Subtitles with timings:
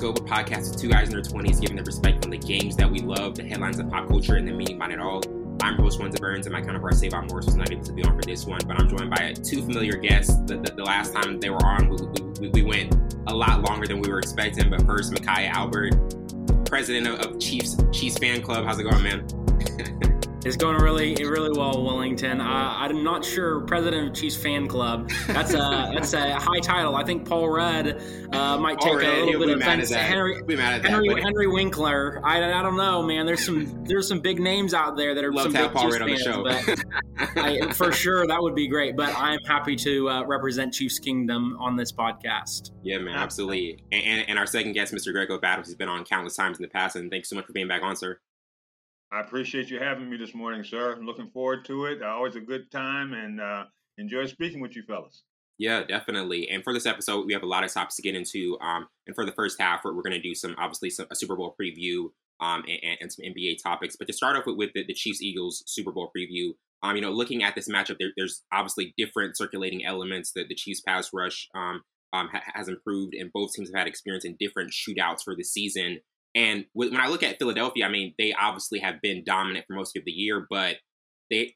[0.00, 2.74] Scope, a podcast of two guys in their 20s giving their perspective on the games
[2.74, 5.20] that we love, the headlines of pop culture, and the meaning behind it all.
[5.60, 8.16] I'm host Wenza Burns, and my counterpart Savon Morris was not able to be on
[8.16, 10.34] for this one, but I'm joined by two familiar guests.
[10.46, 13.86] The, the, the last time they were on, we, we, we, went a lot longer
[13.86, 14.70] than we were expecting.
[14.70, 18.64] But first, Micaiah Albert, president of, of Chiefs Chiefs fan club.
[18.64, 20.16] How's it going, man?
[20.42, 22.40] It's going really, really well, Wellington.
[22.40, 25.10] Uh, I'm not sure President of Chiefs fan club.
[25.26, 25.58] That's a
[25.94, 26.96] that's a high title.
[26.96, 28.00] I think Paul Rudd
[28.32, 29.90] uh, might take a little bit of offense.
[29.90, 32.22] Henry, Henry, Henry Winkler.
[32.24, 33.26] I, I don't know, man.
[33.26, 36.24] There's some there's some big names out there that are Love some big Paul Chiefs
[36.24, 36.42] fans.
[36.42, 36.84] But
[37.36, 38.96] I, for sure, that would be great.
[38.96, 42.70] But I'm happy to uh, represent Chiefs Kingdom on this podcast.
[42.82, 43.84] Yeah, man, absolutely.
[43.92, 45.12] And, and, and our second guest, Mr.
[45.12, 47.52] Grego Battles, has been on countless times in the past, and thanks so much for
[47.52, 48.18] being back on, sir.
[49.12, 50.92] I appreciate you having me this morning, sir.
[50.92, 52.02] I'm looking forward to it.
[52.02, 53.64] Always a good time and uh,
[53.98, 55.24] enjoy speaking with you fellas.
[55.58, 56.48] Yeah, definitely.
[56.48, 58.56] And for this episode, we have a lot of topics to get into.
[58.60, 61.16] Um, and for the first half, we're, we're going to do some, obviously, some, a
[61.16, 62.06] Super Bowl preview
[62.40, 63.96] um, and, and, some NBA topics.
[63.96, 66.52] But to start off with, with the, the Chiefs Eagles Super Bowl preview,
[66.82, 70.54] um, you know, looking at this matchup, there, there's obviously different circulating elements that the
[70.54, 71.82] Chiefs pass rush um,
[72.14, 75.44] um, ha- has improved, and both teams have had experience in different shootouts for the
[75.44, 75.98] season.
[76.34, 79.96] And when I look at Philadelphia, I mean, they obviously have been dominant for most
[79.96, 80.76] of the year, but
[81.30, 81.54] they,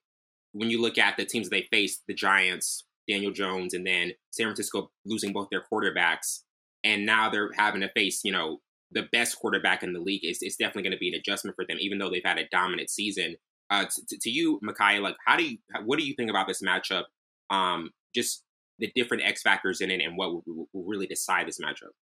[0.52, 4.46] when you look at the teams they faced, the Giants, Daniel Jones, and then San
[4.46, 6.40] Francisco losing both their quarterbacks,
[6.82, 10.20] and now they're having to face, you know, the best quarterback in the league.
[10.24, 12.48] It's, it's definitely going to be an adjustment for them, even though they've had a
[12.50, 13.36] dominant season.
[13.70, 16.62] Uh, to, to you, Micaiah, like, how do you, what do you think about this
[16.62, 17.04] matchup?
[17.50, 18.42] Um, just
[18.78, 21.92] the different X factors in it, and what will, will really decide this matchup.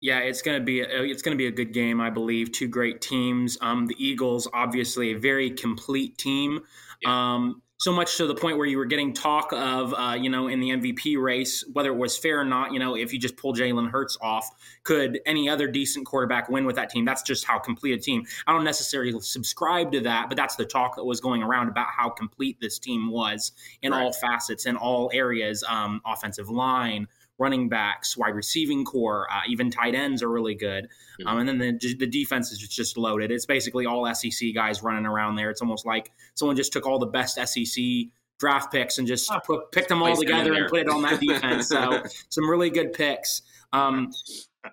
[0.00, 2.52] Yeah, it's gonna be a, it's gonna be a good game, I believe.
[2.52, 3.58] Two great teams.
[3.60, 6.60] Um, the Eagles, obviously, a very complete team.
[7.02, 7.34] Yeah.
[7.34, 10.48] Um, so much to the point where you were getting talk of, uh, you know,
[10.48, 12.72] in the MVP race, whether it was fair or not.
[12.72, 14.50] You know, if you just pull Jalen Hurts off,
[14.82, 17.04] could any other decent quarterback win with that team?
[17.04, 18.24] That's just how complete a team.
[18.48, 21.86] I don't necessarily subscribe to that, but that's the talk that was going around about
[21.96, 24.02] how complete this team was in right.
[24.02, 27.06] all facets, in all areas, um, offensive line
[27.38, 30.84] running backs, wide receiving core, uh, even tight ends are really good.
[31.20, 31.28] Mm-hmm.
[31.28, 33.30] Um, and then the, the defense is just loaded.
[33.30, 35.50] It's basically all SEC guys running around there.
[35.50, 37.84] It's almost like someone just took all the best SEC
[38.38, 41.68] draft picks and just put, picked them all together and put it on that defense.
[41.68, 43.42] so some really good picks.
[43.72, 44.10] Um,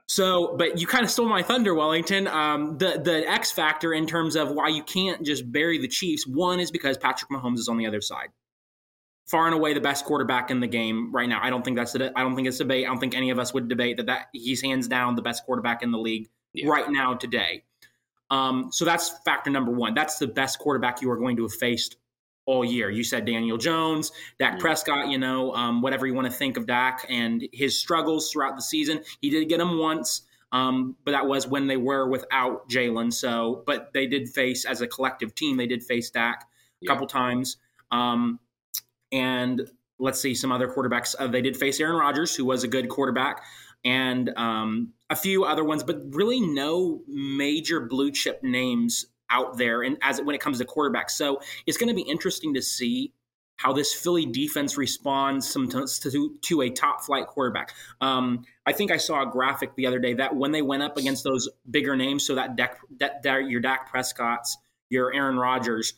[0.08, 2.28] so, but you kind of stole my thunder, Wellington.
[2.28, 6.26] Um, the the X factor in terms of why you can't just bury the Chiefs.
[6.26, 8.30] One is because Patrick Mahomes is on the other side
[9.26, 11.40] far and away the best quarterback in the game right now.
[11.42, 12.86] I don't think that's I don't think it's a debate.
[12.86, 15.46] I don't think any of us would debate that that he's hands down the best
[15.46, 16.70] quarterback in the league yeah.
[16.70, 17.64] right now today.
[18.30, 19.94] Um, so that's factor number one.
[19.94, 21.98] That's the best quarterback you are going to have faced
[22.46, 22.90] all year.
[22.90, 24.62] You said Daniel Jones, Dak mm-hmm.
[24.62, 25.10] Prescott.
[25.10, 28.62] You know, um, whatever you want to think of Dak and his struggles throughout the
[28.62, 29.02] season.
[29.22, 30.22] He did get him once.
[30.52, 33.12] Um, but that was when they were without Jalen.
[33.12, 35.58] So, but they did face as a collective team.
[35.58, 36.46] They did face Dak a
[36.82, 36.88] yeah.
[36.88, 37.58] couple times.
[37.92, 38.40] Um,
[39.16, 39.62] and
[39.98, 41.16] let's see some other quarterbacks.
[41.18, 43.44] Uh, they did face Aaron Rodgers, who was a good quarterback,
[43.86, 49.84] and um, a few other ones, but really no major blue chip names out there.
[49.84, 53.14] And as when it comes to quarterbacks, so it's going to be interesting to see
[53.58, 57.74] how this Philly defense responds to, to a top flight quarterback.
[58.02, 60.98] Um, I think I saw a graphic the other day that when they went up
[60.98, 64.58] against those bigger names, so that, Dak, that, that your Dak Prescott's,
[64.90, 65.94] your Aaron Rodgers,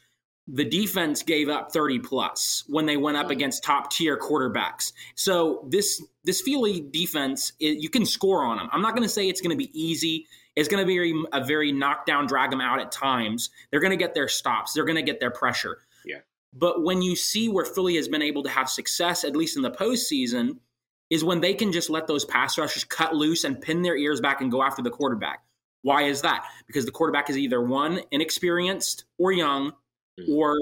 [0.47, 3.31] the defense gave up 30 plus when they went up mm.
[3.31, 4.93] against top tier quarterbacks.
[5.15, 8.69] So this this Philly defense, it, you can score on them.
[8.71, 10.27] I'm not going to say it's going to be easy.
[10.55, 13.49] It's going to be a very knockdown, drag them out at times.
[13.69, 14.73] They're going to get their stops.
[14.73, 15.77] They're going to get their pressure.
[16.03, 16.19] Yeah.
[16.51, 19.61] But when you see where Philly has been able to have success, at least in
[19.61, 20.57] the postseason,
[21.09, 24.19] is when they can just let those pass rushers cut loose and pin their ears
[24.19, 25.43] back and go after the quarterback.
[25.83, 26.45] Why is that?
[26.65, 29.73] Because the quarterback is either one inexperienced or young
[30.19, 30.31] mm-hmm.
[30.33, 30.57] or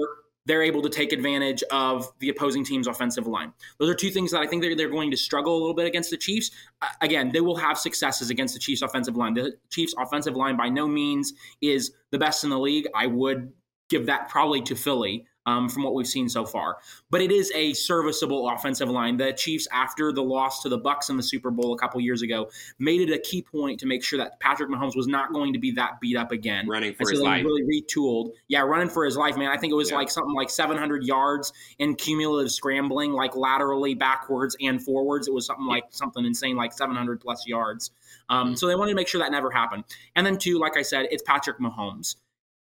[0.46, 3.52] they're able to take advantage of the opposing team's offensive line.
[3.78, 5.86] Those are two things that I think they're, they're going to struggle a little bit
[5.86, 6.52] against the Chiefs.
[7.00, 9.34] Again, they will have successes against the Chiefs' offensive line.
[9.34, 12.86] The Chiefs' offensive line by no means is the best in the league.
[12.94, 13.52] I would
[13.88, 16.78] give that probably to Philly um, from what we've seen so far.
[17.10, 19.16] But it is a serviceable offensive line.
[19.16, 22.22] The Chiefs, after the loss to the Bucks in the Super Bowl a couple years
[22.22, 25.52] ago, made it a key point to make sure that Patrick Mahomes was not going
[25.52, 26.68] to be that beat up again.
[26.68, 27.44] Running for his life.
[27.44, 28.32] Really retooled.
[28.48, 29.48] Yeah, running for his life, man.
[29.48, 29.96] I think it was yeah.
[29.96, 35.28] like something like 700 yards in cumulative scrambling, like laterally, backwards, and forwards.
[35.28, 37.90] It was something like something insane, like 700 plus yards.
[38.28, 38.54] Um, mm-hmm.
[38.56, 39.84] So they wanted to make sure that never happened.
[40.16, 42.16] And then, two, like I said, it's Patrick Mahomes.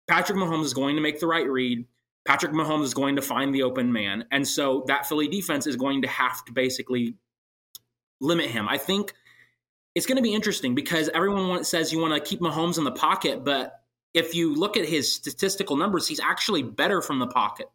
[0.07, 1.85] Patrick Mahomes is going to make the right read.
[2.25, 4.25] Patrick Mahomes is going to find the open man.
[4.31, 7.15] And so that Philly defense is going to have to basically
[8.21, 8.67] limit him.
[8.69, 9.13] I think
[9.95, 12.91] it's going to be interesting because everyone says you want to keep Mahomes in the
[12.91, 13.81] pocket, but
[14.13, 17.67] if you look at his statistical numbers, he's actually better from the pocket.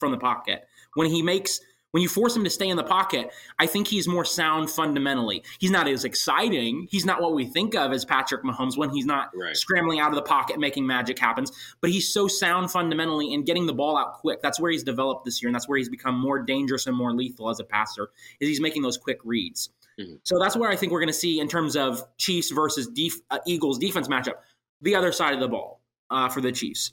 [0.00, 1.60] From the pocket, when he makes
[1.94, 3.30] when you force him to stay in the pocket,
[3.60, 5.44] I think he's more sound fundamentally.
[5.60, 6.88] He's not as exciting.
[6.90, 9.56] He's not what we think of as Patrick Mahomes when he's not right.
[9.56, 11.52] scrambling out of the pocket making magic happens.
[11.80, 14.42] But he's so sound fundamentally and getting the ball out quick.
[14.42, 17.14] That's where he's developed this year, and that's where he's become more dangerous and more
[17.14, 18.10] lethal as a passer.
[18.40, 19.70] Is he's making those quick reads.
[20.00, 20.14] Mm-hmm.
[20.24, 23.20] So that's where I think we're going to see in terms of Chiefs versus def-
[23.30, 24.38] uh, Eagles defense matchup,
[24.80, 25.80] the other side of the ball
[26.10, 26.90] uh, for the Chiefs.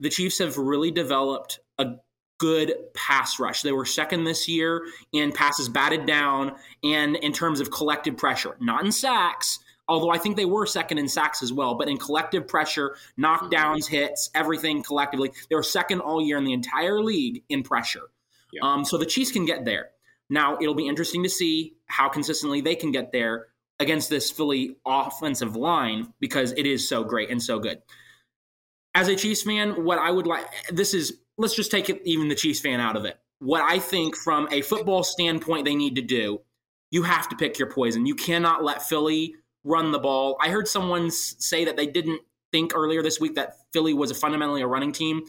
[0.00, 1.96] The Chiefs have really developed a
[2.38, 3.62] good pass rush.
[3.62, 6.52] They were second this year in passes batted down
[6.82, 9.58] and in terms of collective pressure, not in sacks.
[9.88, 13.88] Although I think they were second in sacks as well, but in collective pressure, knockdowns,
[13.88, 18.10] hits, everything collectively, they were second all year in the entire league in pressure.
[18.52, 18.60] Yeah.
[18.62, 19.90] Um, so the Chiefs can get there.
[20.30, 23.46] Now it'll be interesting to see how consistently they can get there
[23.80, 27.80] against this Philly offensive line because it is so great and so good.
[28.94, 32.28] As a Chiefs fan, what I would like this is let's just take it, even
[32.28, 33.18] the Chiefs fan out of it.
[33.38, 36.40] What I think from a football standpoint they need to do,
[36.90, 38.04] you have to pick your poison.
[38.04, 40.36] You cannot let Philly run the ball.
[40.40, 42.20] I heard someone say that they didn't
[42.50, 45.22] think earlier this week that Philly was a fundamentally a running team.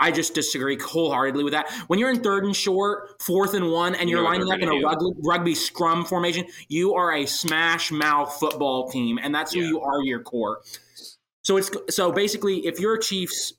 [0.00, 1.70] I just disagree wholeheartedly with that.
[1.86, 4.58] When you're in third and short, fourth and one, and you're you know lining up
[4.58, 9.54] in a rugby, rugby, scrum formation, you are a smash mouth football team, and that's
[9.54, 10.02] who you are.
[10.02, 10.62] Your core.
[11.42, 13.52] So it's so basically, if you're a Chiefs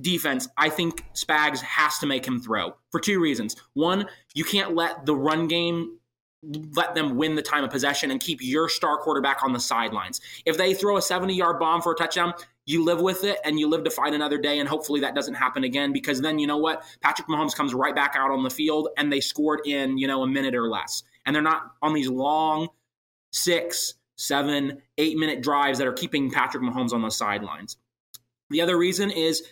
[0.00, 3.56] defense, I think Spags has to make him throw for two reasons.
[3.74, 5.98] One, you can't let the run game
[6.74, 10.20] let them win the time of possession and keep your star quarterback on the sidelines.
[10.44, 12.34] If they throw a 70 yard bomb for a touchdown,
[12.64, 14.58] you live with it and you live to fight another day.
[14.58, 16.84] And hopefully that doesn't happen again because then you know what?
[17.00, 20.22] Patrick Mahomes comes right back out on the field and they scored in, you know,
[20.22, 21.04] a minute or less.
[21.24, 22.68] And they're not on these long
[23.32, 27.76] six, seven, eight minute drives that are keeping Patrick Mahomes on the sidelines.
[28.50, 29.42] The other reason is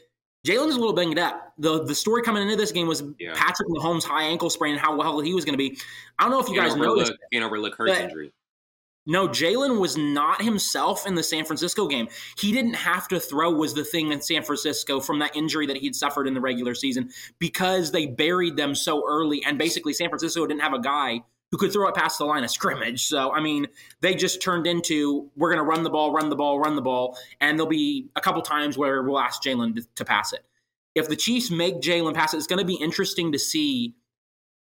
[0.47, 1.53] Jalen's a little banged up.
[1.59, 3.33] The the story coming into this game was yeah.
[3.35, 5.79] Patrick Mahomes' high ankle sprain and how well he was going to be.
[6.19, 7.11] I don't know if you can't guys know this.
[7.33, 8.33] Can't overlook Hurts injury.
[9.07, 12.09] No, Jalen was not himself in the San Francisco game.
[12.39, 15.79] He didn't have to throw, was the thing in San Francisco from that injury that
[15.79, 19.43] he'd suffered in the regular season because they buried them so early.
[19.45, 22.45] And basically, San Francisco didn't have a guy who could throw it past the line
[22.45, 23.07] of scrimmage.
[23.07, 23.67] So, I mean,
[24.01, 26.83] they just turned into we're going to run the ball, run the ball, run the
[26.83, 27.19] ball.
[27.41, 30.45] And there'll be a couple times where we'll ask Jalen to, to pass it.
[30.95, 33.95] If the Chiefs make Jalen pass it, it's going to be interesting to see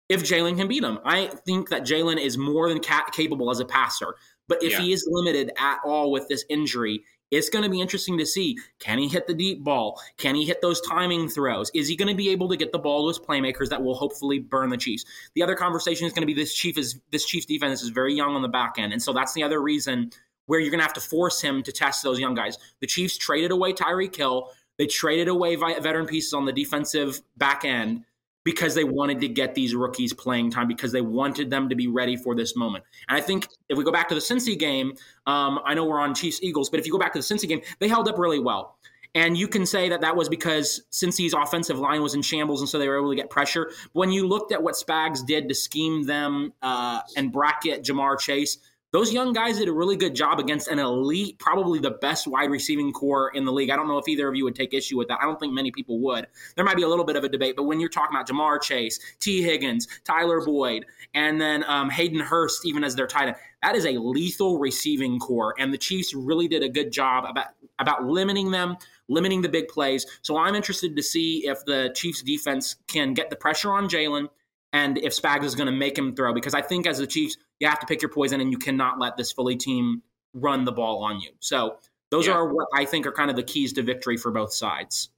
[0.10, 1.00] if Jalen can beat him.
[1.04, 4.16] I think that Jalen is more than ca- capable as a passer.
[4.48, 4.80] But if yeah.
[4.80, 8.58] he is limited at all with this injury, it's going to be interesting to see
[8.80, 10.02] can he hit the deep ball?
[10.18, 11.70] Can he hit those timing throws?
[11.74, 13.96] Is he going to be able to get the ball to his playmakers that will
[13.96, 15.06] hopefully burn the Chiefs?
[15.36, 18.14] The other conversation is going to be this Chief is this Chiefs defense is very
[18.14, 20.12] young on the back end, and so that's the other reason
[20.46, 22.58] where you're going to have to force him to test those young guys.
[22.80, 24.50] The Chiefs traded away Tyreek Hill.
[24.78, 28.06] They traded away veteran pieces on the defensive back end
[28.48, 31.90] because they wanted to get these rookies playing time because they wanted them to be
[31.90, 32.82] ready for this moment.
[33.10, 34.94] And I think if we go back to the Cincy game,
[35.26, 37.46] um, I know we're on Chiefs Eagles, but if you go back to the Cincy
[37.46, 38.78] game, they held up really well.
[39.14, 42.70] And you can say that that was because Cincy's offensive line was in shambles, and
[42.70, 43.70] so they were able to get pressure.
[43.92, 48.60] When you looked at what Spags did to scheme them uh, and bracket Ja'Marr Chase,
[48.92, 52.50] those young guys did a really good job against an elite, probably the best wide
[52.50, 53.70] receiving core in the league.
[53.70, 55.20] I don't know if either of you would take issue with that.
[55.22, 56.28] I don't think many people would.
[56.56, 58.62] There might be a little bit of a debate, but when you're talking about Ja'Marr
[58.62, 63.36] Chase, Tee Higgins, Tyler Boyd, and then um, Hayden Hurst, even as their tight end,
[63.62, 65.54] that is a lethal receiving core.
[65.60, 67.48] And the Chiefs really did a good job about,
[67.80, 68.78] about limiting them,
[69.10, 70.06] limiting the big plays.
[70.22, 74.30] So I'm interested to see if the Chiefs defense can get the pressure on Jalen
[74.74, 76.34] and if Spags is going to make him throw.
[76.34, 79.00] Because I think as the Chiefs, you have to pick your poison and you cannot
[79.00, 80.02] let this Philly team
[80.34, 81.32] run the ball on you.
[81.40, 81.78] So
[82.12, 82.34] those yeah.
[82.34, 85.10] are what I think are kind of the keys to victory for both sides.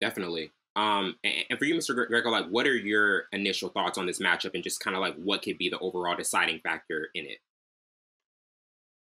[0.00, 0.52] Definitely.
[0.76, 2.06] Um, and, for you, Mr.
[2.06, 5.16] Greco, like, what are your initial thoughts on this matchup, and just kind of like
[5.16, 7.38] what could be the overall deciding factor in it?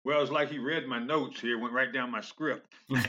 [0.03, 2.99] Well, it's like he read my notes here, went right down my script, in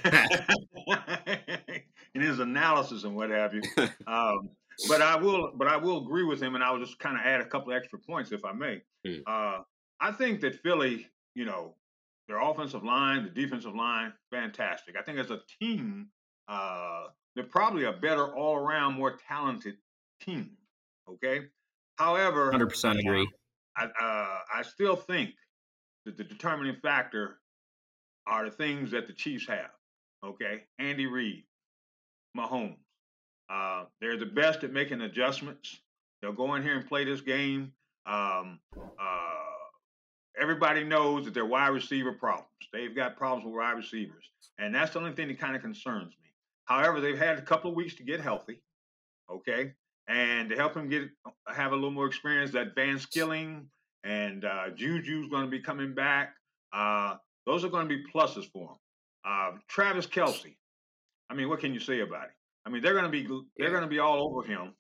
[2.23, 3.63] his analysis and what have you.
[4.07, 4.51] Um,
[4.89, 7.41] but I will, but I will agree with him, and I'll just kind of add
[7.41, 8.83] a couple extra points, if I may.
[9.07, 9.23] Mm.
[9.27, 9.63] Uh,
[10.01, 11.77] I think that Philly, you know,
[12.29, 14.97] their offensive line, the defensive line, fantastic.
[14.99, 16.09] I think as a team,
[16.49, 17.05] uh,
[17.35, 19.75] they're probably a better all-around, more talented
[20.21, 20.51] team.
[21.09, 21.47] Okay.
[21.97, 23.29] However, hundred percent agree.
[23.77, 25.31] I, uh, I still think
[26.07, 27.39] that the determining factor
[28.27, 29.71] are the things that the Chiefs have.
[30.25, 31.45] Okay, Andy Reid,
[32.37, 32.79] Mahomes,
[33.51, 35.81] uh, they're the best at making adjustments.
[36.23, 37.73] They'll go in here and play this game.
[38.07, 39.45] Um, uh,
[40.41, 42.49] everybody knows that they're wide receiver problems.
[42.73, 46.13] They've got problems with wide receivers, and that's the only thing that kind of concerns
[46.23, 46.31] me.
[46.65, 48.61] However, they've had a couple of weeks to get healthy,
[49.31, 49.73] okay,
[50.09, 51.11] and to help them get
[51.49, 52.51] have a little more experience.
[52.53, 53.67] That Van Skilling
[54.03, 56.35] and uh, Juju's going to be coming back.
[56.73, 58.79] Uh, those are going to be pluses for them.
[59.27, 60.57] Uh, Travis Kelce.
[61.31, 62.35] I mean, what can you say about it?
[62.67, 64.75] I mean, they're going to be they're going to be all over him.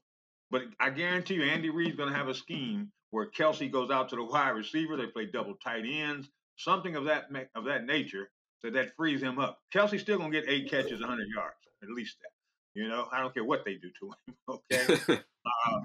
[0.51, 4.09] But I guarantee you, Andy Reid's going to have a scheme where Kelce goes out
[4.11, 4.97] to the wide receiver.
[4.97, 7.25] They play double tight ends, something of that
[7.55, 9.59] of that nature, so that frees him up.
[9.75, 12.81] Kelce's still going to get eight catches, 100 yards, at least that.
[12.81, 14.35] You know, I don't care what they do to him.
[14.49, 15.81] Okay, uh,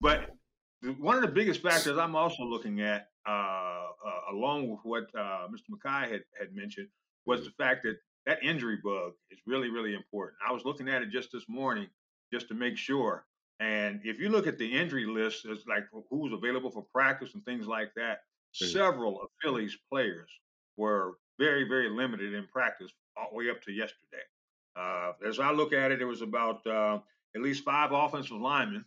[0.00, 0.30] but
[0.98, 5.46] one of the biggest factors I'm also looking at, uh, uh, along with what uh,
[5.48, 5.70] Mr.
[5.70, 6.88] Mackay had, had mentioned,
[7.26, 10.38] was the fact that that injury bug is really, really important.
[10.46, 11.88] I was looking at it just this morning
[12.32, 13.24] just to make sure.
[13.60, 17.44] And if you look at the injury list, it's like who's available for practice and
[17.44, 18.20] things like that.
[18.54, 18.66] Mm-hmm.
[18.66, 20.30] Several of Philly's players
[20.76, 24.22] were very, very limited in practice all the way up to yesterday.
[24.76, 26.98] Uh, as I look at it, it was about uh,
[27.34, 28.84] at least five offensive linemen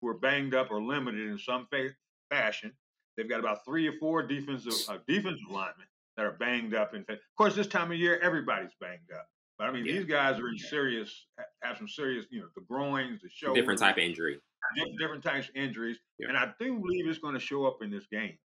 [0.00, 1.94] who are banged up or limited in some fa-
[2.30, 2.72] fashion.
[3.16, 6.94] They've got about three or four defensive uh, defensive linemen that are banged up.
[6.94, 9.26] In fact, of course, this time of year, everybody's banged up.
[9.58, 9.92] But I mean, yeah.
[9.94, 11.26] these guys are in serious,
[11.62, 14.38] have some serious, you know, the groins, the shoulders, different type of injury,
[14.76, 16.28] different, different types of injuries, yeah.
[16.28, 18.36] and I do believe it's going to show up in this game.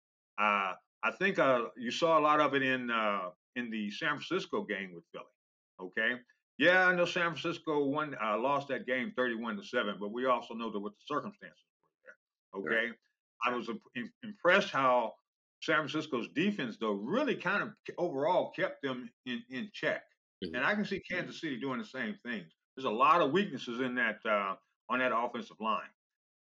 [0.41, 4.21] Uh, I think uh, you saw a lot of it in uh, in the San
[4.21, 5.25] Francisco game with Philly.
[5.81, 6.21] Okay,
[6.61, 10.27] yeah, I know San Francisco won, uh, lost that game 31 to 7, but we
[10.27, 11.57] also know that what the circumstances
[12.53, 12.79] were there.
[12.79, 12.89] Okay.
[12.89, 12.97] Right.
[13.43, 13.71] I was
[14.23, 15.15] impressed how
[15.61, 20.03] San Francisco's defense, though, really kind of overall kept them in, in check.
[20.45, 20.55] Mm-hmm.
[20.55, 22.43] And I can see Kansas City doing the same thing.
[22.77, 24.55] There's a lot of weaknesses in that uh,
[24.89, 25.83] on that offensive line.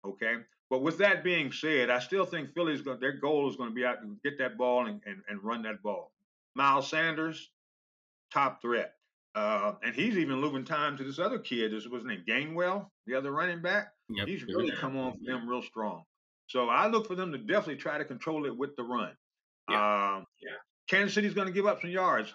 [0.06, 0.36] Okay.
[0.70, 3.74] But with that being said, I still think Philly's going their goal is going to
[3.74, 6.12] be out to get that ball and, and, and run that ball.
[6.54, 7.50] Miles Sanders,
[8.32, 8.94] top threat.
[9.34, 11.72] Uh, and he's even losing time to this other kid.
[11.72, 13.92] This was named Gainwell, the other running back.
[14.08, 14.26] Yep.
[14.26, 16.04] He's really come on for them real strong.
[16.50, 19.12] So I look for them to definitely try to control it with the run.
[19.70, 19.76] Yeah.
[20.16, 20.50] Um, yeah.
[20.88, 22.34] Kansas City's going to give up some yards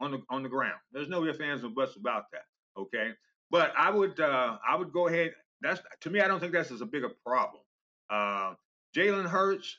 [0.00, 0.78] on the on the ground.
[0.92, 2.42] There's no ifs ands or buts about that.
[2.78, 3.12] Okay,
[3.50, 5.32] but I would uh, I would go ahead.
[5.62, 6.20] That's to me.
[6.20, 7.62] I don't think that's as a bigger problem.
[8.10, 8.52] Uh,
[8.94, 9.78] Jalen Hurts,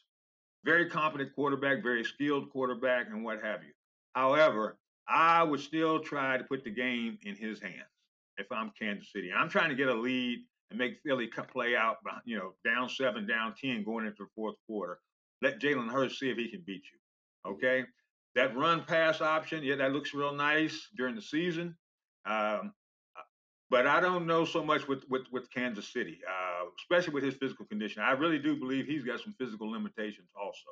[0.65, 3.71] very competent quarterback, very skilled quarterback, and what have you.
[4.15, 7.93] However, I would still try to put the game in his hands
[8.39, 9.29] if I'm Kansas City.
[9.31, 13.25] I'm trying to get a lead and make Philly play out, you know, down seven,
[13.25, 14.99] down 10 going into the fourth quarter.
[15.41, 17.51] Let Jalen Hurts see if he can beat you.
[17.51, 17.85] Okay.
[18.35, 21.75] That run pass option, yeah, that looks real nice during the season.
[22.25, 22.73] Um,
[23.69, 27.35] but I don't know so much with with, with Kansas City, uh, especially with his
[27.35, 28.01] physical condition.
[28.01, 30.69] I really do believe he's got some physical limitations also.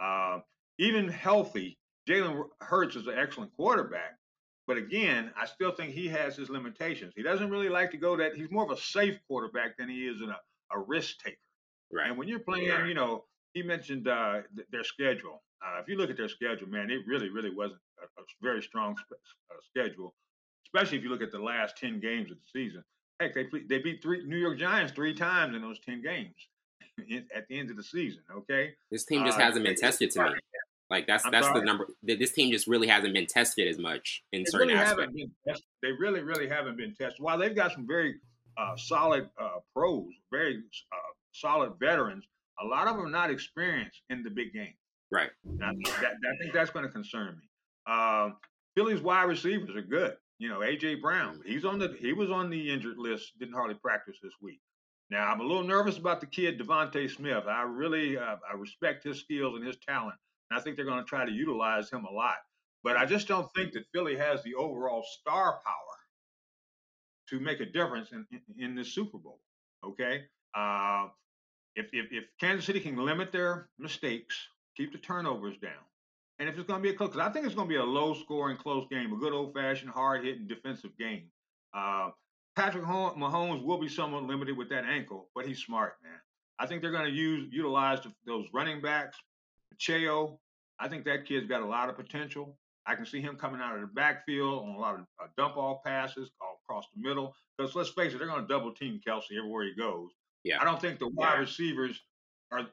[0.00, 0.40] Uh,
[0.78, 1.78] even healthy,
[2.08, 4.16] Jalen Hurts is an excellent quarterback,
[4.68, 7.14] but again, I still think he has his limitations.
[7.16, 8.34] He doesn't really like to go that.
[8.36, 10.38] He's more of a safe quarterback than he is in a,
[10.70, 11.38] a risk taker.
[11.90, 12.08] Right.
[12.08, 15.42] And when you're playing, you know, he mentioned uh, th- their schedule.
[15.64, 18.62] Uh, if you look at their schedule, man, it really, really wasn't a, a very
[18.62, 19.16] strong sp-
[19.50, 20.14] uh, schedule,
[20.66, 22.84] especially if you look at the last ten games of the season.
[23.18, 26.36] Heck, they they beat three New York Giants three times in those ten games
[27.34, 28.20] at the end of the season.
[28.30, 30.30] Okay, this team just uh, hasn't been tested to me.
[30.90, 31.60] Like that's I'm that's sorry.
[31.60, 31.86] the number.
[32.02, 35.14] This team just really hasn't been tested as much in they certain really aspects.
[35.82, 37.20] They really, really haven't been tested.
[37.20, 38.14] While they've got some very
[38.56, 42.24] uh, solid uh, pros, very uh, solid veterans,
[42.60, 44.74] a lot of them are not experienced in the big game.
[45.10, 45.30] Right.
[45.62, 47.48] I, that, I think that's going to concern me.
[47.86, 48.30] Uh,
[48.74, 50.14] Philly's wide receivers are good.
[50.38, 53.74] You know, AJ Brown, he's on the he was on the injured list, didn't hardly
[53.74, 54.60] practice this week.
[55.10, 57.44] Now I'm a little nervous about the kid DeVonta Smith.
[57.46, 60.16] I really uh, I respect his skills and his talent.
[60.50, 62.36] And I think they're going to try to utilize him a lot.
[62.84, 65.96] But I just don't think that Philly has the overall star power
[67.30, 69.40] to make a difference in, in, in this Super Bowl.
[69.84, 70.24] Okay.
[70.54, 71.08] Uh,
[71.76, 74.36] if, if, if Kansas City can limit their mistakes,
[74.76, 75.72] keep the turnovers down,
[76.38, 77.78] and if it's going to be a close, because I think it's going to be
[77.78, 81.24] a low scoring, close game, a good old fashioned, hard hitting defensive game.
[81.74, 82.10] Uh,
[82.56, 86.18] Patrick Mahomes will be somewhat limited with that ankle, but he's smart, man.
[86.58, 89.16] I think they're going to use utilize those running backs,
[89.76, 90.38] Cheo,
[90.78, 92.56] I think that kid's got a lot of potential.
[92.86, 95.56] I can see him coming out of the backfield on a lot of uh, dump
[95.56, 96.30] off passes
[96.64, 97.34] across the middle.
[97.56, 100.10] Because let's face it, they're going to double team Kelce everywhere he goes.
[100.44, 100.58] Yeah.
[100.60, 101.40] I don't think the wide yeah.
[101.40, 102.00] receivers
[102.50, 102.66] are.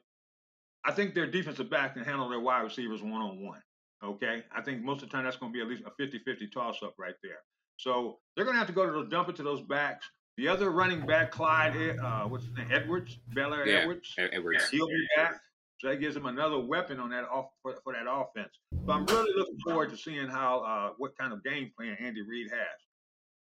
[0.84, 3.60] I think their defensive back can handle their wide receivers one on one.
[4.02, 4.44] Okay.
[4.54, 6.48] I think most of the time that's going to be at least a 50 50
[6.48, 7.40] toss up right there.
[7.76, 10.08] So they're going to have to go to those, dump it to those backs.
[10.38, 12.68] The other running back, Clyde, uh, what's his name?
[12.70, 14.14] Edwards, Belair yeah, Edwards.
[14.18, 14.68] Edwards.
[14.70, 15.40] He'll be back.
[15.78, 18.52] So that gives them another weapon on that off for, for that offense.
[18.86, 22.22] So I'm really looking forward to seeing how uh, what kind of game plan Andy
[22.22, 22.80] Reid has.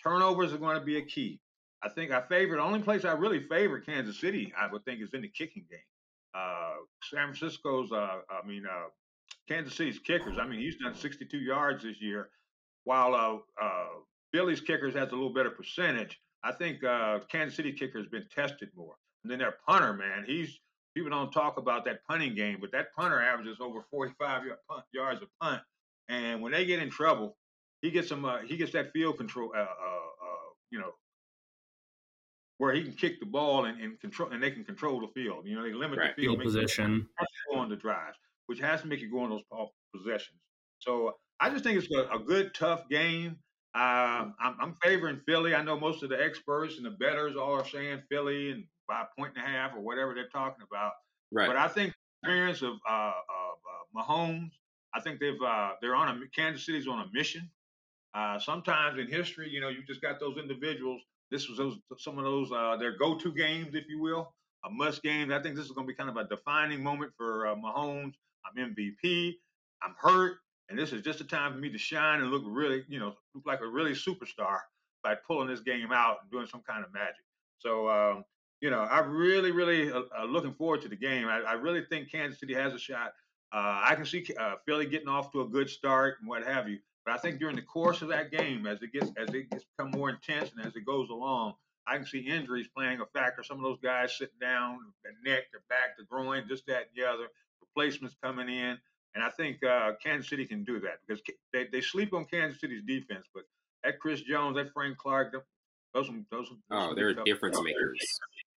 [0.04, 1.40] Turnovers are going to be a key.
[1.82, 4.52] I think I favor the only place I really favor Kansas City.
[4.60, 5.80] I would think is in the kicking game.
[6.34, 6.74] Uh,
[7.04, 8.90] San Francisco's, uh, I mean, uh,
[9.48, 10.38] Kansas City's kickers.
[10.40, 12.30] I mean, he's done 62 yards this year,
[12.84, 13.88] while uh, uh,
[14.34, 16.20] Philly's kickers has a little better percentage.
[16.44, 18.96] I think uh, Kansas City kicker has been tested more.
[19.24, 20.60] And then their punter, man, he's
[20.96, 24.44] people don't talk about that punting game, but that punter averages over 45
[24.94, 25.62] yards of punt.
[26.10, 27.36] And when they get in trouble,
[27.82, 28.26] he gets some.
[28.26, 29.52] Uh, he gets that field control.
[29.56, 30.92] Uh, uh, uh, you know,
[32.58, 35.46] where he can kick the ball and, and, control, and they can control the field.
[35.46, 36.16] You know, they limit right.
[36.16, 37.08] the field, field position,
[37.52, 39.44] go on the drives, which has to make you go on those
[39.96, 40.40] possessions.
[40.80, 43.38] So I just think it's a, a good, tough game.
[43.74, 45.54] Um, I'm, I'm, favoring Philly.
[45.54, 49.02] I know most of the experts and the betters all are saying Philly and by
[49.02, 50.92] a point and a half or whatever they're talking about.
[51.32, 51.48] Right.
[51.48, 53.12] But I think the experience of, uh, uh,
[53.96, 54.52] Mahomes,
[54.94, 57.50] I think they've uh, they're on a Kansas City's on a mission.
[58.14, 61.02] Uh, sometimes in history, you know, you just got those individuals.
[61.32, 64.34] This was those some of those uh, their go-to games, if you will,
[64.66, 65.32] a must game.
[65.32, 68.14] I think this is going to be kind of a defining moment for uh, Mahomes.
[68.46, 69.36] I'm MVP.
[69.84, 70.38] I'm hurt.
[70.70, 73.14] And this is just a time for me to shine and look really, you know,
[73.36, 74.60] look like a really superstar
[75.04, 77.24] by pulling this game out and doing some kind of magic.
[77.60, 78.26] So, um,
[78.66, 81.28] you know, I'm really, really uh, uh, looking forward to the game.
[81.28, 83.14] I, I, really think Kansas City has a shot.
[83.54, 86.68] Uh, I can see uh, Philly getting off to a good start and what have
[86.68, 86.80] you.
[87.06, 89.66] But I think during the course of that game, as it gets as it gets
[89.78, 91.54] become more intense and as it goes along,
[91.86, 93.44] I can see injuries playing a factor.
[93.44, 96.96] Some of those guys sitting down, the neck, the back, the groin, just that and
[96.96, 97.28] the other.
[97.62, 98.80] Replacements coming in.
[99.14, 101.22] And I think uh, Kansas City can do that because
[101.54, 103.28] they, they sleep on Kansas City's defense.
[103.32, 103.44] But
[103.84, 105.44] that Chris Jones, that Frank Clark, those
[105.96, 108.00] those, those oh, they're difference makers.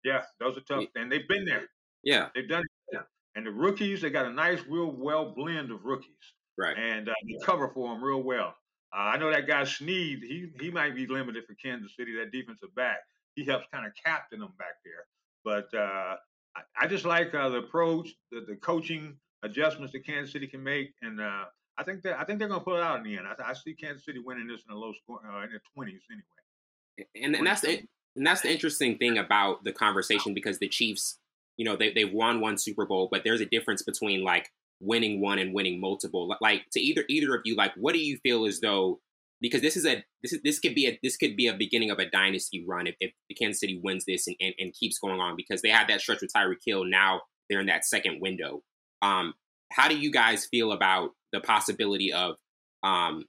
[0.04, 1.68] Yeah, those are tough, and they've been there.
[2.02, 2.70] Yeah, they've done it.
[2.92, 3.00] Yeah.
[3.34, 6.34] And the rookies, they got a nice, real well blend of rookies.
[6.56, 6.76] Right.
[6.76, 8.54] And uh, they cover for them real well.
[8.96, 10.20] Uh, I know that guy Sneed.
[10.22, 12.16] He he might be limited for Kansas City.
[12.16, 12.98] That defensive back.
[13.34, 15.04] He helps kind of captain them back there.
[15.44, 16.16] But uh,
[16.56, 20.62] I, I, just like uh, the approach, the, the coaching adjustments that Kansas City can
[20.64, 21.44] make, and uh,
[21.76, 23.26] I think that I think they're going to pull it out in the end.
[23.26, 26.02] I, I, see Kansas City winning this in a low score uh, in the twenties
[26.10, 27.14] anyway.
[27.24, 27.82] And, and that's the
[28.18, 31.18] and that's the interesting thing about the conversation because the Chiefs,
[31.56, 34.50] you know, they they've won one Super Bowl, but there's a difference between like
[34.80, 36.34] winning one and winning multiple.
[36.40, 39.00] Like to either either of you, like what do you feel as though
[39.40, 41.90] because this is a this is this could be a this could be a beginning
[41.90, 44.98] of a dynasty run if, if the Kansas City wins this and, and, and keeps
[44.98, 46.84] going on because they had that stretch with Tyreek Hill.
[46.84, 48.62] Now they're in that second window.
[49.02, 49.34] Um,
[49.70, 52.36] how do you guys feel about the possibility of,
[52.82, 53.24] um,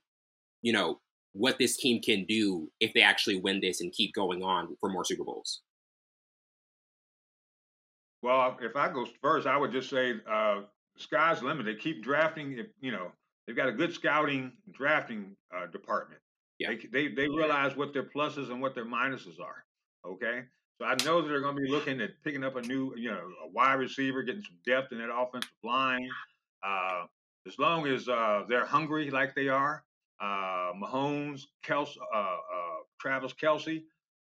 [0.62, 1.00] you know,
[1.32, 4.88] what this team can do if they actually win this and keep going on for
[4.88, 5.62] more Super Bowls?
[8.22, 10.62] Well, if I go first, I would just say uh,
[10.96, 11.66] sky's the limit.
[11.66, 12.58] They keep drafting.
[12.58, 13.12] If, you know,
[13.46, 16.20] they've got a good scouting drafting uh, department.
[16.58, 16.70] Yeah.
[16.70, 19.64] They, they, they realize what their pluses and what their minuses are.
[20.06, 20.42] Okay.
[20.78, 23.10] So I know that they're going to be looking at picking up a new, you
[23.10, 26.08] know, a wide receiver, getting some depth in that offensive line.
[26.62, 27.04] Uh,
[27.46, 29.82] as long as uh, they're hungry like they are,
[30.20, 32.36] uh, Mahomes, Kels, uh, uh,
[33.00, 33.82] Travis Kelce.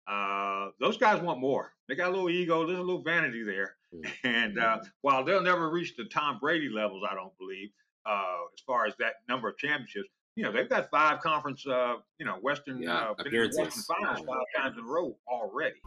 [0.07, 1.71] uh, those guys want more.
[1.87, 2.65] They got a little ego.
[2.65, 3.75] There's a little vanity there.
[3.93, 4.11] Mm.
[4.23, 4.59] And
[5.01, 7.69] while they'll never reach the Tom Brady levels, I don't believe,
[8.05, 12.35] as far as that number of championships, you know, they've got five conference, you know,
[12.41, 13.57] Western, yeah, appearances.
[13.57, 15.79] Western finals five times in a row already.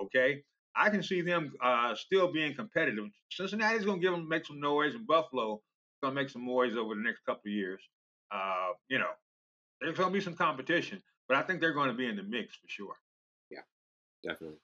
[0.00, 0.44] Okay.
[0.76, 1.52] I can see them
[1.94, 3.06] still being competitive.
[3.30, 5.60] Cincinnati's going to give them make some noise, and Buffalo
[6.02, 7.80] going to make some noise over the next couple of years.
[8.30, 9.10] Uh, you know,
[9.82, 12.22] there's going to be some competition, but I think they're going to be in the
[12.22, 12.94] mix for sure.
[13.50, 13.60] Yeah,
[14.22, 14.58] definitely.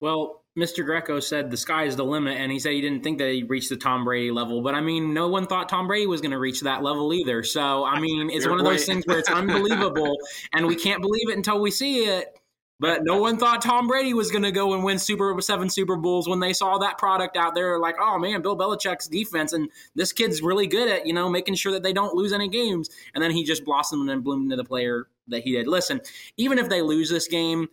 [0.00, 0.84] Well, Mr.
[0.84, 3.50] Greco said the sky is the limit, and he said he didn't think that he'd
[3.50, 4.62] reach the Tom Brady level.
[4.62, 7.42] But I mean, no one thought Tom Brady was going to reach that level either.
[7.42, 10.16] So I mean, it's one of those things where it's unbelievable,
[10.52, 12.37] and we can't believe it until we see it.
[12.80, 15.96] But no one thought Tom Brady was going to go and win Super Seven Super
[15.96, 17.78] Bowls when they saw that product out there.
[17.78, 21.56] Like, oh man, Bill Belichick's defense and this kid's really good at you know making
[21.56, 22.88] sure that they don't lose any games.
[23.14, 25.66] And then he just blossomed and bloomed into the player that he did.
[25.66, 26.00] Listen,
[26.36, 27.68] even if they lose this game,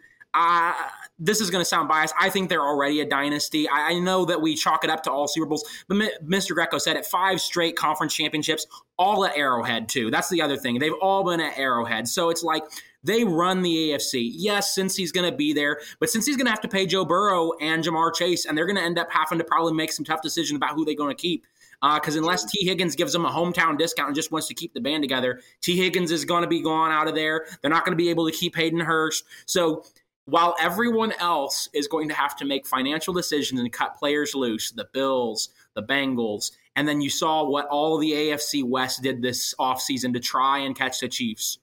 [1.18, 2.14] this is going to sound biased.
[2.20, 3.70] I think they're already a dynasty.
[3.70, 6.54] I, I, know that we chalk it up to all Super Bowls, but Mr.
[6.54, 10.12] Greco said it five straight conference championships, all at Arrowhead, too.
[10.12, 10.80] That's the other thing.
[10.80, 12.10] They've all been at Arrowhead.
[12.10, 12.64] So it's like
[13.06, 14.32] they run the AFC.
[14.34, 16.86] Yes, since he's going to be there, but since he's going to have to pay
[16.86, 19.92] Joe Burrow and Ja'Marr Chase, and they're going to end up having to probably make
[19.92, 21.46] some tough decisions about who they're going to keep.
[21.82, 24.74] Because uh, unless Tee Higgins gives them a hometown discount and just wants to keep
[24.74, 27.46] the band together, Tee Higgins is going to be gone out of there.
[27.62, 29.26] They're not going to be able to keep Hayden Hurst.
[29.46, 29.84] So
[30.26, 34.72] while everyone else is going to have to make financial decisions and cut players loose,
[34.72, 39.54] the Bills, the Bengals, and then you saw what all the AFC West did this
[39.60, 41.60] offseason to try and catch the Chiefs.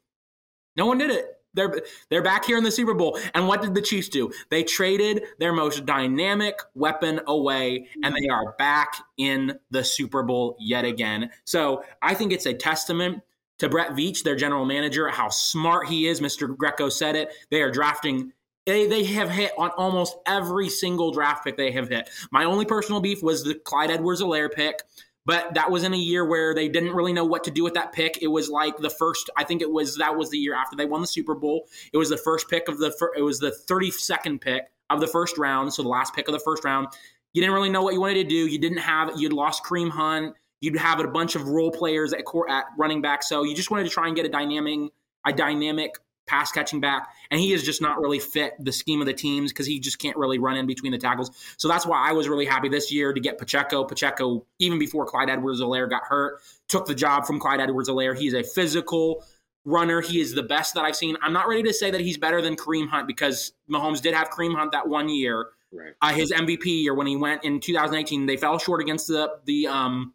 [0.76, 1.26] No one did it.
[1.54, 3.18] They're they're back here in the Super Bowl.
[3.34, 4.32] And what did the Chiefs do?
[4.50, 10.56] They traded their most dynamic weapon away and they are back in the Super Bowl
[10.58, 11.30] yet again.
[11.44, 13.22] So, I think it's a testament
[13.58, 16.20] to Brett Veach, their general manager, how smart he is.
[16.20, 16.56] Mr.
[16.56, 17.32] Greco said it.
[17.50, 18.32] They are drafting
[18.64, 22.08] they, they have hit on almost every single draft pick they have hit.
[22.30, 24.82] My only personal beef was the Clyde Edwards-Helaire pick.
[25.24, 27.74] But that was in a year where they didn't really know what to do with
[27.74, 28.18] that pick.
[28.22, 30.84] It was like the first, I think it was that was the year after they
[30.84, 31.68] won the Super Bowl.
[31.92, 35.38] It was the first pick of the, it was the 32nd pick of the first
[35.38, 35.72] round.
[35.72, 36.88] So the last pick of the first round.
[37.34, 38.46] You didn't really know what you wanted to do.
[38.46, 40.34] You didn't have, you'd lost Kareem Hunt.
[40.60, 43.22] You'd have a bunch of role players at, core, at running back.
[43.22, 44.90] So you just wanted to try and get a dynamic,
[45.26, 49.06] a dynamic pass catching back, and he is just not really fit the scheme of
[49.06, 51.30] the teams because he just can't really run in between the tackles.
[51.56, 53.84] So that's why I was really happy this year to get Pacheco.
[53.84, 58.16] Pacheco, even before Clyde Edwards-Helaire got hurt, took the job from Clyde Edwards-Helaire.
[58.16, 59.24] He's a physical
[59.64, 60.00] runner.
[60.00, 61.16] He is the best that I've seen.
[61.22, 64.30] I'm not ready to say that he's better than Kareem Hunt because Mahomes did have
[64.30, 65.46] Kareem Hunt that one year.
[65.72, 65.94] Right.
[66.02, 69.68] Uh, his MVP year when he went in 2018, they fell short against the the
[69.68, 70.12] um,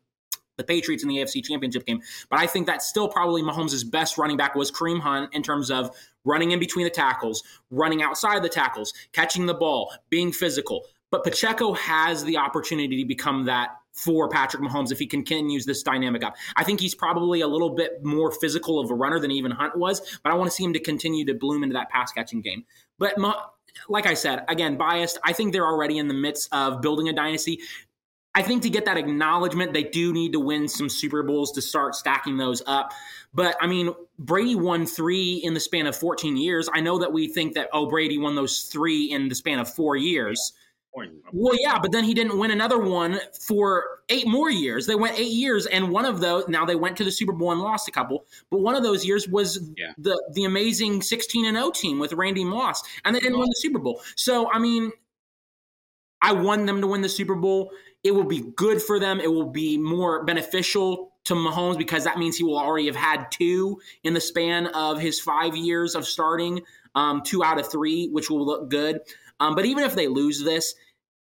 [0.57, 2.01] the Patriots in the AFC Championship game.
[2.29, 5.71] But I think that still probably Mahomes' best running back was Kareem Hunt in terms
[5.71, 10.83] of running in between the tackles, running outside the tackles, catching the ball, being physical.
[11.09, 15.81] But Pacheco has the opportunity to become that for Patrick Mahomes if he continues this
[15.81, 16.35] dynamic up.
[16.55, 19.77] I think he's probably a little bit more physical of a runner than even Hunt
[19.77, 22.41] was, but I want to see him to continue to bloom into that pass catching
[22.41, 22.65] game.
[22.99, 23.15] But
[23.89, 25.17] like I said, again, biased.
[25.23, 27.59] I think they're already in the midst of building a dynasty.
[28.37, 31.61] I think to get that acknowledgement, they do need to win some Super Bowls to
[31.61, 32.93] start stacking those up.
[33.33, 36.69] But I mean, Brady won three in the span of 14 years.
[36.71, 39.73] I know that we think that, oh, Brady won those three in the span of
[39.73, 40.53] four years.
[41.33, 44.85] Well, yeah, but then he didn't win another one for eight more years.
[44.85, 47.51] They went eight years, and one of those now they went to the Super Bowl
[47.51, 48.27] and lost a couple.
[48.51, 49.93] But one of those years was yeah.
[49.97, 53.57] the the amazing 16 and 0 team with Randy Moss, and they didn't win the
[53.57, 54.03] Super Bowl.
[54.15, 54.91] So I mean,
[56.21, 57.71] I won them to win the Super Bowl.
[58.07, 59.19] It will be good for them.
[59.19, 63.29] It will be more beneficial to Mahomes because that means he will already have had
[63.31, 66.61] two in the span of his five years of starting,
[66.95, 69.01] um, two out of three, which will look good.
[69.41, 70.73] Um, but even if they lose this,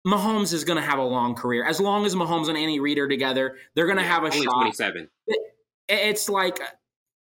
[0.06, 1.64] Mahomes is going to have a long career.
[1.64, 4.30] As long as Mahomes and Andy Reid are together, they're going to yeah, have a
[4.30, 4.52] shot.
[4.52, 5.08] 27.
[5.26, 5.40] It,
[5.88, 6.60] it's like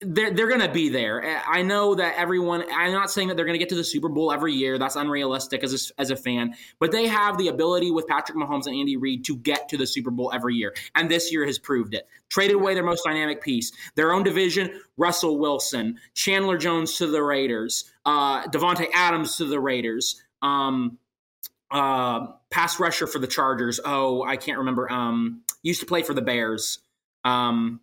[0.00, 1.42] they're they're going to be there.
[1.46, 2.64] I know that everyone.
[2.72, 4.78] I'm not saying that they're going to get to the Super Bowl every year.
[4.78, 6.54] That's unrealistic as a, as a fan.
[6.78, 9.86] But they have the ability with Patrick Mahomes and Andy Reid to get to the
[9.86, 12.08] Super Bowl every year, and this year has proved it.
[12.30, 14.80] Traded away their most dynamic piece, their own division.
[14.96, 20.22] Russell Wilson, Chandler Jones to the Raiders, uh, Davante Adams to the Raiders.
[20.40, 20.98] Um,
[21.70, 23.80] uh, pass rusher for the Chargers.
[23.84, 24.90] Oh, I can't remember.
[24.90, 26.80] Um, used to play for the Bears.
[27.24, 27.80] Um,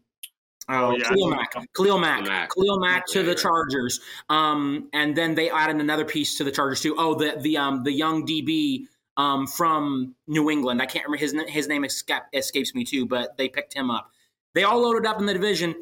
[0.70, 1.10] Oh, yeah.
[1.10, 5.78] Khalil Mack, Khalil Mack, Mack, Khalil Mack to the Chargers, um, and then they added
[5.78, 6.96] another piece to the Chargers too.
[6.98, 10.82] Oh, the the um the young DB um from New England.
[10.82, 14.12] I can't remember his his name escapes me too, but they picked him up.
[14.56, 15.74] They all loaded up in the division,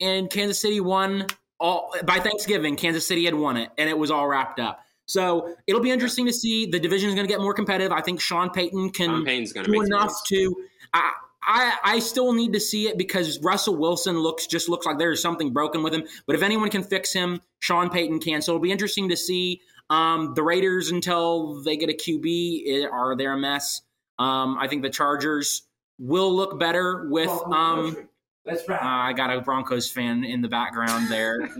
[0.00, 1.26] and Kansas City won
[1.58, 2.76] all by Thanksgiving.
[2.76, 4.84] Kansas City had won it, and it was all wrapped up.
[5.06, 6.66] So it'll be interesting to see.
[6.66, 7.92] The division is going to get more competitive.
[7.92, 10.54] I think Sean Payton can Sean do enough to.
[10.92, 11.12] I,
[11.48, 15.22] I, I still need to see it because Russell Wilson looks just looks like there's
[15.22, 16.04] something broken with him.
[16.26, 18.42] But if anyone can fix him, Sean Payton can.
[18.42, 22.62] So it'll be interesting to see um, the Raiders until they get a QB.
[22.66, 23.80] It, are they a mess?
[24.18, 25.62] Um, I think the Chargers
[25.98, 27.30] will look better with.
[27.30, 27.96] Um,
[28.44, 28.82] That's right.
[28.82, 31.50] Uh, I got a Broncos fan in the background there in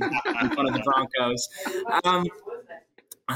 [0.50, 1.48] front of the Broncos.
[2.04, 2.26] Um,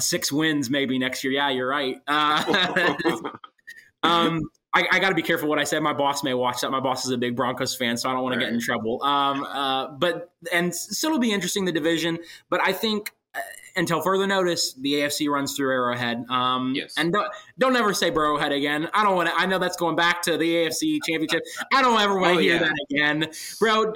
[0.00, 1.32] six wins maybe next year.
[1.32, 1.96] Yeah, you're right.
[2.06, 3.06] Uh,
[4.02, 4.42] um,
[4.74, 5.78] I, I got to be careful what I say.
[5.80, 6.70] My boss may watch that.
[6.70, 8.40] My boss is a big Broncos fan, so I don't want right.
[8.40, 9.02] to get in trouble.
[9.02, 12.18] Um, uh, but and still, it'll be interesting the division.
[12.48, 13.40] But I think uh,
[13.76, 16.24] until further notice, the AFC runs through Arrowhead.
[16.30, 16.94] Um, yes.
[16.96, 18.88] And don't, don't ever say Burrowhead again.
[18.94, 19.35] I don't want to.
[19.35, 21.42] I know that's going back to the AFC Championship.
[21.74, 22.61] I don't ever want to oh, hear yeah.
[22.61, 23.30] that again,
[23.61, 23.92] bro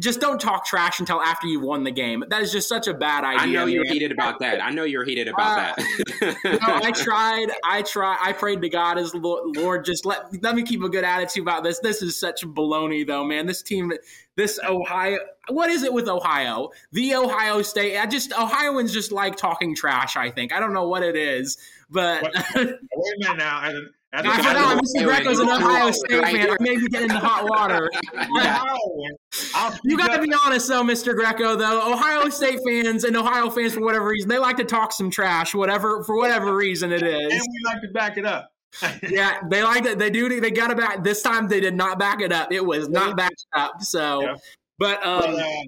[0.00, 2.24] just don't talk trash until after you've won the game.
[2.28, 3.40] That is just such a bad idea.
[3.40, 3.92] I know you're man.
[3.92, 4.62] heated about that.
[4.62, 5.82] I know you're heated about uh,
[6.20, 6.36] that.
[6.44, 7.48] no, I tried.
[7.64, 8.18] I tried.
[8.20, 11.62] I prayed to God as Lord, just let let me keep a good attitude about
[11.62, 11.78] this.
[11.80, 13.46] This is such baloney, though, man.
[13.46, 13.92] This team,
[14.36, 15.18] this Ohio.
[15.48, 16.70] What is it with Ohio?
[16.92, 17.98] The Ohio State.
[17.98, 20.16] I just Ohioans just like talking trash.
[20.16, 20.52] I think.
[20.52, 21.58] I don't know what it is,
[21.90, 23.70] but wait, wait a minute now.
[24.12, 24.82] I forgot.
[24.82, 25.04] Mr.
[25.04, 26.56] Greco's an Ohio State fan.
[26.60, 27.90] Maybe get in the hot water.
[29.84, 31.14] you got to be honest, though, Mr.
[31.14, 31.54] Greco.
[31.56, 35.10] Though Ohio State fans and Ohio fans, for whatever reason, they like to talk some
[35.10, 37.32] trash, whatever for whatever reason it is.
[37.32, 38.50] And we like to back it up.
[39.08, 39.98] yeah, they like it.
[39.98, 40.40] They do.
[40.40, 41.02] They got it back.
[41.02, 42.52] This time they did not back it up.
[42.52, 43.82] It was not backed up.
[43.82, 44.34] So, yeah.
[44.78, 45.62] but um, but, uh,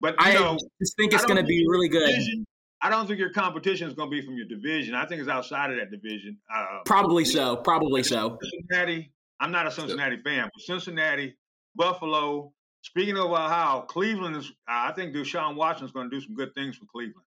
[0.00, 2.08] but I know, just think it's going to be really good.
[2.08, 2.44] Division,
[2.82, 4.94] I don't think your competition is going to be from your division.
[4.94, 6.36] I think it's outside of that division.
[6.52, 7.56] Uh, Probably so.
[7.56, 8.38] Probably so.
[8.42, 9.12] Cincinnati.
[9.38, 11.36] I'm not a Cincinnati fan, but Cincinnati,
[11.76, 12.52] Buffalo.
[12.82, 14.48] Speaking of Ohio, Cleveland is.
[14.68, 17.26] Uh, I think Deshaun Watson is going to do some good things for Cleveland.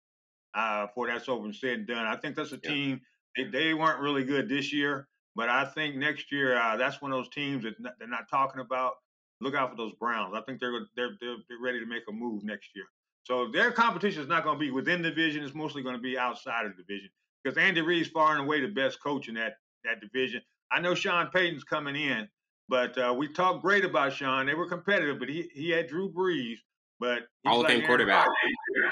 [0.54, 2.70] Uh, before that's over and said and done, I think that's a yeah.
[2.70, 3.00] team.
[3.36, 7.12] They, they, weren't really good this year, but I think next year uh, that's one
[7.12, 8.94] of those teams that they're not talking about.
[9.40, 10.34] Look out for those Browns.
[10.34, 12.86] I think they're they're they're, they're ready to make a move next year.
[13.24, 15.44] So their competition is not going to be within the division.
[15.44, 17.10] It's mostly going to be outside of the division
[17.42, 19.54] because Andy Reid's far and away the best coach in that
[19.84, 20.42] that division.
[20.72, 22.28] I know Sean Payton's coming in,
[22.68, 24.46] but uh, we talked great about Sean.
[24.46, 26.56] They were competitive, but he he had Drew Brees,
[26.98, 28.28] but Hall of Fame quarterback.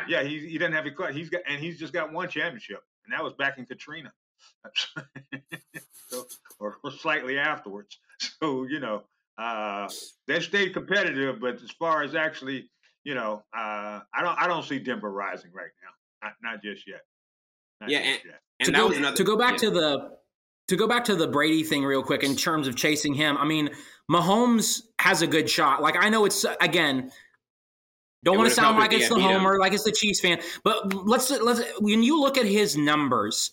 [0.09, 1.15] Yeah, he he doesn't have a cut.
[1.15, 4.13] he's got and he's just got one championship, and that was back in Katrina,
[6.09, 6.25] so,
[6.59, 7.99] or, or slightly afterwards.
[8.43, 9.05] So you know,
[9.39, 9.89] uh,
[10.27, 12.69] they stayed competitive, but as far as actually
[13.05, 16.29] you know, uh, I don't I don't see Denver rising right now.
[16.29, 17.03] Not, not just yet.
[17.81, 18.41] Not yeah, just and, yet.
[18.61, 19.59] and to, go, another, to go back yeah.
[19.59, 20.11] to the
[20.69, 23.37] to go back to the Brady thing real quick in terms of chasing him.
[23.39, 23.71] I mean,
[24.11, 25.83] Mahomes has a good shot.
[25.83, 27.11] Like I know it's again.
[28.25, 31.31] Don't want to sound like it's the homer, like it's the Chiefs fan, but let's
[31.31, 33.53] let's when you look at his numbers,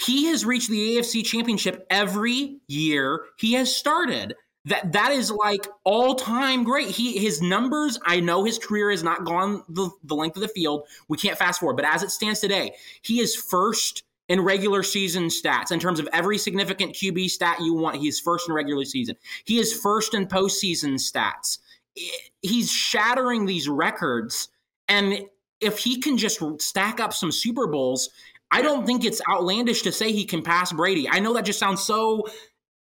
[0.00, 4.34] he has reached the AFC Championship every year he has started
[4.68, 6.88] that that is like all time great.
[6.88, 7.98] He his numbers.
[8.04, 10.86] I know his career has not gone the, the length of the field.
[11.08, 15.24] We can't fast forward, but as it stands today, he is first in regular season
[15.24, 17.96] stats in terms of every significant QB stat you want.
[17.96, 19.16] He's first in regular season.
[19.44, 21.58] He is first in postseason stats.
[22.42, 24.48] He's shattering these records,
[24.86, 25.24] and
[25.60, 28.10] if he can just stack up some Super Bowls,
[28.50, 31.08] I don't think it's outlandish to say he can pass Brady.
[31.08, 32.26] I know that just sounds so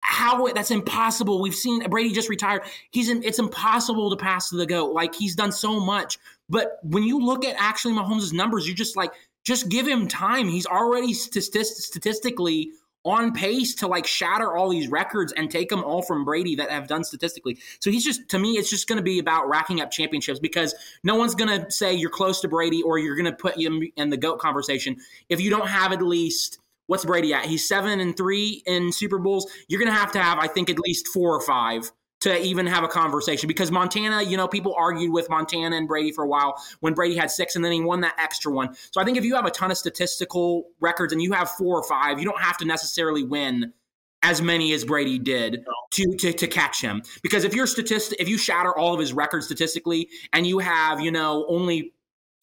[0.04, 1.40] how that's impossible.
[1.40, 2.62] We've seen Brady just retired.
[2.90, 4.92] He's in, it's impossible to pass to the goat.
[4.92, 6.18] Like he's done so much.
[6.48, 9.12] But when you look at actually Mahomes' numbers, you're just like,
[9.44, 10.48] just give him time.
[10.48, 12.72] He's already statistically
[13.04, 16.70] on pace to like shatter all these records and take them all from Brady that
[16.70, 17.58] have done statistically.
[17.80, 20.74] So he's just to me, it's just going to be about racking up championships because
[21.02, 23.82] no one's going to say you're close to Brady or you're going to put him
[23.96, 24.96] in the goat conversation
[25.28, 27.46] if you don't have at least What's Brady at?
[27.46, 29.50] He's seven and three in Super Bowls.
[29.68, 32.66] You're going to have to have, I think, at least four or five to even
[32.66, 36.26] have a conversation because Montana, you know, people argued with Montana and Brady for a
[36.26, 38.74] while when Brady had six and then he won that extra one.
[38.92, 41.78] So I think if you have a ton of statistical records and you have four
[41.78, 43.74] or five, you don't have to necessarily win
[44.22, 47.02] as many as Brady did to, to to catch him.
[47.22, 51.00] Because if you're statistic if you shatter all of his records statistically and you have,
[51.00, 51.92] you know, only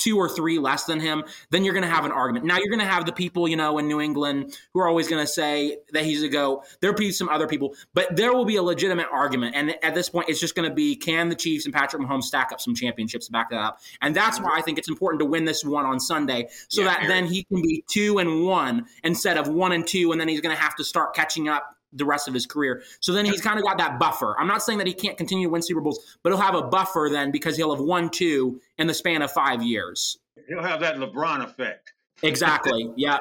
[0.01, 2.45] two or three less than him, then you're going to have an argument.
[2.45, 5.07] Now you're going to have the people, you know, in New England who are always
[5.07, 6.63] going to say that he's a go.
[6.79, 9.55] There'll be some other people, but there will be a legitimate argument.
[9.55, 12.23] And at this point, it's just going to be can the Chiefs and Patrick Mahomes
[12.23, 13.79] stack up some championships to back that up?
[14.01, 16.99] And that's why I think it's important to win this one on Sunday so yeah,
[16.99, 20.27] that then he can be two and one instead of one and two, and then
[20.27, 22.83] he's going to have to start catching up the rest of his career.
[22.99, 24.35] So then he's kind of got that buffer.
[24.39, 26.63] I'm not saying that he can't continue to win Super Bowls, but he'll have a
[26.63, 30.17] buffer then because he'll have won two in the span of five years.
[30.47, 31.93] He'll have that LeBron effect.
[32.23, 32.89] Exactly.
[32.97, 33.19] Yeah.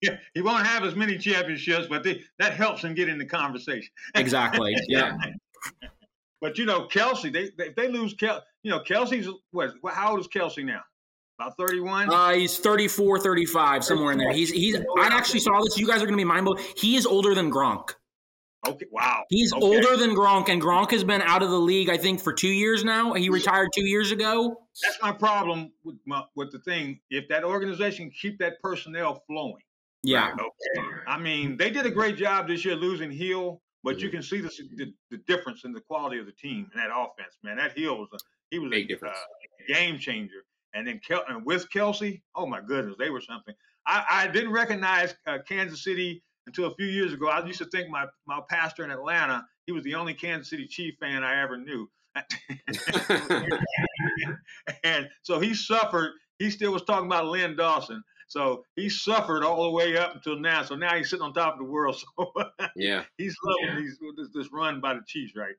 [0.00, 0.16] yeah.
[0.34, 3.90] He won't have as many championships, but they, that helps him get in the conversation.
[4.14, 4.74] Exactly.
[4.88, 5.16] Yeah.
[6.40, 9.72] but you know, Kelce, they, they they lose Kel, you know, Kelce's what?
[9.90, 10.80] How old is Kelce now?
[11.38, 12.12] About 31?
[12.12, 14.32] Uh, he's 34, 35, somewhere in there.
[14.32, 14.76] He's he's.
[14.76, 15.78] I actually saw this.
[15.78, 16.58] You guys are going to be mind blown.
[16.76, 17.94] He is older than Gronk.
[18.66, 18.86] Okay.
[18.90, 19.24] Wow.
[19.28, 19.64] He's okay.
[19.64, 22.48] older than Gronk, and Gronk has been out of the league, I think, for two
[22.48, 23.12] years now.
[23.14, 24.56] He retired two years ago.
[24.84, 27.00] That's my problem with my, with the thing.
[27.10, 29.62] If that organization keep that personnel flowing.
[30.04, 30.30] Yeah.
[30.30, 30.40] Right?
[30.40, 30.88] Okay.
[31.06, 34.04] I mean, they did a great job this year losing Hill, but mm-hmm.
[34.04, 36.90] you can see the, the, the difference in the quality of the team and that
[36.94, 37.36] offense.
[37.42, 38.18] Man, that Hill was a
[38.50, 39.12] he was Big a, uh,
[39.66, 40.44] game changer.
[40.74, 43.54] And then Kel- and with Kelce, oh my goodness, they were something.
[43.86, 47.28] I, I didn't recognize uh, Kansas City until a few years ago.
[47.28, 50.66] I used to think my, my pastor in Atlanta, he was the only Kansas City
[50.66, 51.88] Chief fan I ever knew.
[54.84, 56.12] and so he suffered.
[56.38, 58.02] He still was talking about Len Dawson.
[58.26, 60.62] So he suffered all the way up until now.
[60.62, 62.02] So now he's sitting on top of the world.
[62.18, 62.32] So
[62.76, 65.54] yeah, he's loving these, this, this run by the Chiefs right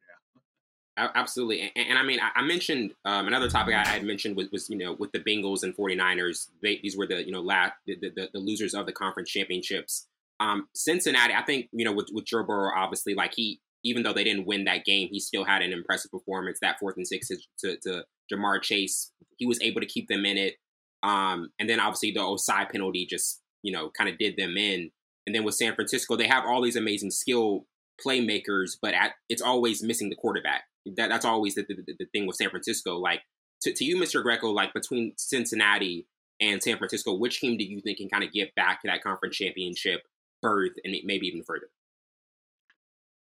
[0.98, 1.12] now.
[1.16, 1.72] Absolutely.
[1.76, 4.78] And, and, I mean, I, mentioned um, another topic I had mentioned was, was, you
[4.78, 8.30] know, with the Bengals and 49ers, they, these were the, you know, last, the, the,
[8.32, 10.08] the, losers of the conference championships.
[10.44, 14.14] Um, Cincinnati, I think you know with, with Joe Burrow, obviously, like he even though
[14.14, 16.60] they didn't win that game, he still had an impressive performance.
[16.62, 20.38] That fourth and six to, to Ja'Marr Chase, he was able to keep them in
[20.38, 20.56] it.
[21.02, 24.92] Um, and then obviously the Ossai penalty just you know kind of did them in.
[25.26, 27.66] And then with San Francisco, they have all these amazing skill
[28.06, 30.64] playmakers, but at, it's always missing the quarterback.
[30.98, 32.98] That, that's always the, the, the thing with San Francisco.
[32.98, 33.22] Like
[33.62, 34.22] to, to you, Mr.
[34.22, 36.06] Greco, like between Cincinnati
[36.42, 39.02] and San Francisco, which team do you think can kind of get back to that
[39.02, 40.02] conference championship
[40.44, 41.70] berth and maybe even further?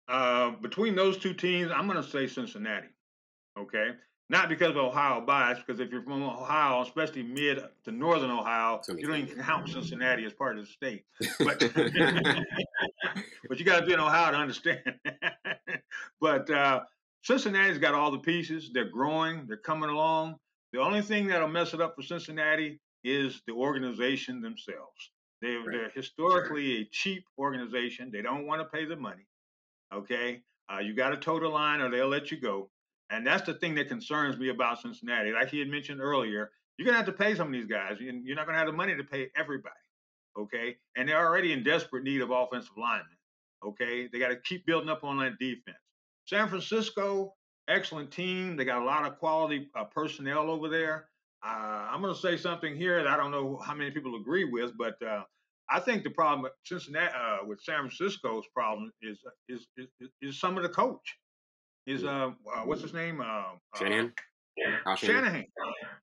[0.08, 2.88] Uh, between those two teams, I'm going to say Cincinnati.
[3.58, 3.90] Okay,
[4.30, 8.80] not because of Ohio bias, because if you're from Ohio, especially mid to northern Ohio,
[8.88, 11.04] you don't even count Cincinnati as part of the state.
[11.38, 11.58] But,
[13.48, 14.94] but you got to be in Ohio to understand.
[16.20, 16.80] but uh,
[17.22, 18.70] Cincinnati's got all the pieces.
[18.72, 19.46] They're growing.
[19.46, 20.36] They're coming along.
[20.72, 25.10] The only thing that'll mess it up for Cincinnati is the organization themselves.
[25.40, 25.66] They're, right.
[25.70, 28.10] they're historically a cheap organization.
[28.12, 29.26] They don't want to pay the money.
[29.94, 32.70] Okay, uh, you got to toe the line, or they'll let you go.
[33.10, 35.32] And that's the thing that concerns me about Cincinnati.
[35.32, 37.96] Like he had mentioned earlier, you're gonna have to pay some of these guys.
[38.00, 39.74] You're not gonna have the money to pay everybody.
[40.38, 43.06] Okay, and they're already in desperate need of offensive linemen.
[43.64, 45.78] Okay, they got to keep building up on that defense.
[46.26, 47.34] San Francisco,
[47.68, 48.56] excellent team.
[48.56, 51.08] They got a lot of quality uh, personnel over there.
[51.44, 54.44] Uh, I'm going to say something here that I don't know how many people agree
[54.44, 55.22] with, but uh,
[55.70, 60.40] I think the problem with Cincinnati, uh, with San Francisco's problem is, is, is is
[60.40, 61.16] some of the coach.
[61.86, 63.20] Is uh, uh what's his name?
[63.20, 64.12] Uh, Shanahan.
[64.84, 65.44] Uh, Shanahan.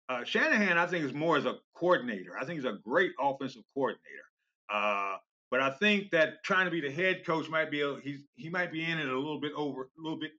[0.08, 2.36] Uh, Shanahan, I think, is more as a coordinator.
[2.36, 4.24] I think he's a great offensive coordinator.
[4.72, 5.16] Uh,
[5.50, 8.48] but I think that trying to be the head coach might be a, he's he
[8.48, 10.32] might be in it a little bit over a little bit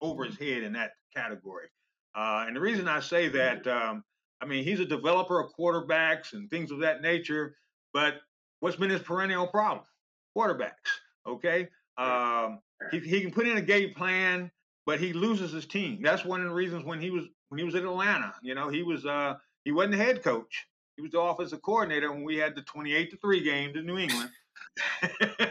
[0.00, 1.66] over his head in that category.
[2.14, 4.02] Uh, and the reason I say that, um,
[4.40, 7.56] I mean, he's a developer of quarterbacks and things of that nature.
[7.92, 8.20] But
[8.60, 9.84] what's been his perennial problem?
[10.36, 10.72] Quarterbacks.
[11.26, 11.68] Okay.
[11.98, 14.50] Um, he, he can put in a game plan,
[14.84, 16.02] but he loses his team.
[16.02, 18.34] That's one of the reasons when he was when he was in Atlanta.
[18.42, 20.66] You know, he was uh, he wasn't the head coach.
[20.96, 23.98] He was the offensive coordinator when we had the 28 to three game to New
[23.98, 24.30] England.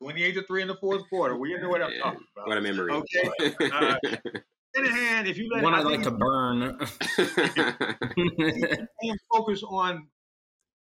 [0.00, 1.36] 28 to 3 in the fourth quarter.
[1.36, 2.48] We know what I'm talking about.
[2.48, 2.92] What a memory.
[2.92, 3.54] Okay.
[3.72, 3.96] Uh,
[4.84, 6.78] hand, if you let one I, I like to burn,
[9.32, 10.06] focus on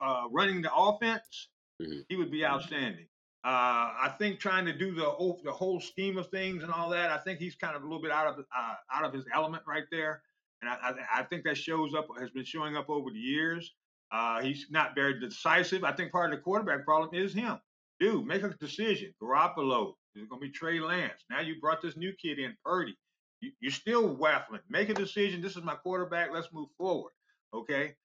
[0.02, 1.50] uh, running the offense,
[1.82, 2.00] mm-hmm.
[2.10, 3.08] he would be outstanding.
[3.46, 7.12] Uh, I think trying to do the the whole scheme of things and all that,
[7.12, 9.64] I think he's kind of a little bit out of uh, out of his element
[9.68, 10.22] right there,
[10.62, 13.74] and I, I, I, think that shows up has been showing up over the years.
[14.14, 15.84] Uh, he's not very decisive.
[15.84, 17.60] I think part of the quarterback problem is him.
[18.00, 19.14] Dude, make a decision.
[19.22, 21.26] Garoppolo is going to be Trey Lance.
[21.30, 22.96] Now you brought this new kid in, Purdy.
[23.44, 24.62] You, you're still waffling.
[24.70, 25.42] Make a decision.
[25.42, 26.30] This is my quarterback.
[26.32, 27.12] Let's move forward.
[27.54, 27.96] Okay.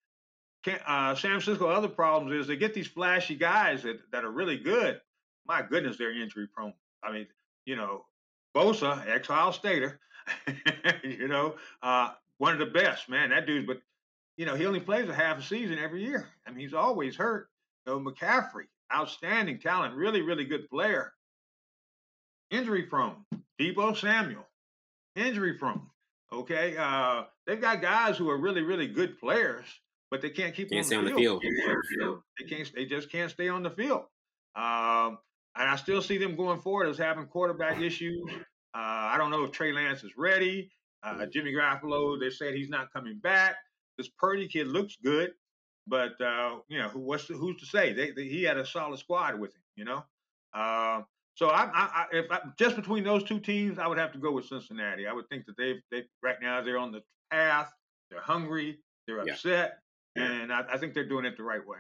[0.65, 4.33] Can, uh, San Francisco, other problems is they get these flashy guys that, that are
[4.33, 5.01] really good.
[5.47, 6.75] My goodness, they're injury prone.
[7.05, 7.29] I mean,
[7.67, 8.05] you know,
[8.57, 10.01] Bosa, ex Ohio Stater,
[11.05, 13.31] you know, uh, one of the best, man.
[13.31, 13.81] That dude's, but,
[14.37, 16.29] you know, he only plays a half a season every year.
[16.47, 17.49] I mean, he's always hurt.
[17.87, 21.13] So McCaffrey, outstanding talent, really, really good player.
[22.51, 23.25] Injury prone.
[23.61, 24.48] Deebo Samuel,
[25.17, 25.83] injury prone.
[26.33, 29.65] Okay, uh, they've got guys who are really, really good players,
[30.11, 31.43] but they can't keep can't on, stay the on the field.
[32.39, 32.75] They can't.
[32.75, 34.05] They just can't stay on the field.
[34.55, 35.19] Um,
[35.57, 38.23] and I still see them going forward as having quarterback issues.
[38.75, 40.71] Uh, I don't know if Trey Lance is ready.
[41.03, 41.31] Uh, mm-hmm.
[41.33, 43.57] Jimmy Garoppolo, they said he's not coming back.
[43.97, 45.31] This Purdy kid looks good,
[45.87, 47.93] but uh, you know who what's who's to say?
[47.93, 49.63] They, they, he had a solid squad with him.
[49.77, 50.05] You know,
[50.55, 51.03] uh,
[51.39, 54.33] so I, I, if I, just between those two teams, I would have to go
[54.33, 55.07] with Cincinnati.
[55.07, 57.73] I would think that they've they right now they're on the path.
[58.11, 58.79] They're hungry.
[59.07, 59.79] They're upset,
[60.17, 60.25] yeah.
[60.25, 61.79] and I, I, think they're doing it the right way.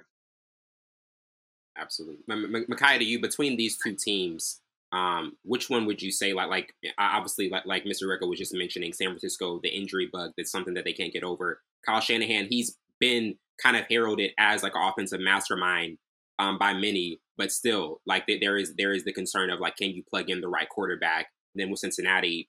[1.77, 2.23] Absolutely,
[2.68, 4.61] Micaiah, to you between these two teams,
[4.92, 8.07] um, which one would you say like like obviously like like Mr.
[8.07, 11.25] Greco was just mentioning San Francisco, the injury bug that's something that they can't get
[11.25, 11.62] over.
[11.85, 15.99] Kyle Shanahan, he's been kind of heralded as like an offensive mastermind
[16.38, 19.90] um, by many, but still, like there is there is the concern of like, can
[19.90, 21.27] you plug in the right quarterback?
[21.55, 22.48] And then with Cincinnati,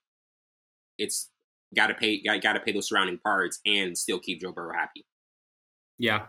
[0.97, 1.29] it's
[1.75, 4.73] got to pay got, got to pay those surrounding parts and still keep Joe Burrow
[4.73, 5.05] happy.
[6.01, 6.27] Yeah,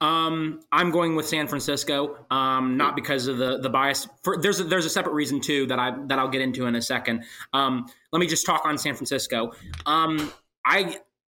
[0.00, 2.24] um, I'm going with San Francisco.
[2.30, 4.08] Um, not because of the the bias.
[4.22, 6.76] For, there's a, there's a separate reason too that I that I'll get into in
[6.76, 7.24] a second.
[7.52, 9.52] Um, let me just talk on San Francisco.
[9.86, 10.32] Um,
[10.64, 10.98] I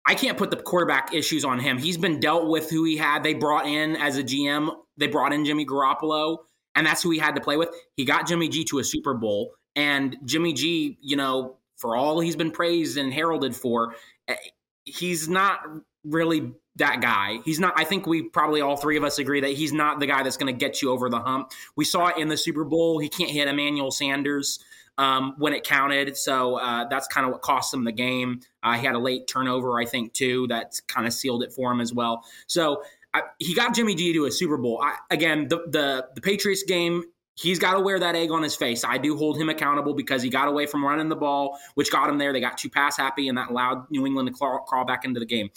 [0.09, 1.77] I can't put the quarterback issues on him.
[1.77, 3.21] He's been dealt with who he had.
[3.21, 6.39] They brought in as a GM, they brought in Jimmy Garoppolo,
[6.73, 7.69] and that's who he had to play with.
[7.95, 12.19] He got Jimmy G to a Super Bowl, and Jimmy G, you know, for all
[12.19, 13.93] he's been praised and heralded for,
[14.27, 14.35] eh,
[14.83, 15.59] he's not
[16.03, 17.37] really that guy.
[17.45, 20.07] He's not, I think we probably all three of us agree that he's not the
[20.07, 21.51] guy that's going to get you over the hump.
[21.75, 22.97] We saw it in the Super Bowl.
[22.97, 24.57] He can't hit Emmanuel Sanders
[24.99, 26.15] um, when it counted.
[26.17, 28.41] So uh, that's kind of what cost him the game.
[28.61, 31.71] Uh, he had a late turnover, I think, too, that kind of sealed it for
[31.71, 32.23] him as well.
[32.47, 32.83] So
[33.13, 34.81] I, he got Jimmy G to a Super Bowl.
[34.83, 37.03] I, again, the, the the Patriots game
[37.35, 38.83] he's got to wear that egg on his face.
[38.83, 42.09] I do hold him accountable because he got away from running the ball, which got
[42.09, 42.33] him there.
[42.33, 45.19] They got too pass happy, and that allowed New England to crawl, crawl, back into
[45.19, 45.49] the game.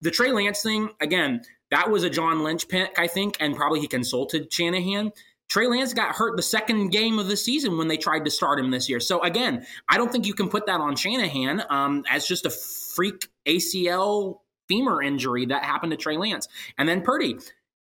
[0.00, 3.80] The Trey Lance thing, again, that was a John Lynch pick, I think, and probably
[3.80, 5.12] he consulted Shanahan.
[5.48, 8.60] Trey Lance got hurt the second game of the season when they tried to start
[8.60, 9.00] him this year.
[9.00, 12.50] So again, I don't think you can put that on Shanahan um, as just a
[12.50, 16.48] freak ACL femur injury that happened to Trey Lance.
[16.76, 17.38] And then Purdy,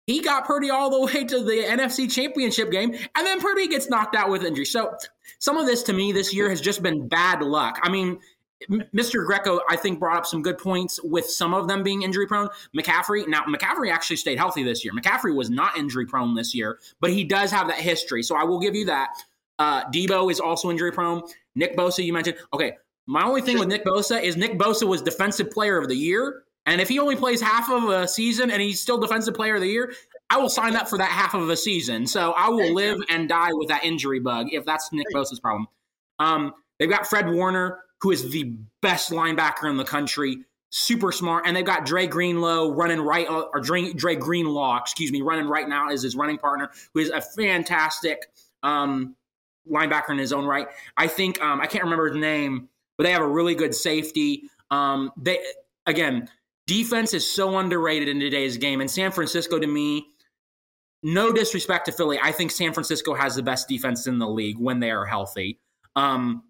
[0.05, 3.89] he got Purdy all the way to the NFC Championship game, and then Purdy gets
[3.89, 4.65] knocked out with injury.
[4.65, 4.95] So
[5.39, 7.79] some of this to me this year has just been bad luck.
[7.81, 8.19] I mean,
[8.69, 9.25] Mr.
[9.25, 12.49] Greco, I think, brought up some good points with some of them being injury prone.
[12.77, 14.93] McCaffrey, now McCaffrey actually stayed healthy this year.
[14.93, 18.21] McCaffrey was not injury prone this year, but he does have that history.
[18.21, 19.09] So I will give you that.
[19.57, 21.21] Uh, Deebo is also injury prone.
[21.55, 22.37] Nick Bosa, you mentioned.
[22.53, 25.95] Okay, my only thing with Nick Bosa is Nick Bosa was Defensive Player of the
[25.95, 26.43] Year.
[26.65, 29.61] And if he only plays half of a season and he's still Defensive Player of
[29.61, 29.93] the Year,
[30.29, 32.05] I will sign up for that half of a season.
[32.05, 35.67] So I will live and die with that injury bug if that's Nick Bosa's problem.
[36.19, 40.37] Um, they've got Fred Warner who is the best linebacker in the country,
[40.69, 41.45] super smart.
[41.45, 45.47] And they've got Dre Greenlow running right, uh, or Dre, Dre Greenlaw, excuse me, running
[45.47, 48.27] right now as his running partner, who is a fantastic
[48.63, 49.15] um,
[49.69, 50.67] linebacker in his own right.
[50.97, 54.43] I think, um, I can't remember his name, but they have a really good safety.
[54.71, 55.39] Um, they,
[55.85, 56.29] again,
[56.67, 58.79] defense is so underrated in today's game.
[58.81, 60.07] And San Francisco, to me,
[61.01, 64.57] no disrespect to Philly, I think San Francisco has the best defense in the league
[64.57, 65.59] when they are healthy.
[65.95, 66.43] Um,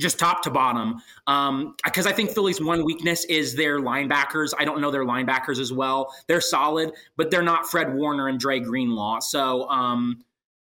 [0.00, 1.00] just top to bottom.
[1.26, 4.52] Because um, I think Philly's one weakness is their linebackers.
[4.58, 6.14] I don't know their linebackers as well.
[6.26, 9.20] They're solid, but they're not Fred Warner and Dre Greenlaw.
[9.20, 10.24] So um,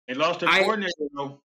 [0.06, 0.92] they lost their coordinator.
[1.14, 1.40] Though.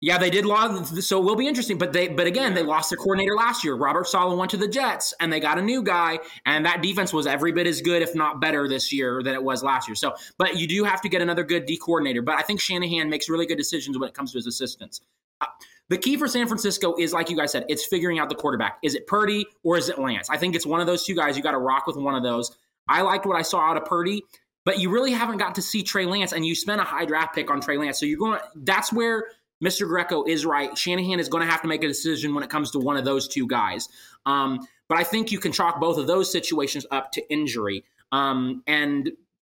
[0.00, 1.08] Yeah, they did lose.
[1.08, 1.76] So it will be interesting.
[1.76, 3.74] But they, but again, they lost their coordinator last year.
[3.74, 7.12] Robert Saleh went to the Jets, and they got a new guy, and that defense
[7.12, 9.96] was every bit as good, if not better, this year than it was last year.
[9.96, 12.22] So, but you do have to get another good D coordinator.
[12.22, 15.00] But I think Shanahan makes really good decisions when it comes to his assistants.
[15.40, 15.46] Uh,
[15.88, 18.78] the key for San Francisco is, like you guys said, it's figuring out the quarterback.
[18.82, 20.28] Is it Purdy or is it Lance?
[20.28, 21.36] I think it's one of those two guys.
[21.36, 22.56] You got to rock with one of those.
[22.88, 24.22] I liked what I saw out of Purdy,
[24.64, 27.34] but you really haven't got to see Trey Lance, and you spent a high draft
[27.34, 27.98] pick on Trey Lance.
[27.98, 28.40] So you're going.
[28.54, 29.26] That's where
[29.64, 29.86] Mr.
[29.86, 30.76] Greco is right.
[30.76, 33.04] Shanahan is going to have to make a decision when it comes to one of
[33.04, 33.88] those two guys.
[34.26, 37.84] Um, but I think you can chalk both of those situations up to injury.
[38.12, 39.10] Um, and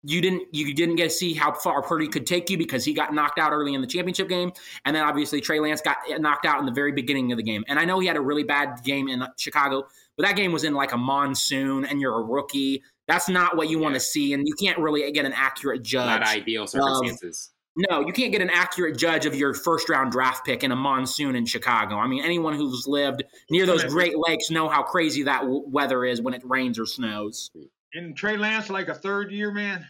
[0.08, 2.93] you didn't you didn't get to see how far Purdy could take you because he
[2.93, 4.51] got knocked out early in the championship game,
[4.86, 7.64] and then obviously Trey Lance got knocked out in the very beginning of the game.
[7.68, 9.88] And I know he had a really bad game in Chicago,
[10.18, 12.84] but that game was in like a monsoon, and you're a rookie.
[13.08, 13.84] That's not what you yeah.
[13.84, 16.20] want to see, and you can't really get an accurate judge.
[16.20, 17.49] Not ideal circumstances.
[17.49, 17.56] Of,
[17.89, 20.76] no, you can't get an accurate judge of your first round draft pick in a
[20.76, 21.97] monsoon in Chicago.
[21.97, 26.06] I mean, anyone who's lived near those Great Lakes know how crazy that w- weather
[26.06, 27.51] is when it rains or snows.
[27.93, 29.86] And Trey Lance like a third year man?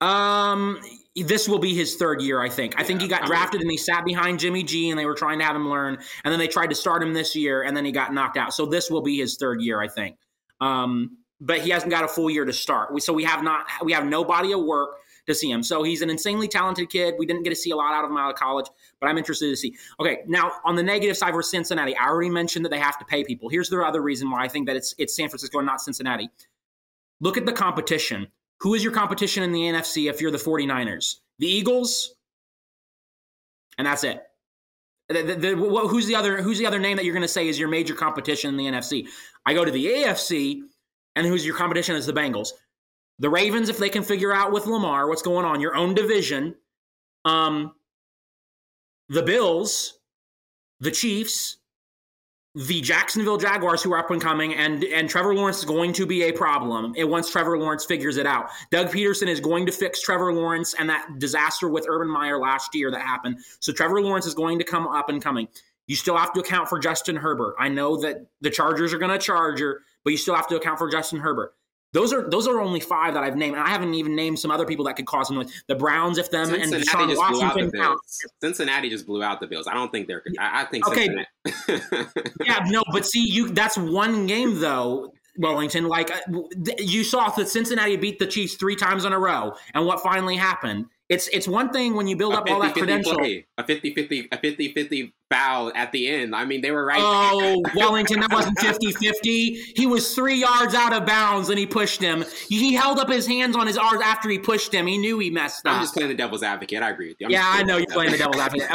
[0.00, 0.80] Um,
[1.16, 2.74] this will be his third year, I think.
[2.78, 5.38] I think he got drafted and he sat behind Jimmy G, and they were trying
[5.40, 7.84] to have him learn, and then they tried to start him this year, and then
[7.84, 8.54] he got knocked out.
[8.54, 10.16] So this will be his third year, I think.
[10.60, 12.92] Um, but he hasn't got a full year to start.
[12.92, 14.90] We, so we have not we have no body of work
[15.26, 15.62] to see him.
[15.62, 17.14] So he's an insanely talented kid.
[17.18, 18.66] We didn't get to see a lot out of him out of college,
[18.98, 19.76] but I'm interested to see.
[20.00, 23.04] Okay, now on the negative side for Cincinnati, I already mentioned that they have to
[23.04, 23.48] pay people.
[23.48, 26.28] Here's the other reason why I think that it's it's San Francisco and not Cincinnati.
[27.20, 28.28] Look at the competition.
[28.60, 31.14] Who is your competition in the NFC if you're the 49ers?
[31.38, 32.14] The Eagles?
[33.76, 34.22] And that's it.
[35.08, 37.48] The, the, the, who's the other who's the other name that you're going to say
[37.48, 39.06] is your major competition in the NFC?
[39.46, 40.60] I go to the AFC
[41.16, 42.48] and who's your competition is the Bengals.
[43.18, 46.56] The Ravens if they can figure out with Lamar what's going on, your own division.
[47.24, 47.72] Um
[49.08, 49.98] the Bills,
[50.80, 51.57] the Chiefs,
[52.54, 56.06] the Jacksonville Jaguars, who are up and coming, and and Trevor Lawrence is going to
[56.06, 56.94] be a problem.
[56.96, 60.74] And once Trevor Lawrence figures it out, Doug Pederson is going to fix Trevor Lawrence
[60.74, 63.38] and that disaster with Urban Meyer last year that happened.
[63.60, 65.48] So Trevor Lawrence is going to come up and coming.
[65.86, 67.54] You still have to account for Justin Herbert.
[67.58, 70.56] I know that the Chargers are going to charge her, but you still have to
[70.56, 71.54] account for Justin Herbert.
[71.92, 73.56] Those are those are only five that I've named.
[73.56, 75.62] And I haven't even named some other people that could cause some noise.
[75.68, 78.00] The Browns, if them Cincinnati and Deshaun Washington count.
[78.40, 79.66] Cincinnati just blew out the Bills.
[79.66, 80.22] I don't think they're.
[80.38, 81.08] I, I think okay.
[82.44, 85.12] yeah, no, but see, you that's one game though.
[85.38, 86.18] Wellington, like uh,
[86.78, 90.36] you saw that Cincinnati beat the Chiefs three times in a row, and what finally
[90.36, 90.86] happened?
[91.08, 93.16] It's it's one thing when you build up 50, all that credential.
[93.16, 96.34] Play, a 50-50 a 50-50 foul at the end.
[96.34, 97.00] I mean, they were right.
[97.00, 99.56] Oh, Wellington, that wasn't 50-50.
[99.74, 102.24] He was 3 yards out of bounds and he pushed him.
[102.48, 104.86] He held up his hands on his arms after he pushed him.
[104.86, 105.76] He knew he messed up.
[105.76, 106.82] I'm just playing the devil's advocate.
[106.82, 107.26] I agree with you.
[107.26, 108.68] I'm yeah, I know you're playing the devil's advocate.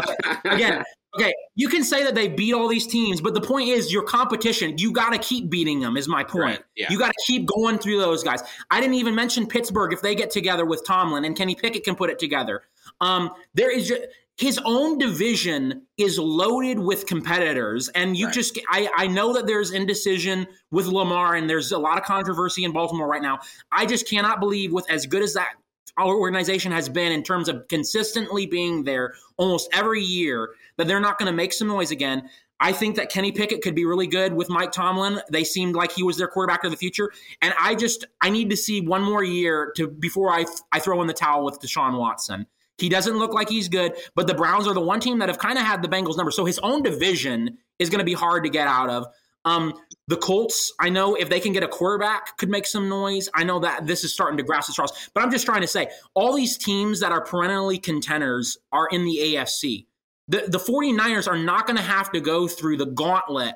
[0.46, 0.84] Again,
[1.16, 4.04] Okay, you can say that they beat all these teams, but the point is your
[4.04, 4.78] competition.
[4.78, 5.96] You got to keep beating them.
[5.96, 6.44] Is my point.
[6.44, 6.64] Right.
[6.76, 6.88] Yeah.
[6.90, 8.42] You got to keep going through those guys.
[8.72, 11.96] I didn't even mention Pittsburgh if they get together with Tomlin and Kenny Pickett can
[11.96, 12.64] put it together.
[13.00, 14.02] Um, there is just,
[14.38, 18.34] his own division is loaded with competitors, and you right.
[18.34, 22.64] just I I know that there's indecision with Lamar, and there's a lot of controversy
[22.64, 23.40] in Baltimore right now.
[23.72, 25.54] I just cannot believe with as good as that
[25.98, 31.00] our organization has been in terms of consistently being there almost every year that they're
[31.00, 32.30] not going to make some noise again.
[32.60, 35.20] I think that Kenny Pickett could be really good with Mike Tomlin.
[35.32, 38.50] They seemed like he was their quarterback of the future, and I just I need
[38.52, 41.98] to see one more year to before I I throw in the towel with Deshaun
[41.98, 42.48] Watson.
[42.78, 45.38] He doesn't look like he's good, but the Browns are the one team that have
[45.38, 46.32] kind of had the Bengals number.
[46.32, 49.06] So his own division is going to be hard to get out of.
[49.46, 49.74] Um,
[50.08, 53.30] the Colts, I know if they can get a quarterback, could make some noise.
[53.34, 55.68] I know that this is starting to grasp its straws, but I'm just trying to
[55.68, 59.86] say all these teams that are perennially contenders are in the AFC.
[60.28, 63.56] The, the 49ers are not going to have to go through the gauntlet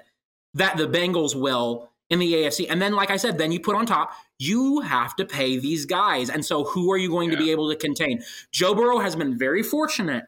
[0.54, 2.68] that the Bengals will in the AFC.
[2.70, 5.86] And then, like I said, then you put on top, you have to pay these
[5.86, 6.30] guys.
[6.30, 7.38] And so, who are you going yeah.
[7.38, 8.24] to be able to contain?
[8.52, 10.26] Joe Burrow has been very fortunate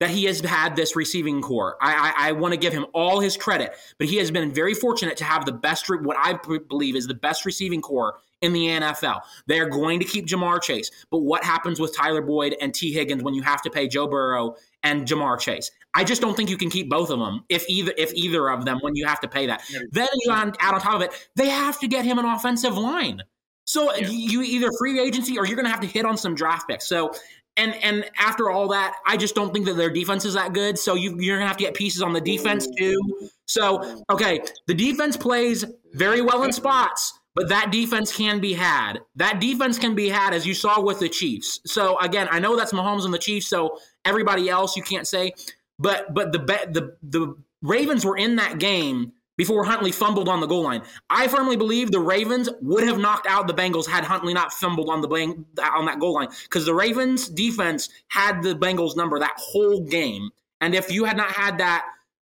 [0.00, 1.76] that he has had this receiving corps.
[1.80, 4.74] I, I, I want to give him all his credit, but he has been very
[4.74, 6.38] fortunate to have the best, what I
[6.68, 9.20] believe is the best receiving corps in the NFL.
[9.46, 12.92] They are going to keep Ja'Marr Chase, but what happens with Tyler Boyd and Tee
[12.92, 15.70] Higgins when you have to pay Joe Burrow and Ja'Marr Chase?
[15.94, 18.64] I just don't think you can keep both of them if either if either of
[18.64, 19.62] them when you have to pay that.
[19.90, 23.22] Then you add on top of it, they have to get him an offensive line.
[23.64, 24.08] So yeah.
[24.08, 26.88] you either free agency or you're going to have to hit on some draft picks.
[26.88, 27.12] So
[27.56, 30.78] and and after all that, I just don't think that their defense is that good.
[30.78, 32.76] So you, you're gonna have to get pieces on the defense mm.
[32.76, 33.30] too.
[33.46, 39.00] So okay, the defense plays very well in spots, but that defense can be had.
[39.16, 41.60] That defense can be had, as you saw with the Chiefs.
[41.66, 43.48] So again, I know that's Mahomes and the Chiefs.
[43.48, 45.32] So everybody else you can't say,
[45.78, 50.46] but but the the the Ravens were in that game before Huntley fumbled on the
[50.46, 50.82] goal line.
[51.08, 54.90] I firmly believe the Ravens would have knocked out the Bengals had Huntley not fumbled
[54.90, 59.18] on the bang, on that goal line because the Ravens defense had the Bengals number
[59.18, 60.28] that whole game.
[60.60, 61.86] And if you had not had that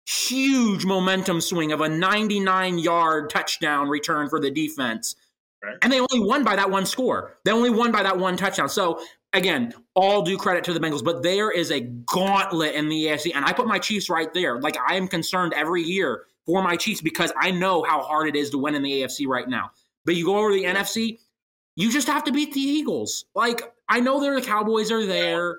[0.07, 5.17] huge momentum swing of a 99 yard touchdown return for the defense,
[5.65, 5.79] right.
[5.81, 7.39] and they only won by that one score.
[7.47, 8.69] They only won by that one touchdown.
[8.69, 9.01] So
[9.33, 13.31] again, all due credit to the Bengals, but there is a gauntlet in the AFC,
[13.35, 14.61] and I put my Chiefs right there.
[14.61, 18.37] Like I am concerned every year for my Chiefs because I know how hard it
[18.37, 19.71] is to win in the AFC right now.
[20.05, 21.19] But you go over to the NFC,
[21.77, 23.27] you just have to beat the Eagles.
[23.35, 25.57] Like I know the Cowboys are there.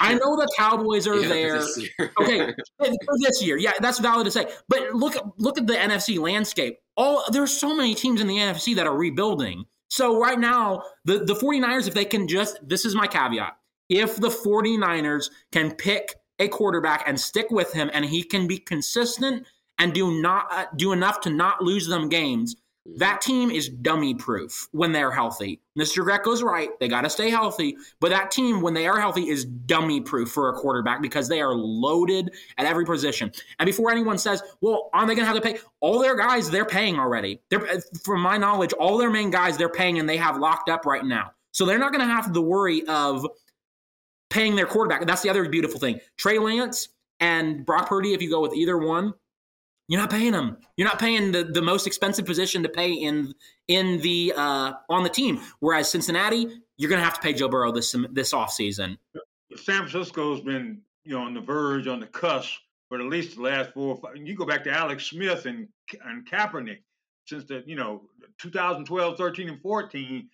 [0.00, 1.56] I know the Cowboys are yeah, there.
[2.20, 4.46] okay, this year, yeah, that's valid to say.
[4.68, 6.78] But look, look at the NFC landscape.
[6.96, 9.64] All there's so many teams in the NFC that are rebuilding.
[9.88, 13.56] So right now, the the 49ers, if they can just, this is my caveat.
[13.88, 18.58] If the 49ers can pick a quarterback and stick with him, and he can be
[18.58, 19.46] consistent
[19.78, 24.14] and do not uh, do enough to not lose them games, that team is dummy
[24.14, 25.60] proof when they're healthy.
[25.78, 26.04] Mr.
[26.04, 26.68] Greco's right.
[26.80, 27.76] They got to stay healthy.
[28.00, 31.40] But that team, when they are healthy, is dummy proof for a quarterback because they
[31.40, 33.30] are loaded at every position.
[33.60, 35.58] And before anyone says, well, aren't they going to have to pay?
[35.80, 37.40] All their guys, they're paying already.
[37.50, 40.68] They're, uh, from my knowledge, all their main guys, they're paying and they have locked
[40.68, 41.32] up right now.
[41.52, 43.24] So they're not going to have the worry of
[44.28, 45.06] paying their quarterback.
[45.06, 46.00] That's the other beautiful thing.
[46.16, 46.88] Trey Lance
[47.20, 49.14] and Brock Purdy, if you go with either one,
[49.92, 50.56] you're not paying them.
[50.78, 53.34] You're not paying the, the most expensive position to pay in
[53.68, 55.38] in the uh, on the team.
[55.60, 56.46] Whereas Cincinnati,
[56.78, 58.96] you're going to have to pay Joe Burrow this this offseason.
[59.54, 62.54] San Francisco's been you know on the verge, on the cusp
[62.88, 63.98] for at least the last four.
[63.98, 65.68] Five, you go back to Alex Smith and
[66.06, 66.78] and Kaepernick
[67.26, 68.00] since the you know
[68.40, 70.28] 2012, 13, and 14.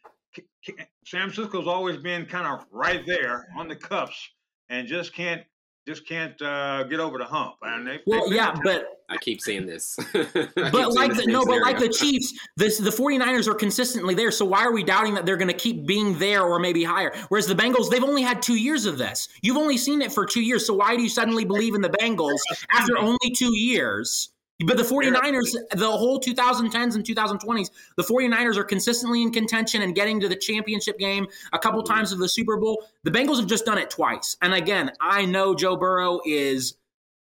[1.05, 4.31] San Francisco's always been kind of right there on the cuffs
[4.69, 5.43] and just can't
[5.89, 7.55] just can't uh, get over the hump.
[7.63, 9.97] And they, well, yeah, but I keep saying this.
[10.13, 14.31] but like the, no, but like the Chiefs, this, the 49ers are consistently there.
[14.31, 17.13] So why are we doubting that they're going to keep being there or maybe higher?
[17.29, 19.29] Whereas the Bengals, they've only had two years of this.
[19.41, 20.67] You've only seen it for two years.
[20.67, 22.39] So why do you suddenly believe in the Bengals
[22.73, 24.31] after only two years?
[24.67, 29.95] But the 49ers, the whole 2010s and 2020s, the 49ers are consistently in contention and
[29.95, 31.95] getting to the championship game a couple mm-hmm.
[31.95, 32.85] times of the Super Bowl.
[33.05, 34.37] The Bengals have just done it twice.
[34.43, 36.75] And again, I know Joe Burrow is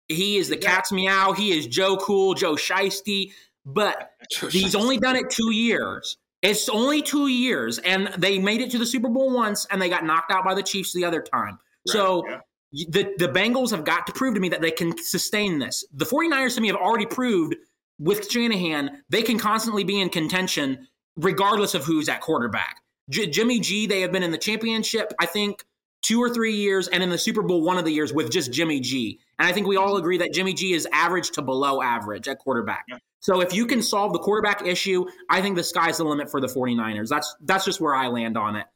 [0.09, 1.33] he is the cat's meow.
[1.33, 3.33] He is Joe Cool, Joe Shiesty,
[3.65, 6.17] but Joe he's only done it two years.
[6.43, 9.89] It's only two years, and they made it to the Super Bowl once, and they
[9.89, 11.59] got knocked out by the Chiefs the other time.
[11.87, 12.41] Right, so yeah
[12.73, 15.85] the, the Bengals have got to prove to me that they can sustain this.
[15.93, 17.55] The 49ers to me have already proved
[17.99, 22.81] with Shanahan they can constantly be in contention regardless of who's at quarterback.
[23.11, 25.63] J- Jimmy G, they have been in the championship, I think,
[26.01, 28.53] two or three years, and in the Super Bowl one of the years with just
[28.53, 29.21] Jimmy G.
[29.43, 32.39] And I think we all agree that Jimmy G is average to below average at
[32.39, 32.85] quarterback.
[32.89, 32.99] Yeah.
[33.19, 36.41] So if you can solve the quarterback issue, I think the sky's the limit for
[36.41, 37.09] the 49ers.
[37.09, 38.67] That's that's just where I land on it.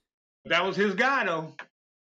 [0.47, 1.55] That was his guy though.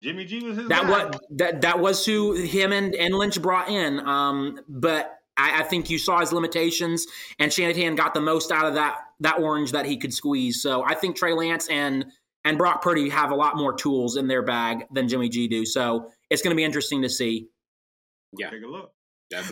[0.01, 0.91] Jimmy G was his that guy.
[0.91, 3.99] What, that that was who him and, and Lynch brought in.
[3.99, 7.05] Um, but I, I, think you saw his limitations,
[7.41, 10.63] and Shanahan got the most out of that that orange that he could squeeze.
[10.63, 12.07] So I think Trey Lance and
[12.45, 15.67] and Brock Purdy have a lot more tools in their bag than Jimmy G do.
[15.67, 17.49] So it's going to be interesting to see.
[18.39, 18.93] Yeah, take a look.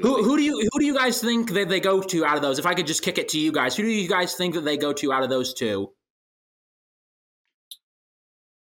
[0.03, 2.43] Who, who do you who do you guys think that they go to out of
[2.43, 2.59] those?
[2.59, 4.65] If I could just kick it to you guys, who do you guys think that
[4.65, 5.93] they go to out of those two?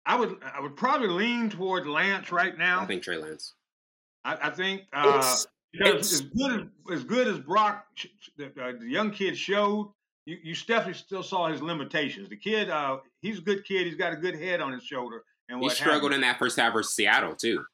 [0.05, 2.81] I would I would probably lean toward Lance right now.
[2.81, 3.53] I think Trey Lance.
[4.23, 5.47] I, I think uh, as
[6.37, 7.85] good as, as good as Brock,
[8.37, 9.91] the, uh, the young kid showed,
[10.25, 12.29] you, you definitely still saw his limitations.
[12.29, 13.87] The kid, uh, he's a good kid.
[13.87, 15.23] He's got a good head on his shoulder.
[15.49, 16.15] And he struggled happened.
[16.15, 17.65] in that first half versus Seattle too.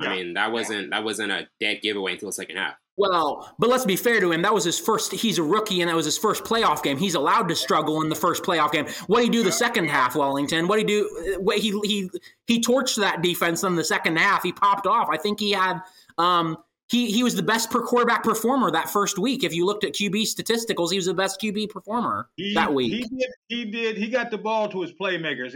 [0.00, 2.74] I mean, that wasn't that wasn't a dead giveaway until the second half.
[2.96, 4.42] Well, but let's be fair to him.
[4.42, 5.12] That was his first.
[5.12, 6.98] He's a rookie, and that was his first playoff game.
[6.98, 8.86] He's allowed to struggle in the first playoff game.
[9.06, 10.66] What did he do the second half, Wellington?
[10.66, 11.38] What did he do?
[11.40, 12.10] What, he he
[12.48, 14.42] he torched that defense in the second half.
[14.42, 15.08] He popped off.
[15.10, 15.80] I think he had.
[16.18, 19.44] Um, he he was the best per quarterback performer that first week.
[19.44, 22.92] If you looked at QB statisticals, he was the best QB performer he, that week.
[22.92, 23.30] He did.
[23.48, 23.96] He did.
[23.96, 25.54] He got the ball to his playmakers.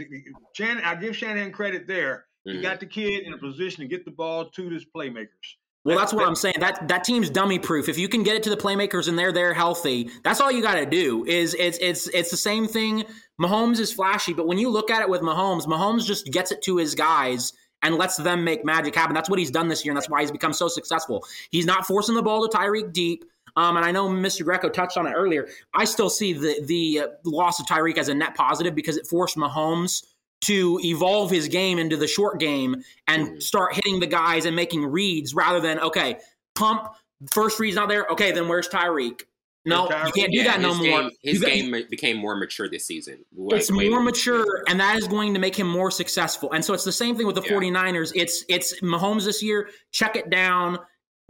[0.53, 2.25] Shannon, I give Shanahan credit there.
[2.47, 2.61] Mm-hmm.
[2.61, 5.27] Got the kid in a position to get the ball to his playmakers.
[5.85, 6.55] Well, that's what I'm saying.
[6.59, 7.89] That that team's dummy proof.
[7.89, 10.61] If you can get it to the playmakers and they're there healthy, that's all you
[10.61, 11.25] got to do.
[11.25, 13.03] Is it's it's it's the same thing.
[13.41, 16.61] Mahomes is flashy, but when you look at it with Mahomes, Mahomes just gets it
[16.63, 19.13] to his guys and lets them make magic happen.
[19.13, 21.25] That's what he's done this year, and that's why he's become so successful.
[21.51, 23.25] He's not forcing the ball to Tyreek deep.
[23.55, 24.43] Um, and I know Mr.
[24.43, 25.47] Greco touched on it earlier.
[25.73, 29.05] I still see the the uh, loss of Tyreek as a net positive because it
[29.05, 30.05] forced Mahomes
[30.43, 33.39] to evolve his game into the short game and mm-hmm.
[33.39, 36.17] start hitting the guys and making reads rather than okay,
[36.55, 36.87] pump
[37.31, 38.05] first read's not there.
[38.09, 39.21] Okay, then where's Tyreek?
[39.65, 41.11] No, you can't do yeah, that no game, more.
[41.21, 43.23] His got, game became more mature this season.
[43.51, 46.51] It's more mature, and that is going to make him more successful.
[46.51, 47.51] And so it's the same thing with the yeah.
[47.51, 48.11] 49ers.
[48.13, 49.69] It's it's Mahomes this year.
[49.91, 50.79] Check it down.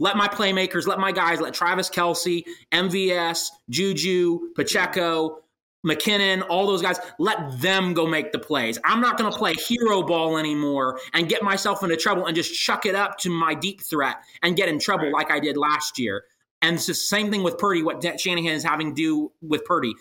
[0.00, 2.42] Let my playmakers, let my guys, let Travis Kelce,
[2.72, 5.43] MVS, Juju, Pacheco,
[5.84, 8.78] McKinnon, all those guys, let them go make the plays.
[8.84, 12.54] I'm not going to play hero ball anymore and get myself into trouble and just
[12.54, 15.98] chuck it up to my deep threat and get in trouble like I did last
[15.98, 16.24] year.
[16.62, 19.94] And it's the same thing with Purdy, what Shanahan is having to do with Purdy.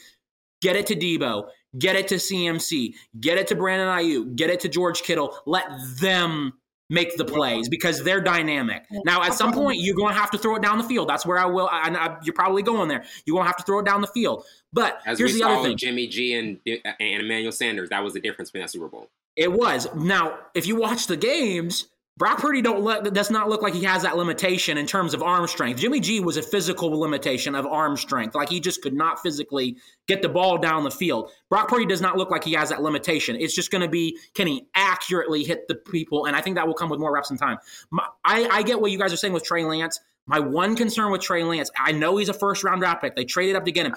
[0.61, 4.61] Get it to Deebo, get it to CMC, get it to Brandon Aiyuk, get it
[4.61, 5.37] to George Kittle.
[5.45, 5.65] Let
[5.99, 6.53] them
[6.93, 8.85] make the plays because they're dynamic.
[9.05, 11.09] Now, at some point, you're going to have to throw it down the field.
[11.09, 11.67] That's where I will.
[11.71, 13.03] I, I, you're probably going there.
[13.25, 14.45] You're going to have to throw it down the field.
[14.71, 17.89] But As here's the other thing: Jimmy G and and Emmanuel Sanders.
[17.89, 19.09] That was the difference between that Super Bowl.
[19.35, 19.87] It was.
[19.95, 23.83] Now, if you watch the games, Brock Purdy don't look, does not look like he
[23.85, 25.79] has that limitation in terms of arm strength.
[25.79, 28.35] Jimmy G was a physical limitation of arm strength.
[28.35, 31.31] Like he just could not physically get the ball down the field.
[31.49, 33.35] Brock Purdy does not look like he has that limitation.
[33.35, 36.25] It's just going to be can he accurately hit the people?
[36.25, 37.57] And I think that will come with more reps and time.
[37.89, 39.99] My, I, I get what you guys are saying with Trey Lance.
[40.27, 43.15] My one concern with Trey Lance, I know he's a first round draft pick.
[43.15, 43.95] They traded up to get him.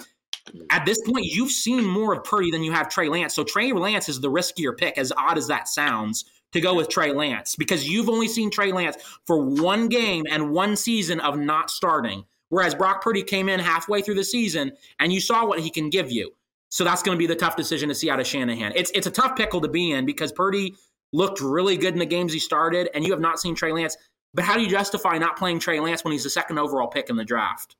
[0.71, 3.35] At this point, you've seen more of Purdy than you have Trey Lance.
[3.35, 6.89] So Trey Lance is the riskier pick, as odd as that sounds to go with
[6.89, 11.37] Trey Lance because you've only seen Trey Lance for one game and one season of
[11.37, 12.25] not starting.
[12.49, 15.89] Whereas Brock Purdy came in halfway through the season and you saw what he can
[15.89, 16.33] give you.
[16.69, 18.73] So that's going to be the tough decision to see out of Shanahan.
[18.75, 20.75] It's it's a tough pickle to be in because Purdy
[21.13, 23.95] looked really good in the games he started, and you have not seen Trey Lance.
[24.33, 27.09] But how do you justify not playing Trey Lance when he's the second overall pick
[27.09, 27.77] in the draft?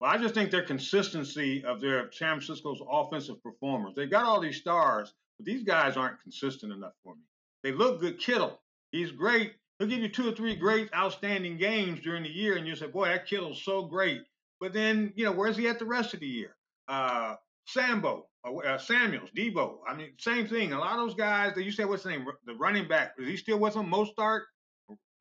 [0.00, 3.94] Well, I just think their consistency of their San Francisco's offensive performers.
[3.94, 7.22] They've got all these stars, but these guys aren't consistent enough for me.
[7.62, 8.18] They look good.
[8.18, 8.60] Kittle,
[8.92, 9.54] he's great.
[9.78, 12.86] He'll give you two or three great, outstanding games during the year, and you say,
[12.86, 14.22] "Boy, that Kittle's so great."
[14.60, 16.56] But then, you know, where's he at the rest of the year?
[16.88, 17.34] Uh,
[17.66, 19.78] Sambo, uh, uh Samuels, Deebo.
[19.86, 20.72] I mean, same thing.
[20.72, 22.26] A lot of those guys that you said, what's the name?
[22.46, 23.14] The running back.
[23.18, 23.90] Is he still with them?
[23.90, 24.44] Most start.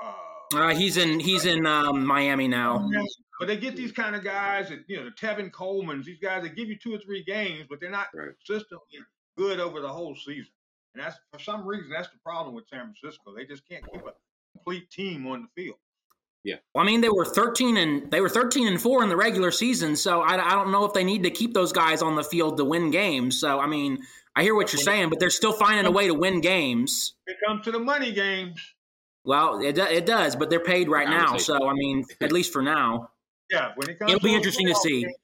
[0.01, 0.13] Uh,
[0.53, 1.19] uh, he's in.
[1.19, 2.89] He's in um, Miami now.
[3.39, 6.05] But they get these kind of guys, that, you know, the Tevin Coleman's.
[6.05, 8.29] These guys that give you two or three games, but they're not right.
[8.45, 8.99] consistently
[9.37, 10.51] good over the whole season.
[10.95, 13.33] And that's for some reason that's the problem with San Francisco.
[13.35, 14.13] They just can't keep a
[14.53, 15.77] complete team on the field.
[16.45, 16.55] Yeah.
[16.73, 19.51] Well, I mean, they were 13 and they were 13 and four in the regular
[19.51, 22.23] season, so I, I don't know if they need to keep those guys on the
[22.23, 23.39] field to win games.
[23.39, 23.97] So, I mean,
[24.35, 27.15] I hear what you're saying, but they're still finding a way to win games.
[27.25, 28.61] It comes to the money games.
[29.25, 32.61] Well, it, it does, but they're paid right now, so I mean, at least for
[32.61, 33.09] now.
[33.51, 35.01] Yeah, when it comes, it'll be interesting to see.
[35.01, 35.15] Games,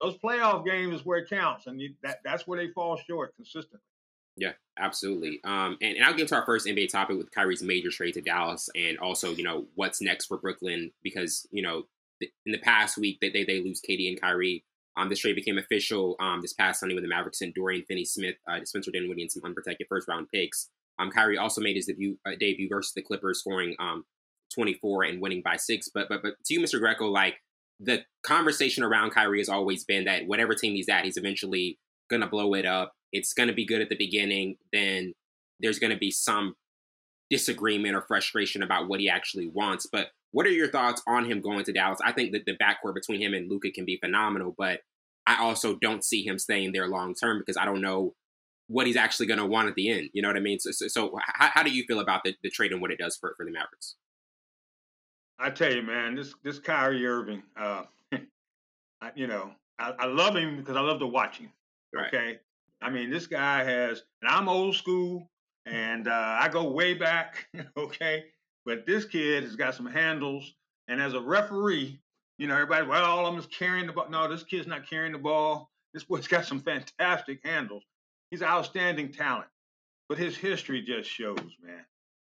[0.00, 3.36] those playoff games is where it counts, and you, that that's where they fall short
[3.36, 3.80] consistently.
[4.36, 5.40] Yeah, absolutely.
[5.44, 8.22] Um, and, and I'll get to our first NBA topic with Kyrie's major trade to
[8.22, 11.84] Dallas, and also you know what's next for Brooklyn because you know
[12.20, 14.64] in the past week they they, they lose KD and Kyrie.
[14.96, 18.34] Um, this trade became official um, this past Sunday when the Mavericks sent Dorian Finney-Smith,
[18.46, 20.68] uh, Spencer Dinwiddie, and some unprotected first-round picks.
[20.98, 24.04] Um, Kyrie also made his debut, uh, debut versus the Clippers, scoring um,
[24.54, 25.88] 24 and winning by six.
[25.88, 26.78] But but but to you, Mr.
[26.78, 27.36] Greco, like
[27.80, 31.78] the conversation around Kyrie has always been that whatever team he's at, he's eventually
[32.10, 32.92] gonna blow it up.
[33.12, 35.14] It's gonna be good at the beginning, then
[35.60, 36.54] there's gonna be some
[37.30, 39.86] disagreement or frustration about what he actually wants.
[39.90, 41.98] But what are your thoughts on him going to Dallas?
[42.04, 44.80] I think that the backcourt between him and Luka can be phenomenal, but
[45.26, 48.14] I also don't see him staying there long term because I don't know
[48.66, 50.10] what he's actually going to want at the end.
[50.12, 50.58] You know what I mean?
[50.58, 52.98] So, so, so how, how, do you feel about the, the trade and what it
[52.98, 53.96] does for, for the Mavericks?
[55.38, 57.84] I tell you, man, this this Kyrie Irving, uh,
[59.00, 61.50] I, you know, I, I, love him because I love to watch him.
[61.92, 62.14] Right.
[62.14, 62.38] Okay,
[62.82, 65.30] I mean, this guy has, and I'm old school,
[65.66, 67.46] and uh, I go way back.
[67.76, 68.24] Okay,
[68.64, 70.54] but this kid has got some handles,
[70.88, 72.00] and as a referee,
[72.38, 74.08] you know, everybody, well, all of them is carrying the ball.
[74.10, 75.70] No, this kid's not carrying the ball.
[75.94, 77.84] This boy's got some fantastic handles.
[78.30, 79.48] He's outstanding talent,
[80.08, 81.84] but his history just shows, man.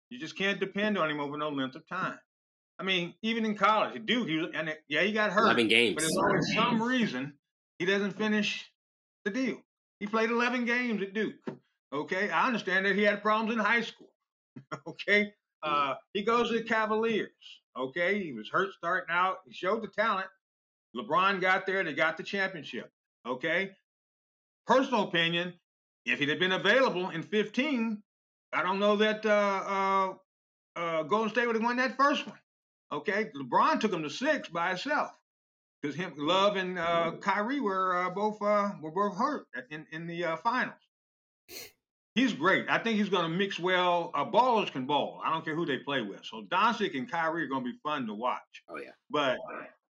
[0.09, 2.19] You just can't depend on him over no length of time.
[2.79, 5.45] I mean, even in college, Duke, he was, and it, yeah, he got hurt.
[5.45, 7.33] Eleven games, but there's always some reason
[7.79, 8.69] he doesn't finish
[9.25, 9.57] the deal.
[9.99, 11.35] He played eleven games at Duke.
[11.93, 14.11] Okay, I understand that he had problems in high school.
[14.87, 15.33] okay,
[15.63, 17.31] uh, he goes to the Cavaliers.
[17.77, 19.37] Okay, he was hurt starting out.
[19.47, 20.27] He showed the talent.
[20.95, 21.83] LeBron got there.
[21.83, 22.91] They got the championship.
[23.25, 23.71] Okay,
[24.65, 25.53] personal opinion:
[26.05, 28.01] if he'd have been available in 15,
[28.53, 32.39] I don't know that uh, uh, uh Golden State would have won that first one.
[32.91, 35.11] Okay, LeBron took him to six by himself
[35.81, 40.07] because him, Love, and uh, Kyrie were uh, both uh, were both hurt in in
[40.07, 40.75] the uh, finals.
[42.15, 42.65] He's great.
[42.67, 44.09] I think he's going to mix well.
[44.15, 45.21] Uh, ballers can ball.
[45.23, 46.25] I don't care who they play with.
[46.25, 48.63] So Doncic and Kyrie are going to be fun to watch.
[48.69, 48.89] Oh yeah.
[49.11, 49.37] But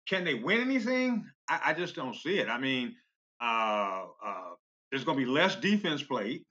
[0.07, 1.25] can they win anything?
[1.47, 2.49] I, I just don't see it.
[2.49, 2.95] I mean,
[3.41, 4.49] uh, uh,
[4.91, 6.43] there's going to be less defense played.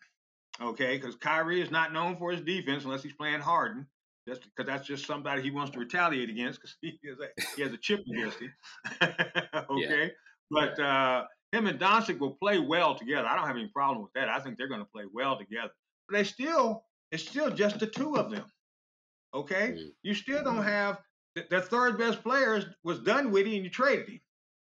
[0.60, 3.86] Okay, because Kyrie is not known for his defense unless he's playing Harden.
[4.28, 6.98] Just because that's just somebody he wants to retaliate against because he,
[7.56, 8.52] he, has a chip against him.
[9.70, 10.08] okay, yeah.
[10.50, 13.26] but uh, him and Doncic will play well together.
[13.26, 14.28] I don't have any problem with that.
[14.28, 15.70] I think they're going to play well together.
[16.08, 18.44] But they still, it's still just the two of them.
[19.34, 19.88] Okay, mm-hmm.
[20.02, 20.98] you still don't have
[21.48, 24.20] their third best player was done Dinwiddie, and you traded him.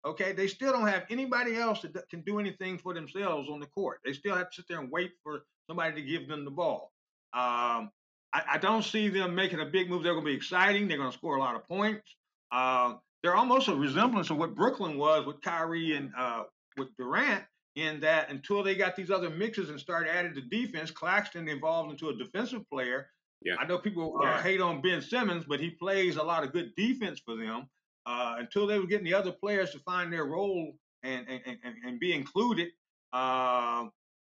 [0.05, 3.65] Okay, they still don't have anybody else that can do anything for themselves on the
[3.67, 3.99] court.
[4.05, 6.91] They still have to sit there and wait for somebody to give them the ball.
[7.33, 7.89] Um,
[8.33, 10.03] I, I, don't see them making a big move.
[10.03, 10.87] They're going to be exciting.
[10.87, 12.15] They're going to score a lot of points.
[12.51, 16.43] Uh, they're almost a resemblance of what Brooklyn was with Kyrie and uh,
[16.77, 17.43] with Durant.
[17.75, 21.91] In that, until they got these other mixes and started adding the defense, Claxton evolved
[21.91, 23.07] into a defensive player.
[23.43, 23.53] Yeah.
[23.59, 26.73] I know people uh, hate on Ben Simmons, but he plays a lot of good
[26.75, 27.67] defense for them.
[28.07, 30.73] Uh, until they were getting the other players to find their role
[31.03, 32.69] and and, and, and be included,
[33.13, 33.85] uh,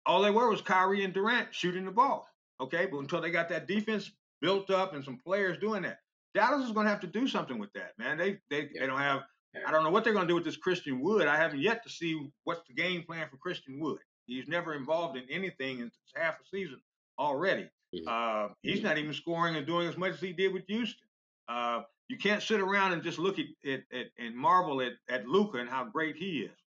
[0.05, 2.27] all they were was Kyrie and Durant shooting the ball.
[2.61, 5.99] Okay, but until they got that defense built up and some players doing that,
[6.33, 8.17] Dallas is going to have to do something with that, man.
[8.17, 8.81] They they, yeah.
[8.81, 9.21] they don't have.
[9.67, 11.27] I don't know what they're going to do with this Christian Wood.
[11.27, 13.99] I haven't yet to see what's the game plan for Christian Wood.
[14.25, 16.79] He's never involved in anything in half a season
[17.19, 17.69] already.
[17.93, 18.07] Mm-hmm.
[18.07, 21.07] Uh, he's not even scoring and doing as much as he did with Houston.
[21.47, 25.27] Uh, you can't sit around and just look at, at, at and marvel at, at
[25.27, 26.57] Luka and how great he is.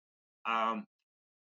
[0.49, 0.87] Um,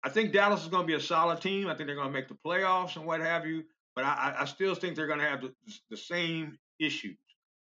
[0.04, 1.68] I think Dallas is going to be a solid team.
[1.68, 3.64] I think they're going to make the playoffs and what have you.
[3.96, 5.54] But I, I still think they're going to have the,
[5.90, 7.18] the same issues.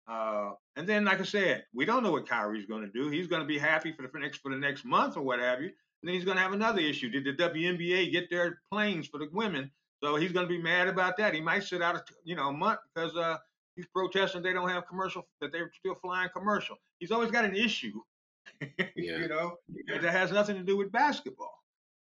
[0.07, 3.09] Uh, and then, like I said, we don't know what Kyrie's going to do.
[3.09, 5.61] He's going to be happy for the next for the next month or what have
[5.61, 5.67] you.
[5.67, 7.09] And then he's going to have another issue.
[7.09, 9.69] Did the WNBA get their planes for the women?
[10.01, 11.33] So he's going to be mad about that.
[11.33, 13.37] He might sit out, a, you know, a month because uh,
[13.75, 16.77] he's protesting they don't have commercial that they're still flying commercial.
[16.99, 17.93] He's always got an issue,
[18.61, 18.85] yeah.
[18.95, 19.57] you know,
[19.87, 21.53] that has nothing to do with basketball.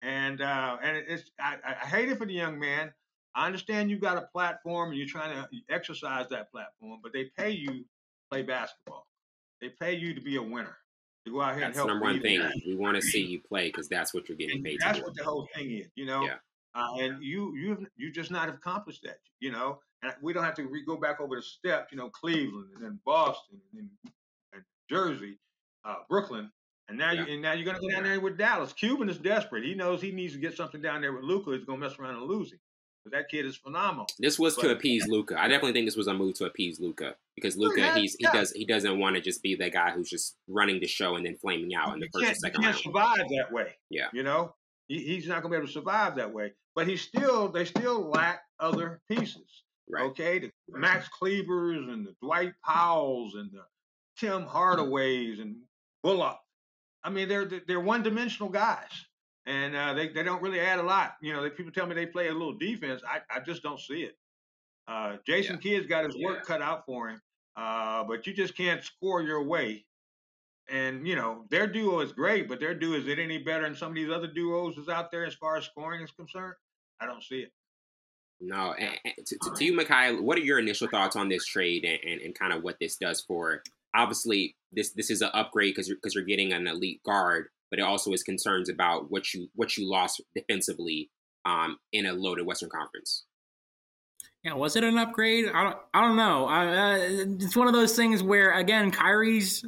[0.03, 2.93] And uh, and it's I, I hate it for the young man.
[3.35, 7.31] I understand you got a platform and you're trying to exercise that platform, but they
[7.37, 7.85] pay you to
[8.31, 9.07] play basketball.
[9.61, 10.77] They pay you to be a winner.
[11.27, 11.89] To go out here that's and help.
[11.89, 12.41] number one thing.
[12.67, 14.79] We want to see you play because that's what you're getting and paid.
[14.81, 16.25] That's what the whole thing is, you know.
[16.25, 16.37] Yeah.
[16.75, 19.81] Uh, and you you you just not accomplished that, you know.
[20.03, 22.85] And we don't have to re- go back over the steps, you know, Cleveland and
[22.85, 23.89] then Boston and,
[24.53, 25.39] and Jersey,
[25.85, 26.53] uh, Brooklyn,
[26.89, 27.27] and now yeah.
[27.27, 28.73] you and now you're gonna go down there with Dallas.
[28.73, 29.65] Cuban is desperate.
[29.65, 31.51] He knows he needs to get something down there with Luka.
[31.51, 32.61] He's gonna mess around and lose him.
[33.11, 34.07] But that kid is phenomenal.
[34.19, 35.41] This was but, to appease Luka.
[35.41, 38.15] I definitely think this was a move to appease Luka because oh, Luka yeah, he's
[38.15, 38.33] he yeah.
[38.33, 41.25] does he doesn't want to just be that guy who's just running the show and
[41.25, 42.77] then flaming out in the first or second round.
[42.77, 43.75] survive that way.
[43.91, 44.55] Yeah, you know.
[44.89, 46.53] He, he's not going to be able to survive that way.
[46.75, 49.65] But he still, they still lack other pieces.
[49.91, 50.05] Right.
[50.05, 53.63] Okay, the Max Klebers and the Dwight Powells and the
[54.19, 55.57] Tim Hardaways and
[56.03, 56.39] Bullock.
[57.03, 58.91] I mean, they're they're one dimensional guys,
[59.49, 61.15] and uh, they they don't really add a lot.
[61.23, 63.03] You know, they, people tell me they play a little defense.
[63.09, 64.17] I, I just don't see it.
[64.87, 65.73] Uh, Jason yeah.
[65.73, 66.45] Kidd's got his work yeah.
[66.45, 67.21] cut out for him,
[67.57, 69.85] uh, but you just can't score your way.
[70.71, 73.75] And you know their duo is great, but their duo is it any better than
[73.75, 76.55] some of these other duos is out there as far as scoring is concerned?
[77.01, 77.53] I don't see it.
[78.41, 81.45] No, and, and to, to, to, you, Mikhail, what are your initial thoughts on this
[81.45, 83.63] trade and, and, and kind of what this does for?
[83.97, 87.79] Obviously, this this is an upgrade because you're because you're getting an elite guard, but
[87.79, 91.11] it also is concerns about what you what you lost defensively
[91.45, 93.25] um, in a loaded Western Conference.
[94.45, 95.47] Yeah, was it an upgrade?
[95.53, 96.49] I don't, I don't know.
[96.49, 96.99] uh,
[97.43, 99.65] it's one of those things where again, Kyrie's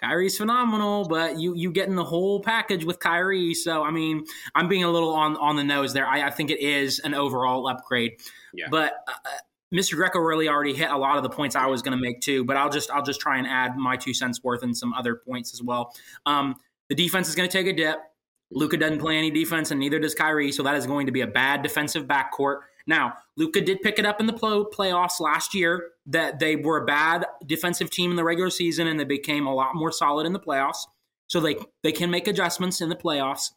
[0.00, 3.54] Kyrie's phenomenal, but you you get in the whole package with Kyrie.
[3.54, 4.24] So I mean,
[4.54, 6.06] I'm being a little on on the nose there.
[6.06, 8.14] I, I think it is an overall upgrade.
[8.54, 8.66] Yeah.
[8.70, 9.30] But uh,
[9.74, 9.96] Mr.
[9.96, 12.44] Greco really already hit a lot of the points I was going to make too.
[12.44, 15.16] But I'll just I'll just try and add my two cents worth and some other
[15.16, 15.92] points as well.
[16.26, 16.56] Um,
[16.88, 17.98] the defense is going to take a dip.
[18.50, 20.52] Luka doesn't play any defense, and neither does Kyrie.
[20.52, 22.60] So that is going to be a bad defensive backcourt.
[22.86, 25.90] Now, Luka did pick it up in the playoffs last year.
[26.06, 29.54] That they were a bad defensive team in the regular season, and they became a
[29.54, 30.86] lot more solid in the playoffs.
[31.26, 33.52] So they they can make adjustments in the playoffs,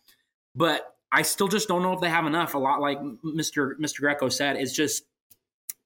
[0.56, 2.54] but I still just don't know if they have enough.
[2.54, 3.74] A lot like Mr.
[3.80, 4.00] Mr.
[4.00, 5.04] Greco said, it's just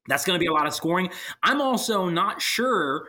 [0.07, 1.09] that's going to be a lot of scoring.
[1.43, 3.07] I'm also not sure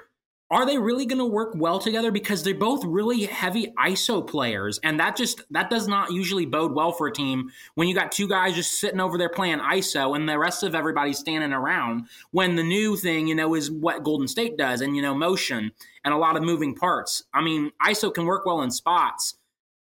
[0.52, 2.10] are they really going to work well together?
[2.10, 6.72] Because they're both really heavy iso players and that just that does not usually bode
[6.72, 10.14] well for a team when you got two guys just sitting over there playing iso
[10.14, 14.04] and the rest of everybody's standing around when the new thing you know is what
[14.04, 15.72] golden state does and you know motion
[16.04, 17.24] and a lot of moving parts.
[17.32, 19.36] I mean iso can work well in spots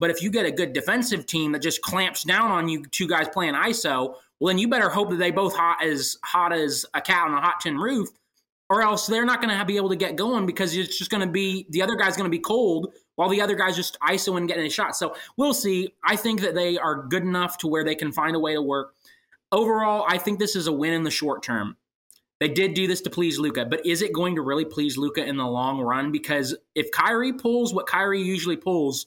[0.01, 3.07] but if you get a good defensive team that just clamps down on you two
[3.07, 6.87] guys playing iso well then you better hope that they both hot as hot as
[6.95, 8.09] a cat on a hot tin roof
[8.71, 11.27] or else they're not going to be able to get going because it's just going
[11.27, 14.37] to be the other guy's going to be cold while the other guy's just ISO
[14.37, 14.97] and getting a shot.
[14.97, 15.95] So we'll see.
[16.03, 18.63] I think that they are good enough to where they can find a way to
[18.63, 18.95] work.
[19.53, 21.77] Overall, I think this is a win in the short term.
[22.41, 25.25] They did do this to please Luka, but is it going to really please Luka
[25.25, 26.11] in the long run?
[26.11, 29.07] Because if Kyrie pulls what Kyrie usually pulls,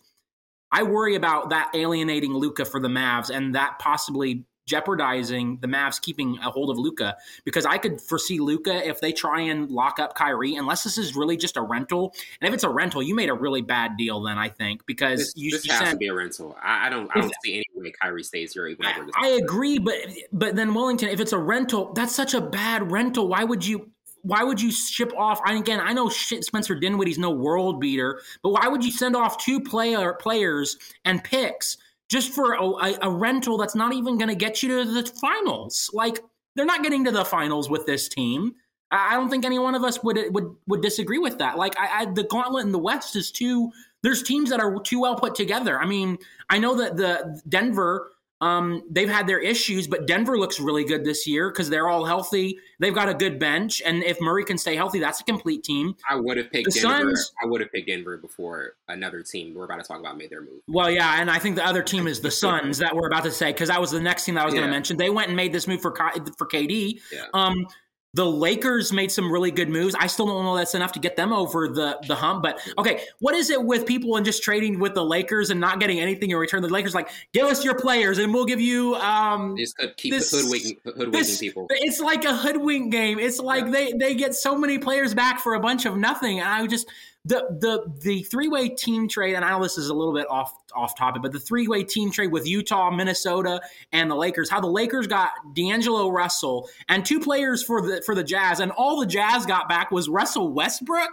[0.71, 5.99] I worry about that alienating Luka for the Mavs and that possibly jeopardizing the Mavs
[5.99, 9.97] keeping a hold of Luka because I could foresee Luka if they try and lock
[9.97, 12.13] up Kyrie, unless this is really just a rental.
[12.39, 15.19] And if it's a rental, you made a really bad deal then I think because
[15.19, 16.55] this, you, this you has sent, to be a rental.
[16.61, 19.79] I, I don't I don't see any way Kyrie stays here even I, I agree,
[19.79, 19.95] but
[20.31, 23.27] but then Wellington, if it's a rental, that's such a bad rental.
[23.27, 23.89] Why would you?
[24.23, 25.39] why would you ship off?
[25.45, 29.15] I, again, I know shit, Spencer Dinwiddie's no world beater, but why would you send
[29.15, 31.77] off two player players and picks
[32.09, 35.89] just for a, a, rental that's not even going to get you to the finals.
[35.93, 36.19] Like
[36.55, 38.55] they're not getting to the finals with this team.
[38.91, 41.57] I, I don't think any one of us would would would disagree with that.
[41.57, 43.71] Like I, I, the gauntlet in the West is too.
[44.03, 45.79] There's teams that are too well put together.
[45.79, 46.17] I mean,
[46.49, 51.03] I know that the Denver um, they've had their issues, but Denver looks really good
[51.03, 52.59] this year because they're all healthy.
[52.79, 55.95] They've got a good bench, and if Murray can stay healthy, that's a complete team.
[56.07, 57.15] I would have picked the Denver.
[57.15, 60.29] Suns, I would have picked Denver before another team we're about to talk about made
[60.29, 60.61] their move.
[60.67, 63.31] Well, yeah, and I think the other team is the Suns that we're about to
[63.31, 64.61] say because that was the next team that I was yeah.
[64.61, 64.97] going to mention.
[64.97, 65.95] They went and made this move for
[66.37, 66.99] for KD.
[67.11, 67.25] Yeah.
[67.33, 67.65] Um,
[68.13, 69.93] the Lakers made some really good moves.
[69.99, 72.41] I still don't know that's enough to get them over the the hump.
[72.41, 75.79] But okay, what is it with people and just trading with the Lakers and not
[75.79, 76.61] getting anything in return?
[76.61, 80.31] The Lakers like give us your players and we'll give you um just keep this,
[80.31, 81.67] hoodwinking, hoodwinking this, people.
[81.69, 83.19] It's like a hoodwink game.
[83.19, 83.71] It's like yeah.
[83.71, 86.39] they they get so many players back for a bunch of nothing.
[86.39, 86.87] And I just
[87.27, 90.27] the the the three way team trade, and I know this is a little bit
[90.29, 93.61] off off topic, but the three way team trade with Utah, Minnesota,
[93.91, 94.49] and the Lakers.
[94.49, 98.71] How the Lakers got D'Angelo Russell and two players for the for the Jazz, and
[98.71, 101.11] all the Jazz got back was Russell Westbrook.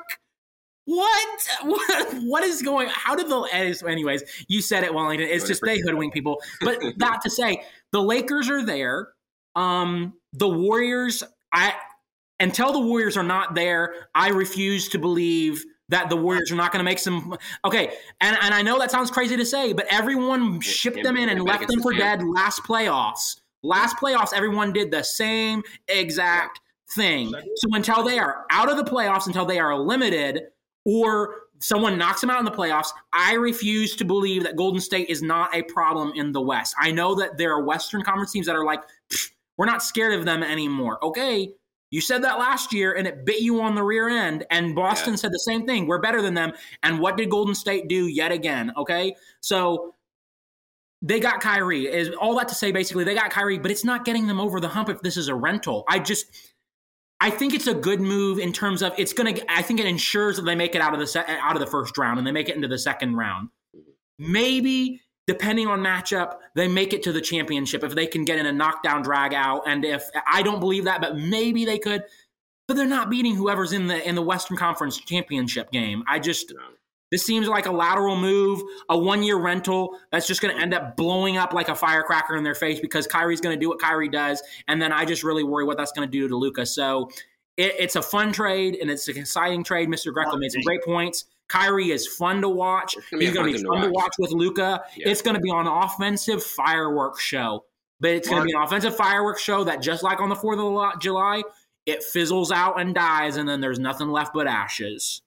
[0.85, 1.49] What?
[1.65, 2.15] What?
[2.23, 2.89] What is going?
[2.93, 3.41] How did the?
[3.87, 5.29] Anyways, you said it, Wellington.
[5.29, 6.41] It's just they hoodwink people.
[6.61, 9.09] But not to say the Lakers are there.
[9.57, 11.25] Um, the Warriors.
[11.53, 11.75] I
[12.39, 16.73] until the Warriors are not there, I refuse to believe that the Warriors are not
[16.73, 17.37] going to make some.
[17.65, 21.29] Okay, and, and I know that sounds crazy to say, but everyone shipped them in
[21.29, 23.41] and left them for dead last playoffs.
[23.63, 26.61] Last playoffs, everyone did the same exact
[26.95, 27.31] thing.
[27.31, 30.43] So until they are out of the playoffs, until they are limited,
[30.85, 35.09] or someone knocks them out in the playoffs, I refuse to believe that Golden State
[35.09, 36.75] is not a problem in the West.
[36.79, 38.83] I know that there are Western Conference teams that are like,
[39.57, 41.03] we're not scared of them anymore.
[41.03, 41.53] Okay,
[41.95, 44.45] you said that last year and it bit you on the rear end.
[44.51, 45.19] And Boston yeah.
[45.19, 45.87] said the same thing.
[45.87, 46.53] We're better than them.
[46.83, 48.73] And what did Golden State do yet again?
[48.77, 49.15] Okay.
[49.39, 49.95] So
[51.03, 51.87] they got Kyrie.
[51.87, 54.59] Is all that to say basically they got Kyrie, but it's not getting them over
[54.59, 55.85] the hump if this is a rental.
[55.89, 56.27] I just
[57.21, 59.87] I think it's a good move in terms of it's going to I think it
[59.87, 62.27] ensures that they make it out of the se- out of the first round and
[62.27, 63.51] they make it into the second round.
[63.73, 64.33] Mm-hmm.
[64.33, 68.47] Maybe depending on matchup, they make it to the championship if they can get in
[68.47, 72.03] a knockdown drag out and if I don't believe that, but maybe they could.
[72.67, 76.03] But they're not beating whoever's in the in the Western Conference championship game.
[76.09, 76.53] I just
[77.15, 80.75] this seems like a lateral move, a one year rental that's just going to end
[80.75, 83.79] up blowing up like a firecracker in their face because Kyrie's going to do what
[83.79, 84.43] Kyrie does.
[84.67, 86.67] And then I just really worry what that's going to do to Luka.
[86.67, 87.11] So
[87.57, 89.89] it, it's a fun trade and it's an exciting trade.
[89.89, 90.13] Mr.
[90.13, 91.27] Greco made some great points.
[91.49, 92.95] Kyrie is fun to watch.
[93.11, 94.83] He's going to be fun to watch, with Luka.
[94.97, 95.09] Yeah.
[95.11, 97.65] It's going to be an offensive fireworks show.
[98.01, 100.95] But it's going to be an offensive fireworks show that, just like on the 4th
[100.95, 101.43] of July,
[101.87, 105.23] it fizzles out and dies, and then there's nothing left but ashes.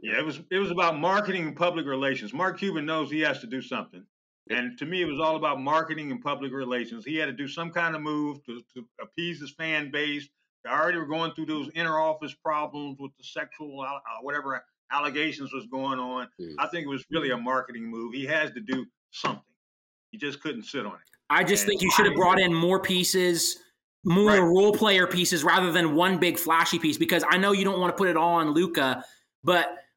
[0.00, 2.32] Yeah, it was it was about marketing and public relations.
[2.32, 4.04] Mark Cuban knows he has to do something.
[4.50, 7.04] And to me, it was all about marketing and public relations.
[7.04, 10.28] He had to do some kind of move to, to appease his fan base.
[10.64, 15.52] They already were going through those inner office problems with the sexual, uh, whatever allegations
[15.52, 16.28] was going on.
[16.40, 16.54] Mm.
[16.58, 18.14] I think it was really a marketing move.
[18.14, 19.42] He has to do something.
[20.10, 20.98] He just couldn't sit on it.
[21.30, 23.58] I just and think you should have brought in more pieces,
[24.04, 24.38] more right.
[24.38, 27.94] role player pieces rather than one big flashy piece because I know you don't want
[27.94, 29.04] to put it all on Luka,
[29.44, 29.74] but–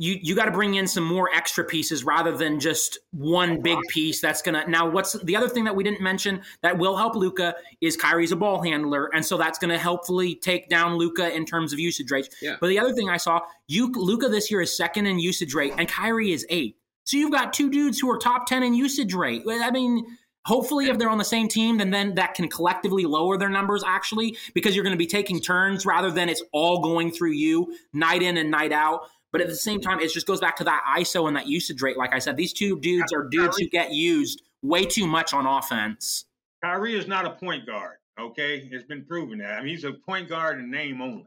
[0.00, 3.78] you you got to bring in some more extra pieces rather than just one big
[3.90, 7.14] piece that's gonna now what's the other thing that we didn't mention that will help
[7.14, 11.44] Luka is Kyrie's a ball handler and so that's gonna helpfully take down Luka in
[11.44, 12.30] terms of usage rates.
[12.40, 12.56] Yeah.
[12.60, 15.74] But the other thing I saw, you Luka this year is second in usage rate
[15.76, 16.76] and Kyrie is eight.
[17.04, 19.42] So you've got two dudes who are top ten in usage rate.
[19.46, 20.06] I mean
[20.46, 23.84] Hopefully, if they're on the same team, then then that can collectively lower their numbers
[23.86, 27.76] actually, because you're going to be taking turns rather than it's all going through you
[27.92, 29.02] night in and night out.
[29.32, 31.82] But at the same time, it just goes back to that ISO and that usage
[31.82, 31.96] rate.
[31.96, 35.46] Like I said, these two dudes are dudes who get used way too much on
[35.46, 36.24] offense.
[36.62, 37.96] Kyrie is not a point guard.
[38.18, 39.58] Okay, it's been proven that.
[39.58, 41.26] I mean, he's a point guard in name only.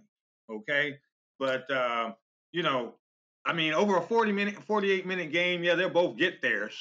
[0.52, 1.00] Okay,
[1.40, 2.12] but uh,
[2.52, 2.96] you know,
[3.46, 6.74] I mean, over a forty minute, forty-eight minute game, yeah, they'll both get theirs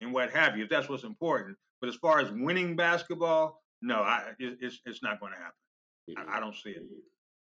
[0.00, 0.64] and what have you.
[0.64, 1.56] If that's what's important.
[1.80, 6.32] But as far as winning basketball, no, I, it's it's not going to happen.
[6.32, 6.82] I, I don't see it.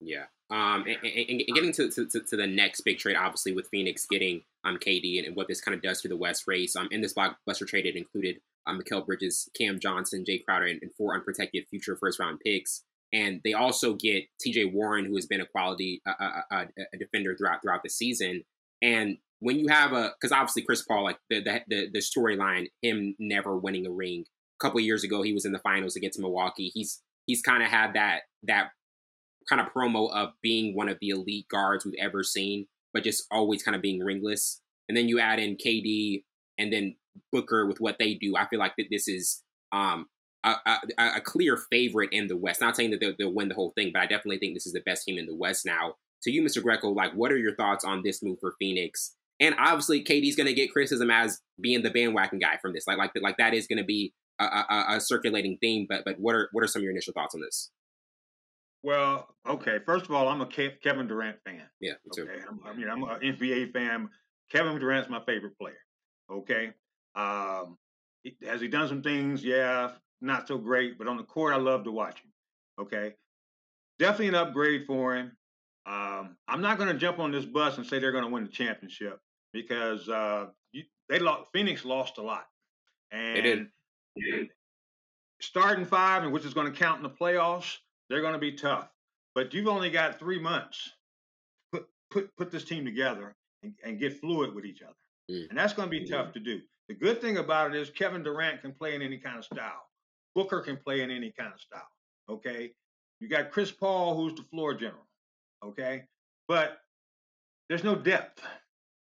[0.01, 0.25] Yeah.
[0.51, 4.07] Um, and, and, and getting to, to, to, the next big trade, obviously, with Phoenix
[4.07, 6.75] getting um, KD and, and what this kind of does to the West race.
[6.75, 10.81] Um, in this blockbuster trade, it included um, Mikal Bridges, Cam Johnson, Jae Crowder, and,
[10.83, 12.83] and four unprotected future first round picks.
[13.13, 16.97] And they also get TJ Warren, who has been a quality uh, uh, uh, a
[16.99, 18.45] defender throughout throughout the season.
[18.83, 22.69] And when you have a, because obviously Chris Paul, like the the, the, the storyline,
[22.83, 24.25] him never winning a ring.
[24.61, 26.71] A couple years ago, he was in the finals against Milwaukee.
[26.75, 28.71] He's he's kind of had that that
[29.49, 33.25] kind of promo of being one of the elite guards we've ever seen, but just
[33.31, 34.61] always kind of being ringless.
[34.89, 36.25] And then you add in KD
[36.59, 36.97] and then
[37.33, 38.37] Booker with what they do.
[38.37, 39.43] I feel like that this is
[39.73, 40.07] um,
[40.45, 40.79] a, a,
[41.17, 42.61] a, clear favorite in the West.
[42.61, 44.73] Not saying that they'll, they'll, win the whole thing, but I definitely think this is
[44.73, 45.95] the best team in the West now.
[46.23, 46.63] To you, Mr.
[46.63, 49.15] Greco, like, what are your thoughts on this move for Phoenix?
[49.41, 52.87] And obviously, KD's going to get criticism as being the bandwagon guy from this.
[52.87, 55.87] Like, like, like that is going to be a, a, a circulating theme.
[55.89, 57.71] But, but what are what are some of your initial thoughts on this?
[58.83, 59.79] Well, okay.
[59.85, 61.63] First of all, I'm a Kevin Durant fan.
[61.81, 62.23] Yeah, me too.
[62.23, 64.09] Okay, I'm, I mean, I'm an NBA fan.
[64.51, 65.79] Kevin Durant's my favorite player.
[66.31, 66.73] Okay,
[67.17, 67.77] um,
[68.47, 69.45] has he done some things?
[69.45, 72.33] Yeah, not so great, but on the court, I love to watch him.
[72.81, 73.15] Okay,
[73.99, 75.33] definitely an upgrade for him.
[75.87, 78.45] Um, I'm not going to jump on this bus and say they're going to win
[78.45, 79.19] the championship
[79.53, 81.49] because uh, you, they lost.
[81.53, 82.45] Phoenix lost a lot,
[83.11, 84.51] and they did.
[85.41, 87.79] starting five, and which is going to count in the playoffs
[88.09, 88.89] they're going to be tough.
[89.35, 90.91] But you've only got three months.
[91.73, 94.95] Put put put this team together and, and get fluid with each other,
[95.31, 95.49] mm.
[95.49, 96.11] and that's going to be mm.
[96.11, 96.61] tough to do.
[96.89, 99.85] The good thing about it is Kevin Durant can play in any kind of style.
[100.35, 101.89] Booker can play in any kind of style.
[102.31, 102.73] Okay,
[103.21, 105.07] you got Chris Paul, who's the floor general.
[105.65, 106.05] Okay,
[106.47, 106.79] but
[107.69, 108.43] there's no depth.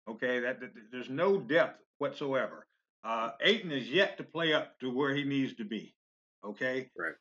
[0.08, 2.66] Okay, that, that there's no depth whatsoever.
[3.04, 5.94] Uh, Ayton is yet to play up to where he needs to be.
[6.44, 7.14] Okay, right.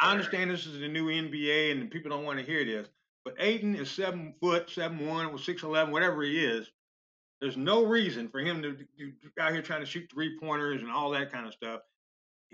[0.00, 2.88] I understand this is the new NBA and people don't want to hear this,
[3.24, 6.70] but Ayton is seven foot, seven one, or six eleven, whatever he is.
[7.40, 10.90] There's no reason for him to, to out here trying to shoot three pointers and
[10.90, 11.80] all that kind of stuff.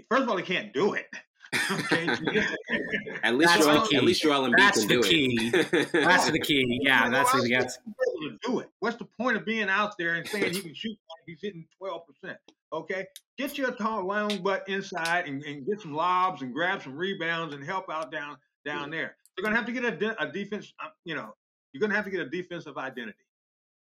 [0.09, 1.07] First of all, he can't do it.
[1.53, 5.51] at least that's Joel, at least Joel Embiid that's can the do key.
[5.53, 5.93] it.
[5.93, 6.81] that's the key.
[6.83, 8.69] Yeah, that's the that's to do it.
[8.79, 11.67] What's the point of being out there and saying he can shoot like he's hitting
[11.77, 12.39] twelve percent?
[12.73, 13.07] Okay,
[13.37, 17.55] get your tall long butt inside and, and, get some lobs and grab some rebounds
[17.55, 19.17] and help out down down there.
[19.37, 20.73] You're gonna have to get a, de- a defense.
[20.83, 21.35] Uh, you know,
[21.73, 23.25] you're gonna have to get a defensive identity.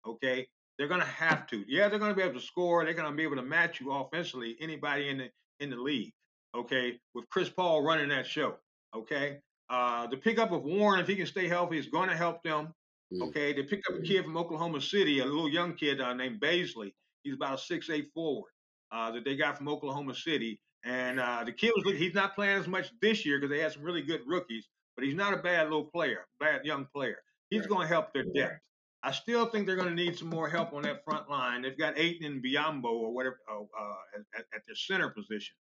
[0.07, 0.47] Okay,
[0.79, 1.65] They're going to have to.
[1.69, 2.85] Yeah, they're going to be able to score.
[2.85, 4.57] They're going to be able to match you offensively.
[4.61, 5.31] Anybody in the
[5.61, 6.13] in the league.
[6.57, 8.57] Okay, with Chris Paul running that show.
[8.95, 9.39] Okay,
[9.71, 12.75] uh, the pickup of Warren, if he can stay healthy, is going to help them.
[13.13, 13.29] Mm.
[13.29, 16.41] Okay, they picked up a kid from Oklahoma City, a little young kid uh, named
[16.41, 16.93] Bazley.
[17.23, 18.51] He's about a six-eight forward
[18.93, 20.61] uh, that they got from Oklahoma City.
[20.85, 23.73] And uh, the kid was he's not playing as much this year because they had
[23.73, 27.19] some really good rookies, but he's not a bad little player, bad young player.
[27.51, 28.61] He's going to help their depth.
[29.05, 31.63] I still think they're going to need some more help on that front line.
[31.63, 33.95] They've got Ayton and Biyombo or whatever uh, uh,
[34.37, 35.57] at, at, their center position.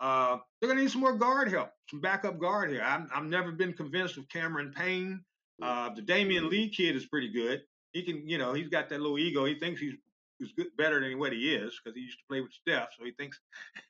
[0.00, 2.82] Uh, they're going to need some more guard help, some backup guard here.
[2.82, 5.22] i have never been convinced of Cameron Payne.
[5.62, 7.62] Uh, the Damion Lee kid is pretty good.
[7.92, 9.44] He can, you know, he's got that little ego.
[9.44, 9.94] He thinks he's
[10.42, 13.04] who's good, better than what he is because he used to play with Steph, so
[13.04, 13.40] he thinks,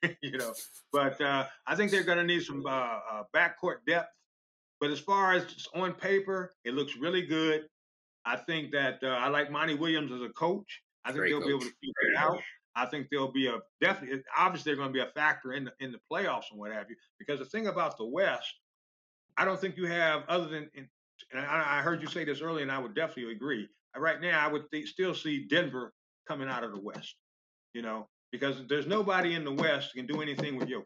[0.21, 0.53] you know.
[0.91, 4.09] But uh, I think they're going to need some uh, uh, backcourt depth.
[4.79, 7.65] But as far as on paper, it looks really good.
[8.25, 10.81] I think that uh, I like Monty Williams as a coach.
[11.05, 11.47] I think Great they'll coach.
[11.47, 12.39] be able to figure it out.
[12.75, 15.73] I think there'll be a definitely, obviously, they're going to be a factor in the
[15.79, 16.95] in the playoffs and what have you.
[17.19, 18.53] Because the thing about the West,
[19.37, 20.87] I don't think you have other than, and
[21.33, 23.67] I, I heard you say this earlier, and I would definitely agree.
[23.95, 25.93] Right now, I would th- still see Denver
[26.27, 27.15] coming out of the West.
[27.73, 30.85] You know, because there's nobody in the West can do anything with Jokic.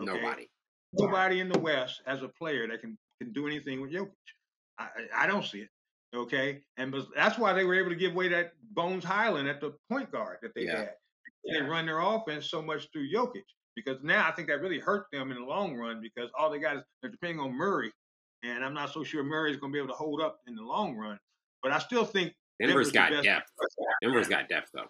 [0.00, 0.12] Okay?
[0.20, 0.48] Nobody.
[0.92, 4.10] Nobody in the West as a player that can can do anything with Jokic.
[4.78, 5.68] I, I don't see it.
[6.14, 9.74] Okay, and that's why they were able to give away that Bones Hyland at the
[9.88, 10.78] point guard that they yeah.
[10.78, 10.90] had.
[11.44, 13.44] They run their offense so much through Jokic
[13.76, 16.58] because now I think that really hurt them in the long run because all they
[16.58, 17.92] got is they're depending on Murray,
[18.42, 20.56] and I'm not so sure Murray is going to be able to hold up in
[20.56, 21.18] the long run.
[21.62, 23.50] But I still think Denver's, Denver's got depth.
[24.02, 24.86] Denver's got depth though.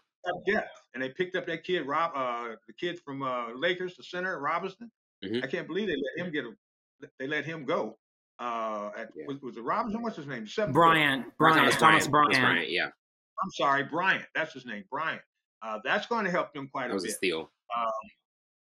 [0.47, 4.03] Depth, and they picked up that kid Rob, uh, the kid from uh, Lakers, the
[4.03, 4.91] center Robinson.
[5.25, 5.45] Mm-hmm.
[5.45, 7.97] I can't believe they let him get a, they let him go.
[8.39, 9.25] Uh, at, yeah.
[9.27, 10.03] was, was it Robinson?
[10.03, 10.47] What's his name?
[10.47, 11.27] Seven Bryant.
[11.39, 11.73] Bryant.
[11.73, 12.41] Thomas Bryant.
[12.41, 12.71] Bryant.
[12.71, 12.87] Yeah.
[12.87, 14.25] I'm sorry, Bryant.
[14.35, 15.23] That's his name, Bryant.
[15.62, 17.03] Uh, that's going to help them quite that a bit.
[17.03, 17.51] Was a steal.
[17.77, 17.87] Um,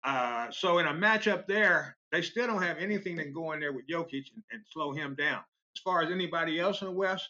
[0.04, 3.60] uh, so in a matchup there, they still don't have anything that can go in
[3.60, 5.40] there with Jokic and, and slow him down.
[5.76, 7.30] As far as anybody else in the West,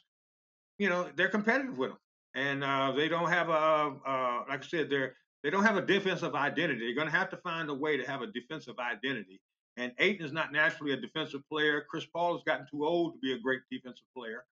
[0.80, 2.00] you know, they're competitive with them,
[2.34, 5.14] and uh, they don't have a, uh, like I said, they're
[5.44, 6.80] they don't have a defensive identity.
[6.80, 9.40] They're going to have to find a way to have a defensive identity.
[9.78, 11.86] And Ayton is not naturally a defensive player.
[11.90, 14.44] Chris Paul has gotten too old to be a great defensive player.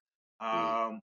[0.41, 0.87] Mm.
[0.87, 1.01] Um,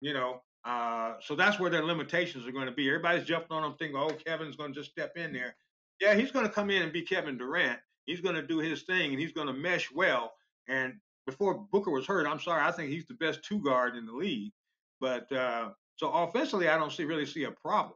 [0.00, 2.88] you know, uh, so that's where their limitations are going to be.
[2.88, 5.56] Everybody's jumping on them, thinking, "Oh, Kevin's going to just step in there."
[6.00, 7.80] Yeah, he's going to come in and be Kevin Durant.
[8.04, 10.32] He's going to do his thing, and he's going to mesh well.
[10.68, 10.94] And
[11.28, 14.12] before Booker was hurt, I'm sorry, I think he's the best two guard in the
[14.12, 14.52] league.
[14.98, 17.94] But uh, so offensively, I don't see really see a problem.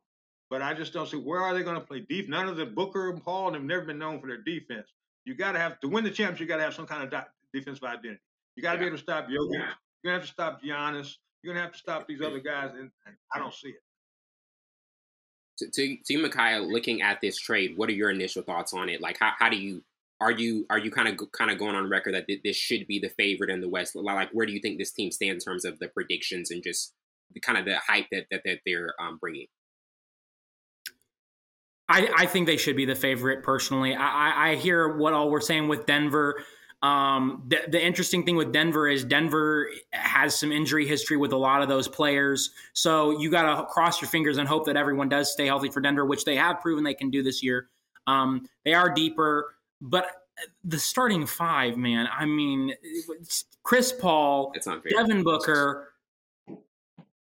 [0.51, 2.28] But I just don't see where are they going to play deep.
[2.28, 4.87] None of the Booker and Paul have never been known for their defense.
[5.24, 6.41] You got to have to win the championship.
[6.41, 7.24] You got to have some kind of
[7.55, 8.20] defensive identity.
[8.55, 8.80] You got to yeah.
[8.80, 9.53] be able to stop Jokic.
[9.53, 9.70] Yeah.
[10.03, 11.14] You're gonna have to stop Giannis.
[11.43, 13.83] You're gonna have to stop these other guys, and, and I don't see it.
[15.59, 18.89] To, to, to you, Micaiah, looking at this trade, what are your initial thoughts on
[18.89, 19.01] it?
[19.01, 19.83] Like, how, how do you
[20.23, 23.01] are you are you kind of kind of going on record that this should be
[23.01, 23.97] the favorite in the West?
[23.97, 26.95] Like, where do you think this team stands in terms of the predictions and just
[27.35, 29.47] the kind of the hype that that, that they're um, bringing?
[31.89, 33.95] I, I think they should be the favorite personally.
[33.95, 36.43] I, I hear what all we're saying with Denver.
[36.81, 41.37] Um, the, the, interesting thing with Denver is Denver has some injury history with a
[41.37, 42.51] lot of those players.
[42.73, 45.81] So you got to cross your fingers and hope that everyone does stay healthy for
[45.81, 47.68] Denver, which they have proven they can do this year.
[48.07, 49.55] Um, they are deeper.
[49.83, 50.07] But
[50.64, 52.72] the starting five, man, I mean,
[53.64, 54.53] Chris Paul,
[54.89, 55.93] Devin Booker,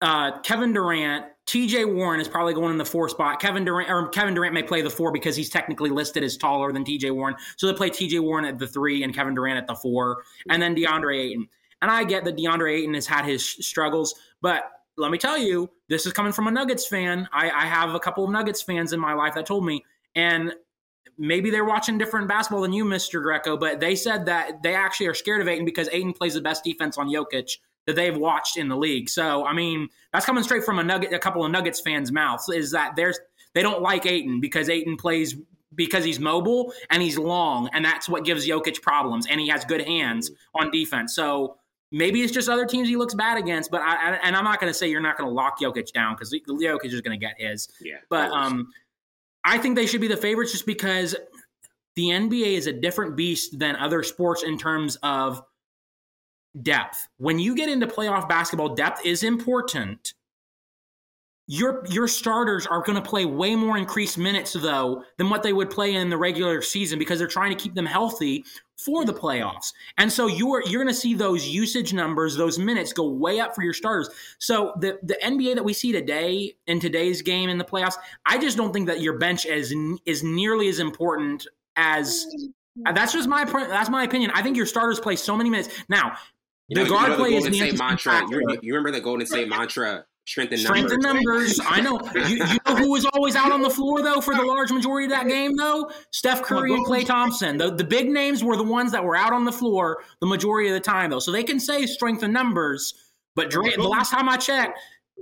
[0.03, 1.87] uh, Kevin Durant, T.J.
[1.87, 3.41] Warren is probably going in the four spot.
[3.41, 6.71] Kevin Durant or Kevin Durant may play the four because he's technically listed as taller
[6.73, 7.11] than T.J.
[7.13, 8.19] Warren, so they play T.J.
[8.21, 11.49] Warren at the three and Kevin Durant at the four, and then DeAndre Ayton.
[11.81, 15.71] And I get that DeAndre Ayton has had his struggles, but let me tell you,
[15.89, 17.29] this is coming from a Nuggets fan.
[17.33, 20.55] I, I have a couple of Nuggets fans in my life that told me, and
[21.19, 23.23] maybe they're watching different basketball than you, Mr.
[23.23, 26.41] Greco, but they said that they actually are scared of Ayton because Ayton plays the
[26.41, 29.09] best defense on Jokic that they've watched in the league.
[29.09, 32.49] So, I mean, that's coming straight from a nugget, a couple of Nuggets fans' mouths
[32.49, 33.19] is that there's
[33.55, 35.37] they don't like Ayton because Ayton plays
[35.75, 39.27] because he's mobile and he's long, and that's what gives Jokic problems.
[39.27, 41.15] And he has good hands on defense.
[41.15, 41.57] So
[41.91, 43.71] maybe it's just other teams he looks bad against.
[43.71, 46.15] But I, and I'm not going to say you're not going to lock Jokic down
[46.15, 47.69] because Jokic is going to get his.
[47.81, 47.99] Yeah.
[48.09, 48.73] But um,
[49.45, 51.15] I think they should be the favorites just because
[51.97, 55.43] the NBA is a different beast than other sports in terms of
[56.63, 57.09] depth.
[57.19, 60.15] When you get into playoff basketball, depth is important.
[61.47, 65.53] Your your starters are going to play way more increased minutes though than what they
[65.53, 68.45] would play in the regular season because they're trying to keep them healthy
[68.79, 69.75] for the playoffs.
[69.99, 73.55] And so you're you're going to see those usage numbers, those minutes go way up
[73.55, 74.09] for your starters.
[74.39, 78.39] So the the NBA that we see today in today's game in the playoffs, I
[78.39, 79.75] just don't think that your bench is
[80.07, 81.47] is nearly as important
[81.77, 82.95] as mm-hmm.
[82.95, 84.31] that's just my that's my opinion.
[84.35, 85.69] I think your starters play so many minutes.
[85.91, 86.17] Now,
[86.69, 88.27] you the guard you know play the is the mantra.
[88.63, 90.95] You remember the Golden State mantra Strength in Strength numbers.
[90.95, 91.61] in numbers.
[91.67, 92.01] I know.
[92.15, 95.05] You, you, know who was always out on the floor though for the large majority
[95.05, 95.91] of that game though?
[96.13, 97.59] Steph Curry and Klay Thompson.
[97.59, 100.69] The the big names were the ones that were out on the floor the majority
[100.69, 101.19] of the time though.
[101.19, 102.95] So they can say strength in numbers,
[103.35, 104.79] but Dray, the last time I checked,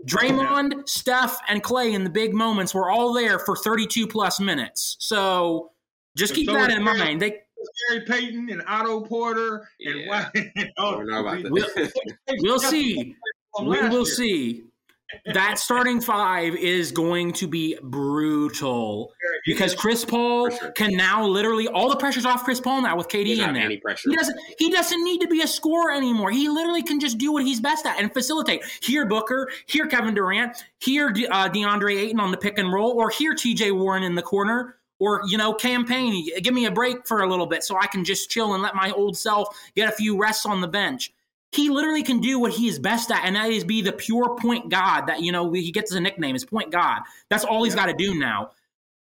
[0.06, 4.96] Draymond, Steph, and Klay in the big moments were all there for 32 plus minutes.
[5.00, 5.72] So
[6.16, 7.20] just keep so that in mind.
[7.20, 7.40] They
[7.88, 10.28] Gary Payton and Otto Porter and yeah.
[10.32, 11.02] Why, oh,
[11.50, 11.66] we'll,
[12.40, 13.16] we'll see.
[13.60, 14.64] We will see
[15.26, 19.12] that starting five is going to be brutal
[19.47, 23.39] because Chris Paul can now literally all the pressure's off Chris Paul now with KD
[23.48, 23.68] in there.
[24.10, 26.30] He doesn't he doesn't need to be a scorer anymore.
[26.30, 28.62] He literally can just do what he's best at and facilitate.
[28.80, 32.93] Here Booker, here Kevin Durant, here De- uh, DeAndre Ayton on the pick and roll,
[32.93, 34.76] or here TJ Warren in the corner.
[34.98, 36.28] Or you know, Cam Payne.
[36.43, 38.76] Give me a break for a little bit so I can just chill and let
[38.76, 41.12] my old self get a few rests on the bench
[41.52, 44.36] he literally can do what he is best at, and that is be the pure
[44.36, 47.02] point god that, you know, he gets a nickname, is point god.
[47.28, 47.86] That's all he's yeah.
[47.86, 48.52] got to do now.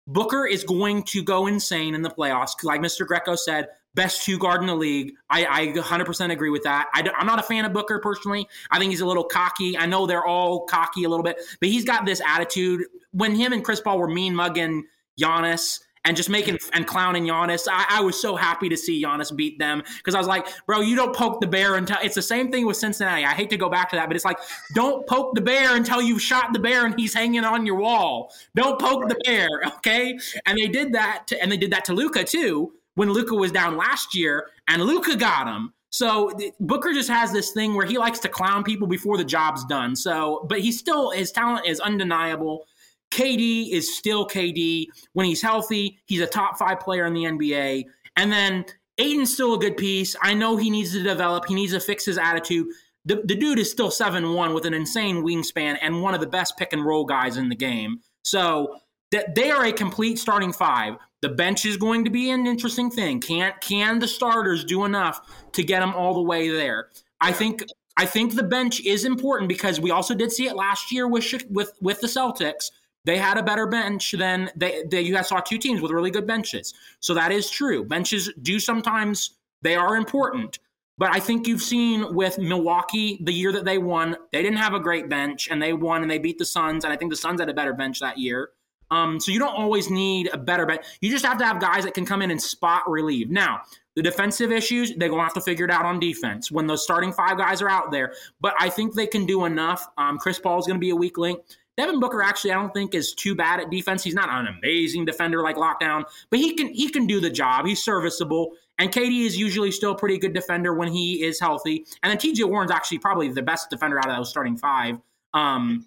[0.07, 2.63] Booker is going to go insane in the playoffs.
[2.63, 3.05] Like Mr.
[3.05, 5.15] Greco said, best two guard in the league.
[5.29, 6.89] I, I 100% agree with that.
[6.95, 8.47] I, am not a fan of Booker personally.
[8.71, 9.77] I think he's a little cocky.
[9.77, 12.85] I know they're all cocky a little bit, but he's got this attitude.
[13.11, 14.85] When him and Chris Paul were mean mugging
[15.21, 17.67] Giannis, and just making and clowning Giannis.
[17.71, 20.81] I, I was so happy to see Giannis beat them because I was like, bro,
[20.81, 23.25] you don't poke the bear until it's the same thing with Cincinnati.
[23.25, 24.39] I hate to go back to that, but it's like,
[24.75, 28.33] don't poke the bear until you've shot the bear and he's hanging on your wall.
[28.55, 29.09] Don't poke right.
[29.09, 30.17] the bear, okay?
[30.47, 33.53] And they did that, to, and they did that to Luka too when Luka was
[33.53, 35.75] down last year, and Luka got him.
[35.91, 36.31] So
[36.61, 39.97] Booker just has this thing where he likes to clown people before the job's done.
[39.97, 42.67] So, but he still his talent is undeniable.
[43.11, 44.87] KD is still KD.
[45.13, 47.85] When he's healthy, he's a top five player in the NBA.
[48.17, 48.65] And then
[48.99, 50.17] Ayton's still a good piece.
[50.23, 52.67] I know he needs to develop, he needs to fix his attitude.
[53.05, 56.27] The, the dude is still 7 1 with an insane wingspan and one of the
[56.27, 58.01] best pick and roll guys in the game.
[58.23, 58.81] So
[59.13, 60.97] that they are a complete starting five.
[61.23, 63.21] The bench is going to be an interesting thing.
[63.21, 65.21] Can can the starters do enough
[65.53, 66.89] to get them all the way there?
[67.21, 67.65] I think
[67.97, 71.33] I think the bench is important because we also did see it last year with
[71.49, 72.71] with with the Celtics
[73.07, 76.11] they had a better bench than they, they you guys saw two teams with really
[76.11, 76.75] good benches.
[77.01, 77.85] So that is true.
[77.85, 80.59] Benches do sometimes they are important.
[80.99, 84.75] But I think you've seen with Milwaukee the year that they won, they didn't have
[84.75, 86.85] a great bench and they won and they beat the Suns.
[86.85, 88.51] And I think the Suns had a better bench that year.
[88.91, 90.85] Um, so you don't always need a better bench.
[91.01, 93.31] You just have to have guys that can come in and spot relieve.
[93.31, 93.63] Now,
[93.95, 96.83] the defensive issues, they're going to have to figure it out on defense when those
[96.83, 98.15] starting five guys are out there.
[98.41, 99.87] But I think they can do enough.
[99.99, 101.41] Um, Chris Paul is going to be a weak link.
[101.77, 104.03] Devin Booker actually I don't think is too bad at defense.
[104.03, 107.67] He's not an amazing defender like lockdown, but he can he can do the job.
[107.67, 108.53] He's serviceable.
[108.79, 111.87] And KD is usually still a pretty good defender when he is healthy.
[112.03, 114.99] And then TJ Warren's actually probably the best defender out of those starting five.
[115.33, 115.87] Um,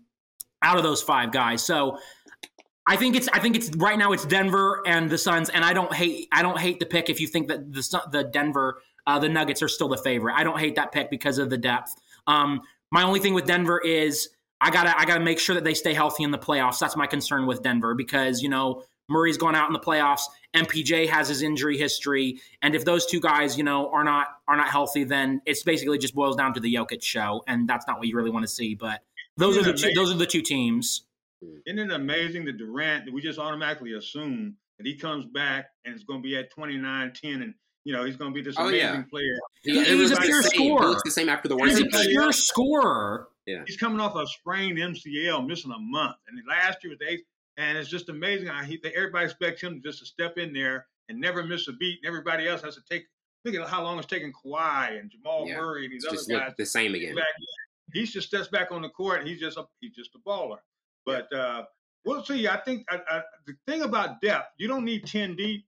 [0.61, 1.63] out of those five guys.
[1.63, 1.99] So
[2.87, 5.73] I think it's I think it's right now it's Denver and the Suns, and I
[5.73, 9.19] don't hate I don't hate the pick if you think that the the Denver uh,
[9.19, 10.35] the Nuggets are still the favorite.
[10.35, 11.95] I don't hate that pick because of the depth.
[12.27, 12.61] Um,
[12.91, 14.29] my only thing with Denver is
[14.61, 16.79] I gotta I gotta make sure that they stay healthy in the playoffs.
[16.79, 20.21] That's my concern with Denver because you know Murray's gone out in the playoffs.
[20.55, 24.57] MPJ has his injury history, and if those two guys you know are not are
[24.57, 27.99] not healthy, then it's basically just boils down to the Jokic show, and that's not
[27.99, 28.75] what you really want to see.
[28.75, 29.01] But
[29.37, 31.05] those Isn't are the two, those are the two teams.
[31.65, 33.05] Isn't it amazing that Durant?
[33.05, 36.51] that We just automatically assume that he comes back and it's going to be at
[36.51, 37.53] 29, 10, and
[37.85, 39.03] you know, he's going to be this oh, amazing yeah.
[39.09, 39.39] player.
[39.63, 40.81] He, he's a pure scorer.
[40.81, 41.77] He looks the same after the worst.
[41.77, 43.27] He's a pure scorer.
[43.49, 43.63] Yeah.
[43.65, 47.23] He's coming off a sprained MCL, missing a month, and last year was the eighth.
[47.57, 51.19] And it's just amazing how he, everybody expects him just to step in there and
[51.19, 53.05] never miss a beat, and everybody else has to take.
[53.43, 55.57] Look at how long it's taking Kawhi and Jamal yeah.
[55.57, 56.53] Murray and these it's other guys.
[56.57, 57.15] the same again.
[57.93, 59.21] He just steps back on the court.
[59.21, 60.57] And he's just a he's just a baller.
[61.05, 61.63] But uh,
[62.05, 62.47] we'll see.
[62.47, 65.65] I think I, I, the thing about depth, you don't need ten deep,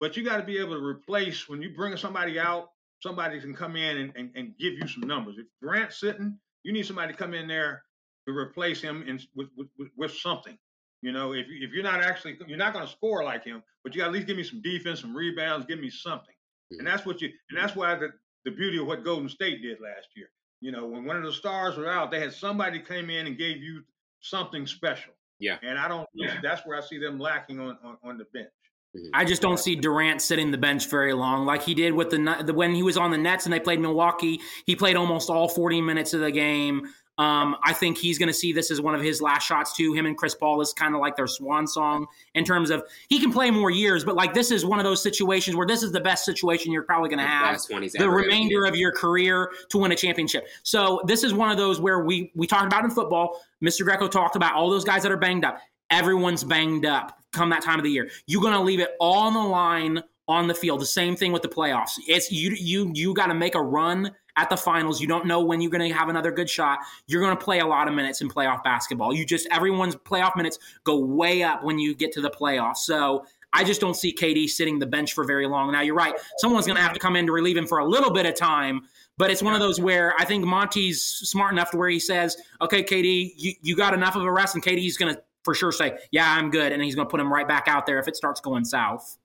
[0.00, 2.70] but you got to be able to replace when you bring somebody out.
[3.00, 5.34] Somebody can come in and, and, and give you some numbers.
[5.36, 7.82] If Grant's sitting, you need somebody to come in there
[8.26, 10.56] to replace him in, with, with, with something.
[11.00, 13.94] You know, if, if you're not actually, you're not going to score like him, but
[13.94, 16.34] you got to at least give me some defense, some rebounds, give me something.
[16.78, 18.10] And that's what you, and that's why the,
[18.44, 20.30] the beauty of what Golden State did last year.
[20.60, 23.36] You know, when one of the stars were out, they had somebody came in and
[23.36, 23.82] gave you
[24.20, 25.12] something special.
[25.40, 25.56] Yeah.
[25.62, 26.08] And I don't.
[26.14, 26.38] Yeah.
[26.40, 28.48] That's where I see them lacking on on, on the bench.
[28.96, 29.08] Mm-hmm.
[29.14, 32.42] I just don't see Durant sitting the bench very long, like he did with the,
[32.44, 34.40] the when he was on the Nets and they played Milwaukee.
[34.66, 36.88] He played almost all 40 minutes of the game.
[37.18, 39.92] Um, I think he's going to see this as one of his last shots too.
[39.92, 43.20] Him and Chris Paul is kind of like their swan song in terms of he
[43.20, 45.92] can play more years, but like this is one of those situations where this is
[45.92, 47.60] the best situation you're probably going to have
[47.98, 50.46] the remainder of your career to win a championship.
[50.62, 53.40] So this is one of those where we we talked about in football.
[53.62, 53.84] Mr.
[53.84, 55.58] Greco talked about all those guys that are banged up.
[55.90, 58.10] Everyone's banged up come that time of the year.
[58.26, 60.80] You're going to leave it all on the line on the field.
[60.80, 61.92] The same thing with the playoffs.
[62.06, 65.00] It's you you you got to make a run at the finals.
[65.00, 66.78] You don't know when you're going to have another good shot.
[67.06, 69.12] You're going to play a lot of minutes in playoff basketball.
[69.12, 72.78] You just everyone's playoff minutes go way up when you get to the playoffs.
[72.78, 75.72] So I just don't see KD sitting the bench for very long.
[75.72, 76.14] Now you're right.
[76.38, 78.34] Someone's going to have to come in to relieve him for a little bit of
[78.34, 78.82] time.
[79.18, 82.36] But it's one of those where I think Monty's smart enough to where he says,
[82.62, 85.72] "Okay, KD, you, you got enough of a rest," and KD's going to for sure
[85.72, 88.08] say, "Yeah, I'm good," and he's going to put him right back out there if
[88.08, 89.18] it starts going south.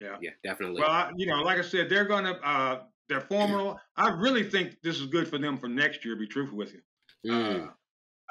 [0.00, 0.80] Yeah, yeah, definitely.
[0.80, 3.80] Well, you know, like I said, they're going to uh, they're formidable.
[3.96, 6.14] I really think this is good for them for next year.
[6.14, 7.66] To be truthful with you, mm.
[7.66, 7.70] uh,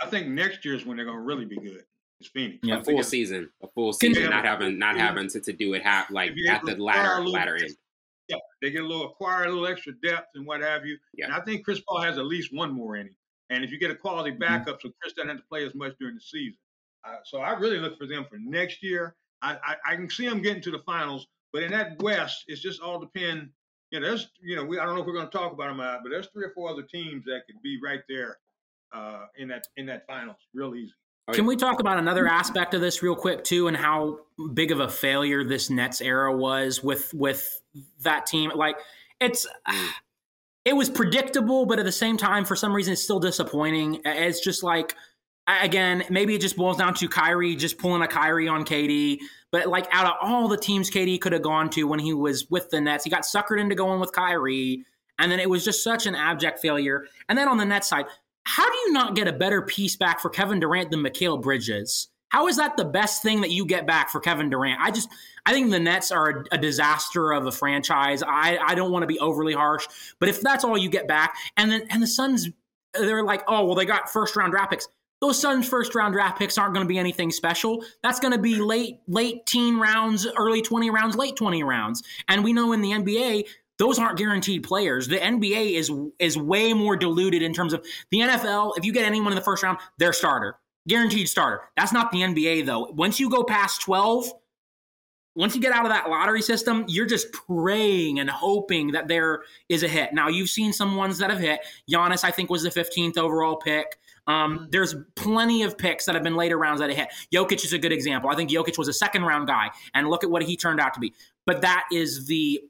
[0.02, 1.84] I think next year is when they're going to really be good.
[2.20, 2.60] It's Phoenix.
[2.64, 4.30] Yeah, a full season, a full season, yeah.
[4.30, 5.08] not having not yeah.
[5.08, 7.76] having to, to do it half like at the ladder ladder end.
[8.28, 10.98] Yeah, they get a little acquire a little extra depth and what have you.
[11.14, 11.26] Yeah.
[11.26, 13.16] And I think Chris Paul has at least one more in him.
[13.50, 14.40] And if you get a quality mm-hmm.
[14.40, 14.88] backup, mm-hmm.
[14.88, 16.58] so Chris doesn't have to play as much during the season.
[17.06, 19.16] Uh, so I really look for them for next year.
[19.42, 22.60] I, I, I, can see them getting to the finals, but in that West, it's
[22.60, 23.50] just all depend.
[23.92, 25.68] You know, there's you know we I don't know if we're going to talk about
[25.68, 28.40] them, out, but there's three or four other teams that could be right there
[28.92, 30.94] uh, in that in that finals, real easy.
[31.34, 34.20] Can we talk about another aspect of this real quick too, and how
[34.54, 37.62] big of a failure this Nets era was with with
[38.02, 38.52] that team?
[38.56, 38.78] Like,
[39.20, 39.90] it's mm.
[40.68, 44.02] It was predictable, but at the same time, for some reason, it's still disappointing.
[44.04, 44.96] It's just like
[45.48, 49.20] again, maybe it just boils down to Kyrie just pulling a Kyrie on KD.
[49.50, 52.50] But like out of all the teams KD could have gone to when he was
[52.50, 54.84] with the Nets, he got suckered into going with Kyrie.
[55.20, 57.06] And then it was just such an abject failure.
[57.30, 58.06] And then on the Nets side,
[58.44, 62.10] how do you not get a better piece back for Kevin Durant than Mikal Bridges?
[62.30, 64.80] How is that the best thing that you get back for Kevin Durant?
[64.82, 65.10] I just
[65.46, 68.22] I think the Nets are a, a disaster of a franchise.
[68.22, 69.88] I, I don't want to be overly harsh,
[70.20, 72.50] but if that's all you get back, and then and the Suns
[72.94, 74.88] they're like, oh well, they got first round draft picks
[75.20, 77.84] those Suns first round draft picks aren't going to be anything special.
[78.04, 82.04] That's going to be late late teen rounds, early 20 rounds, late 20 rounds.
[82.28, 83.46] And we know in the NBA
[83.80, 85.08] those aren't guaranteed players.
[85.08, 88.74] The NBA is is way more diluted in terms of the NFL.
[88.78, 90.56] If you get anyone in the first round, they're starter.
[90.88, 91.62] Guaranteed starter.
[91.76, 92.86] That's not the NBA though.
[92.92, 94.32] Once you go past 12,
[95.38, 99.44] once you get out of that lottery system, you're just praying and hoping that there
[99.70, 100.12] is a hit.
[100.12, 101.60] Now, you've seen some ones that have hit.
[101.90, 104.00] Giannis, I think, was the 15th overall pick.
[104.26, 104.66] Um, mm-hmm.
[104.72, 107.10] there's plenty of picks that have been later rounds that have hit.
[107.32, 108.32] Jokic is a good example.
[108.32, 110.96] I think Jokic was a second round guy, and look at what he turned out
[110.96, 111.14] to be.
[111.46, 112.62] But that is the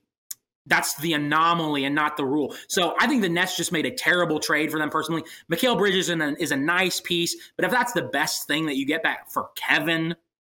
[0.68, 2.53] that's the anomaly and not the rule.
[2.68, 5.23] So I think the Nets just made a terrible trade for them personally.
[5.52, 8.76] Mikal Bridges is a, is a nice piece, but if that's the best thing that
[8.76, 10.15] you get back for Kevin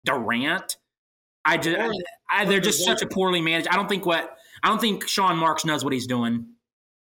[0.05, 0.77] Durant,
[1.45, 1.77] I just
[2.29, 3.67] I, they're just such a poorly managed.
[3.69, 6.47] I don't think what I don't think Sean Marks knows what he's doing.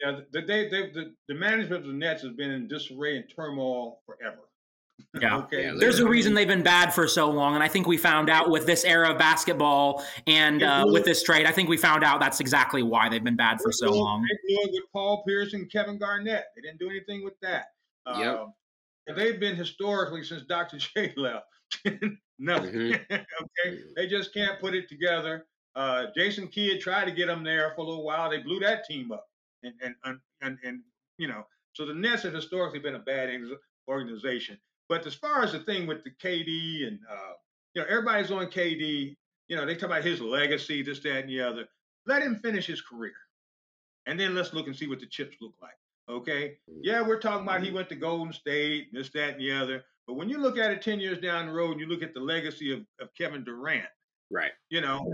[0.02, 3.26] Yeah, the, they, they, the, the management of the Nets has been in disarray and
[3.34, 4.42] turmoil forever.
[5.22, 5.38] Yeah.
[5.38, 5.64] okay.
[5.66, 8.30] Yeah, There's a reason they've been bad for so long, and I think we found
[8.30, 11.46] out with this era of basketball and uh, with this trade.
[11.46, 14.26] I think we found out that's exactly why they've been bad for so long.
[14.48, 16.46] They with Paul Pierce and Kevin Garnett.
[16.56, 17.68] They didn't do anything with that.
[18.08, 18.48] Yep.
[19.10, 20.78] Uh, they've been historically since Dr.
[20.96, 21.46] J left.
[22.40, 22.74] Nothing.
[22.74, 23.14] Mm-hmm.
[23.14, 23.80] okay.
[23.96, 25.46] They just can't put it together.
[25.76, 28.30] Uh, Jason Kidd tried to get them there for a little while.
[28.30, 29.26] They blew that team up
[29.64, 30.82] and and and, and, and
[31.18, 31.44] you know,
[31.74, 33.30] so the Nets have historically been a bad
[33.88, 34.58] organization.
[34.88, 37.34] But as far as the thing with the KD and uh,
[37.76, 39.16] you know, everybody's on KD.
[39.48, 41.68] You know, they talk about his legacy, this, that, and the other.
[42.08, 43.14] Let him finish his career,
[44.08, 45.78] and then let's look and see what the chips look like.
[46.10, 46.58] Okay?
[46.82, 49.84] Yeah, we're talking about he went to Golden State, this, that, and the other.
[50.08, 52.14] But when you look at it 10 years down the road and you look at
[52.14, 53.88] the legacy of, of Kevin Durant,
[54.32, 54.52] right?
[54.70, 55.12] You know,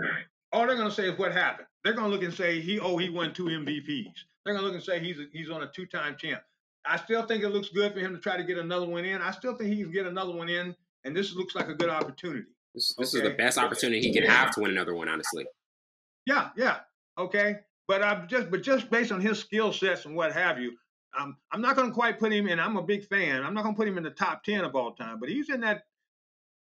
[0.52, 1.68] all they're going to say is what happened.
[1.84, 4.14] They're going to look and say he oh he won two MVPs.
[4.44, 6.42] They're going to look and say he's a, he's on a two-time champ.
[6.86, 9.22] I still think it looks good for him to try to get another one in.
[9.22, 11.90] I still think he can get another one in, and this looks like a good
[11.90, 12.48] opportunity.
[12.74, 13.26] This, this okay?
[13.26, 15.46] is the best opportunity he can have to win another one, honestly.
[16.26, 16.80] Yeah, yeah,
[17.18, 17.60] okay.
[17.88, 20.74] But I'm just, but just based on his skill sets and what have you,
[21.14, 22.60] I'm I'm not going to quite put him in.
[22.60, 23.44] I'm a big fan.
[23.44, 25.50] I'm not going to put him in the top ten of all time, but he's
[25.50, 25.84] in that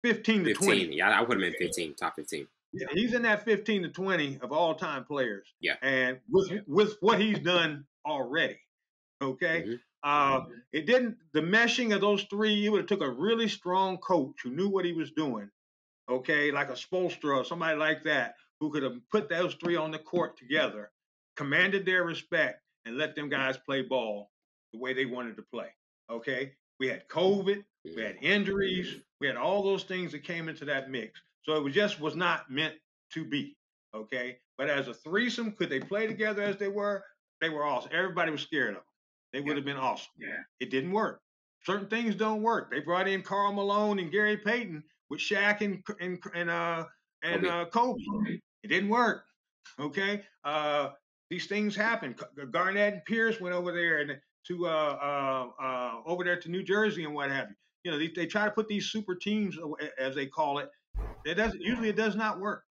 [0.03, 0.95] 15 to 15, 20.
[0.95, 2.47] Yeah, I put him in 15, top 15.
[2.73, 5.47] Yeah, he's in that 15 to 20 of all time players.
[5.61, 5.75] Yeah.
[5.81, 8.59] And with with what he's done already,
[9.21, 9.61] okay.
[9.61, 9.73] Mm-hmm.
[10.03, 10.41] Uh,
[10.73, 11.17] it didn't.
[11.33, 14.67] The meshing of those three, it would have took a really strong coach who knew
[14.69, 15.49] what he was doing.
[16.09, 19.91] Okay, like a Spoelstra or somebody like that, who could have put those three on
[19.91, 20.91] the court together,
[21.37, 24.29] commanded their respect, and let them guys play ball
[24.73, 25.69] the way they wanted to play.
[26.11, 27.63] Okay, we had COVID,
[27.95, 31.21] we had injuries, we had all those things that came into that mix.
[31.43, 32.75] So it was just was not meant
[33.13, 33.55] to be.
[33.95, 37.03] Okay, but as a threesome, could they play together as they were?
[37.39, 37.91] They were awesome.
[37.93, 38.83] Everybody was scared of them.
[39.33, 40.11] They would have been awesome.
[40.17, 40.43] Yeah.
[40.59, 41.21] It didn't work.
[41.65, 42.71] Certain things don't work.
[42.71, 46.85] They brought in Karl Malone and Gary Payton with Shaq and and and uh
[47.23, 47.49] and Kobe.
[47.49, 48.39] uh Kobe.
[48.63, 49.25] It didn't work.
[49.79, 50.23] Okay.
[50.43, 50.89] Uh
[51.29, 52.15] these things happen.
[52.51, 56.63] Garnett and Pierce went over there and to uh, uh, uh, over there to New
[56.63, 57.55] Jersey and what have you.
[57.85, 59.57] You know, they, they try to put these super teams,
[59.97, 60.69] as they call it.
[61.25, 62.65] It doesn't usually it does not work.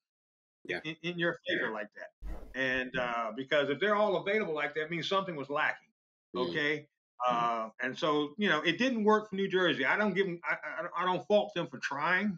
[0.66, 0.80] Yeah.
[0.84, 4.92] In, in your favor like that, and uh, because if they're all available like that,
[4.92, 5.88] means something was lacking.
[6.36, 6.88] Okay.
[7.28, 9.86] Uh, and so you know it didn't work for New Jersey.
[9.86, 10.40] I don't give them.
[10.44, 12.38] I, I, I don't fault them for trying.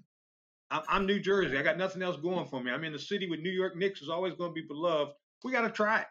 [0.72, 1.58] I'm, I'm New Jersey.
[1.58, 2.72] I got nothing else going for me.
[2.72, 5.14] I'm in the city with New York Knicks is always going to be beloved.
[5.44, 6.08] We got to try it.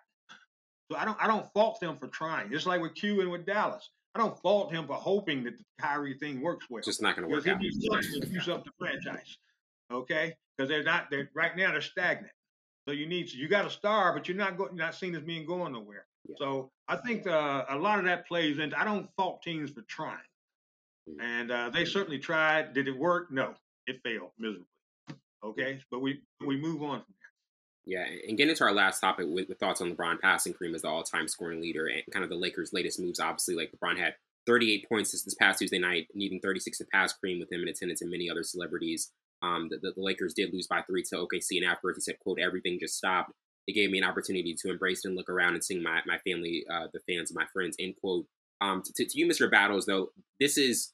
[0.90, 2.50] So I don't I don't fault them for trying.
[2.50, 3.90] Just like with Cuban with Dallas.
[4.14, 6.78] I don't fault him for hoping that the Kyrie thing works well.
[6.78, 7.60] It's just not going to work out.
[7.60, 9.38] He's to use up the franchise,
[9.90, 10.34] okay?
[10.56, 11.06] Because they're not.
[11.10, 11.72] They're right now.
[11.72, 12.32] They're stagnant.
[12.86, 13.32] So you need.
[13.32, 14.76] You got a star, but you're not going.
[14.76, 16.04] You're not seen as being going nowhere.
[16.28, 16.36] Yeah.
[16.38, 18.78] So I think uh, a lot of that plays into.
[18.78, 20.18] I don't fault teams for trying,
[21.08, 21.20] mm-hmm.
[21.20, 22.74] and uh, they certainly tried.
[22.74, 23.30] Did it work?
[23.30, 23.54] No,
[23.86, 24.66] it failed miserably.
[25.44, 27.14] Okay, but we we move on from
[27.84, 30.82] yeah, and getting into our last topic with, with thoughts on LeBron passing Kareem as
[30.82, 33.18] the all-time scoring leader and kind of the Lakers' latest moves.
[33.18, 34.14] Obviously, like LeBron had
[34.46, 37.68] 38 points this, this past Tuesday night, needing 36 to pass Kareem with him in
[37.68, 39.10] attendance and many other celebrities.
[39.42, 42.20] Um, the, the, the, Lakers did lose by three to OKC, and afterwards he said,
[42.20, 43.32] "quote Everything just stopped.
[43.66, 46.64] It gave me an opportunity to embrace and look around and sing my my family,
[46.72, 48.26] uh, the fans, my friends." End quote.
[48.60, 49.50] Um, to, to you, Mr.
[49.50, 50.92] Battles, though, this is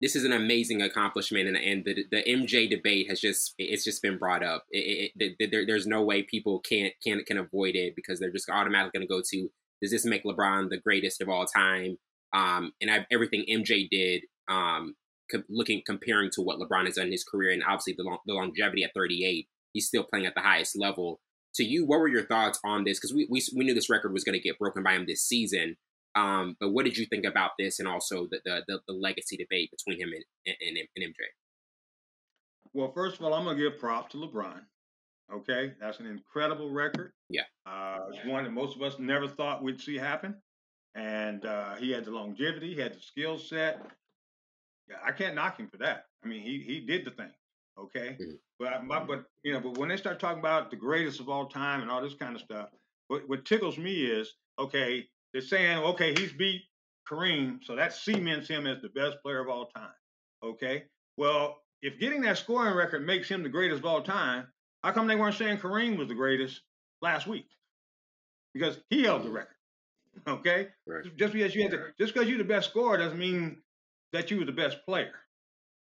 [0.00, 4.02] this is an amazing accomplishment, and, and the the MJ debate has just it's just
[4.02, 4.64] been brought up.
[4.70, 8.32] It, it, it, there, there's no way people can't can can avoid it because they're
[8.32, 9.50] just automatically going to go to
[9.82, 11.98] does this make LeBron the greatest of all time?
[12.32, 14.94] Um, and I've, everything MJ did, um,
[15.30, 18.18] co- looking comparing to what LeBron has done in his career, and obviously the, long,
[18.24, 21.20] the longevity at 38, he's still playing at the highest level.
[21.56, 22.98] To you, what were your thoughts on this?
[22.98, 25.22] Because we, we we knew this record was going to get broken by him this
[25.22, 25.76] season.
[26.14, 29.36] Um, but what did you think about this and also the the, the, the legacy
[29.36, 31.16] debate between him and, and, and MJ?
[32.72, 34.60] Well, first of all, I'm gonna give props to LeBron.
[35.32, 37.12] Okay, that's an incredible record.
[37.28, 40.36] Yeah, uh, it's one that most of us never thought we'd see happen,
[40.94, 43.80] and uh, he had the longevity, he had the skill set.
[44.88, 46.06] Yeah, I can't knock him for that.
[46.24, 47.30] I mean, he he did the thing.
[47.78, 48.32] Okay, mm-hmm.
[48.58, 51.46] but my, but you know, but when they start talking about the greatest of all
[51.46, 52.68] time and all this kind of stuff,
[53.08, 56.62] what what tickles me is okay, they're saying, okay, he's beat
[57.10, 59.94] Kareem, so that cements him as the best player of all time.
[60.42, 60.84] Okay.
[61.16, 64.46] Well, if getting that scoring record makes him the greatest of all time,
[64.82, 66.60] how come they weren't saying Kareem was the greatest
[67.00, 67.48] last week?
[68.54, 69.48] Because he held the record.
[70.28, 70.68] Okay.
[70.86, 71.04] Right.
[71.16, 73.62] Just because you had the, just because you're the best scorer doesn't mean
[74.12, 75.14] that you were the best player.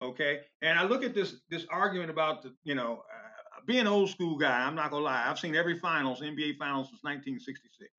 [0.02, 0.42] Okay.
[0.62, 4.10] And I look at this this argument about the, you know, uh, being an old
[4.10, 4.66] school guy.
[4.66, 5.26] I'm not gonna lie.
[5.28, 7.92] I've seen every finals, NBA finals since 1966.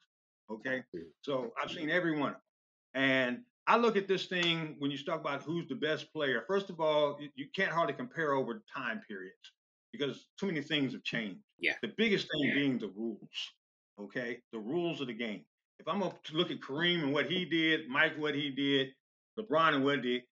[0.50, 0.82] Okay.
[1.22, 2.36] So I've seen every one.
[2.94, 6.44] And I look at this thing when you talk about who's the best player.
[6.46, 9.52] First of all, you can't hardly compare over time periods
[9.92, 11.40] because too many things have changed.
[11.58, 11.74] Yeah.
[11.82, 13.52] The biggest thing being the rules.
[13.98, 14.42] Okay.
[14.52, 15.44] The rules of the game.
[15.78, 18.90] If I'm to look at Kareem and what he did, Mike, what he did,
[19.38, 20.22] LeBron and what did,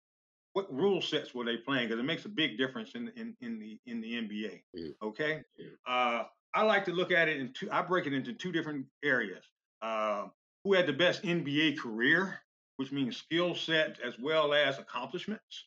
[0.54, 1.88] what rule sets were they playing?
[1.88, 4.62] Because it makes a big difference in, in, in the in the NBA.
[4.76, 5.06] Mm-hmm.
[5.06, 5.42] Okay.
[5.86, 6.24] Uh,
[6.54, 7.68] I like to look at it in two.
[7.70, 9.44] I break it into two different areas.
[9.82, 10.28] Uh,
[10.64, 12.40] who had the best NBA career,
[12.76, 15.66] which means skill set as well as accomplishments.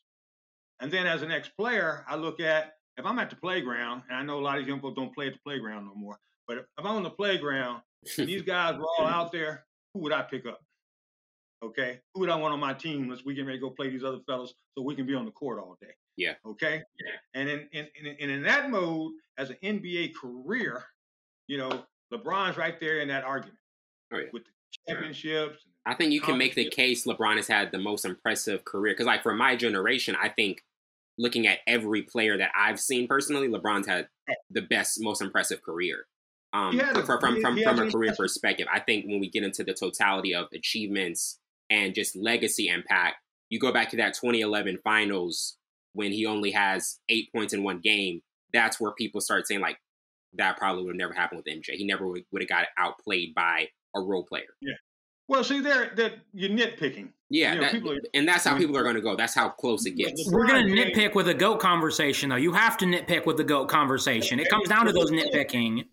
[0.80, 4.18] And then as an ex player, I look at if I'm at the playground, and
[4.18, 6.58] I know a lot of young folks don't play at the playground no more, but
[6.58, 7.82] if I'm on the playground
[8.18, 10.62] and these guys were all out there, who would I pick up?
[11.64, 12.00] Okay.
[12.14, 14.04] Who would I want on my team unless we get ready to go play these
[14.04, 15.94] other fellas so we can be on the court all day?
[16.16, 16.34] Yeah.
[16.46, 16.84] Okay.
[17.04, 17.42] Yeah.
[17.42, 17.88] And in, in,
[18.20, 20.84] in, in that mode, as an NBA career,
[21.48, 23.60] you know, LeBron's right there in that argument.
[24.14, 24.26] Oh, yeah.
[24.32, 24.52] With the
[24.88, 25.64] championships.
[25.86, 29.06] I think you can make the case LeBron has had the most impressive career because,
[29.06, 30.62] like, for my generation, I think
[31.18, 34.08] looking at every player that I've seen personally, LeBron's had
[34.52, 36.06] the best, most impressive career.
[36.54, 39.64] Um, from, from, from, from, from a career perspective, I think when we get into
[39.64, 41.40] the totality of achievements
[41.70, 43.16] and just legacy impact,
[43.50, 45.58] you go back to that 2011 finals
[45.94, 48.22] when he only has eight points in one game.
[48.54, 49.78] That's where people start saying like
[50.34, 51.72] that probably would have never happened with MJ.
[51.72, 54.44] He never would have got outplayed by a role player.
[54.62, 54.74] Yeah.
[55.28, 57.10] Well, see, there that you're nitpicking.
[57.30, 59.18] Yeah, you know, that, are, and that's how people are going to go.
[59.18, 60.30] That's how close it gets.
[60.32, 62.38] We're going to nitpick with a goat conversation, though.
[62.38, 64.40] You have to nitpick with the goat conversation.
[64.40, 65.84] It comes down to those nitpicking.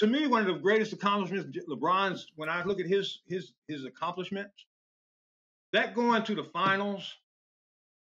[0.00, 2.26] To me, one of the greatest accomplishments, LeBron's.
[2.36, 4.66] When I look at his his his accomplishments,
[5.76, 7.14] that going to the finals,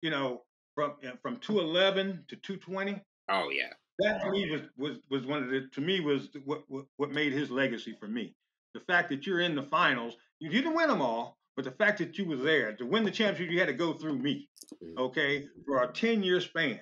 [0.02, 0.44] you know,
[0.76, 3.02] from from two eleven to two twenty.
[3.30, 3.70] Oh yeah.
[4.00, 7.12] That to me was was was one of the to me was what what, what
[7.12, 8.36] made his legacy for me.
[8.74, 12.00] The fact that you're in the finals, you didn't win them all, but the fact
[12.00, 14.50] that you were there to win the championship, you had to go through me.
[14.84, 15.00] Mm-hmm.
[15.00, 16.80] Okay, for a ten year span.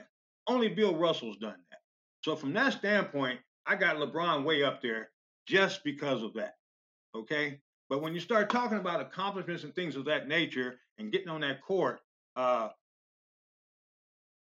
[0.47, 1.80] Only Bill Russell's done that.
[2.23, 5.09] So from that standpoint, I got LeBron way up there
[5.47, 6.55] just because of that.
[7.15, 7.59] Okay.
[7.91, 11.41] But when you start talking about accomplishments and things of that nature and getting on
[11.41, 11.99] that court,
[12.38, 12.69] uh,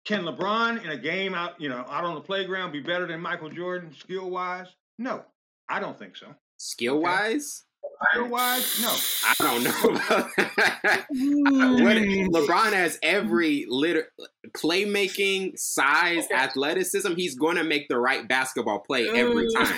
[0.05, 3.19] can LeBron in a game out, you know, out on the playground be better than
[3.19, 4.67] Michael Jordan skill wise?
[4.99, 5.23] No,
[5.67, 6.27] I don't think so.
[6.57, 7.63] Skill wise?
[8.11, 8.79] Skill wise?
[8.79, 8.95] No.
[9.25, 9.71] I don't know.
[11.85, 11.97] what,
[12.47, 14.11] LeBron has every liter-
[14.55, 16.35] playmaking, size, okay.
[16.35, 17.15] athleticism.
[17.15, 19.73] He's going to make the right basketball play every time.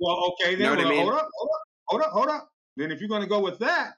[0.00, 1.02] well, okay, then well, I mean?
[1.02, 2.48] hold up, hold up, hold up, hold up.
[2.76, 3.94] Then if you're going to go with that,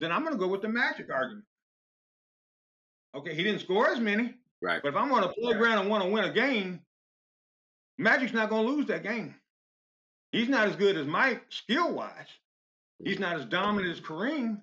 [0.00, 1.44] then I'm going to go with the Magic argument.
[3.14, 4.34] Okay, he didn't score as many.
[4.60, 4.80] Right.
[4.82, 6.80] But if I'm on a playground and want to win a game,
[7.98, 9.34] Magic's not going to lose that game.
[10.32, 12.28] He's not as good as Mike skill wise.
[13.02, 14.60] He's not as dominant as Kareem,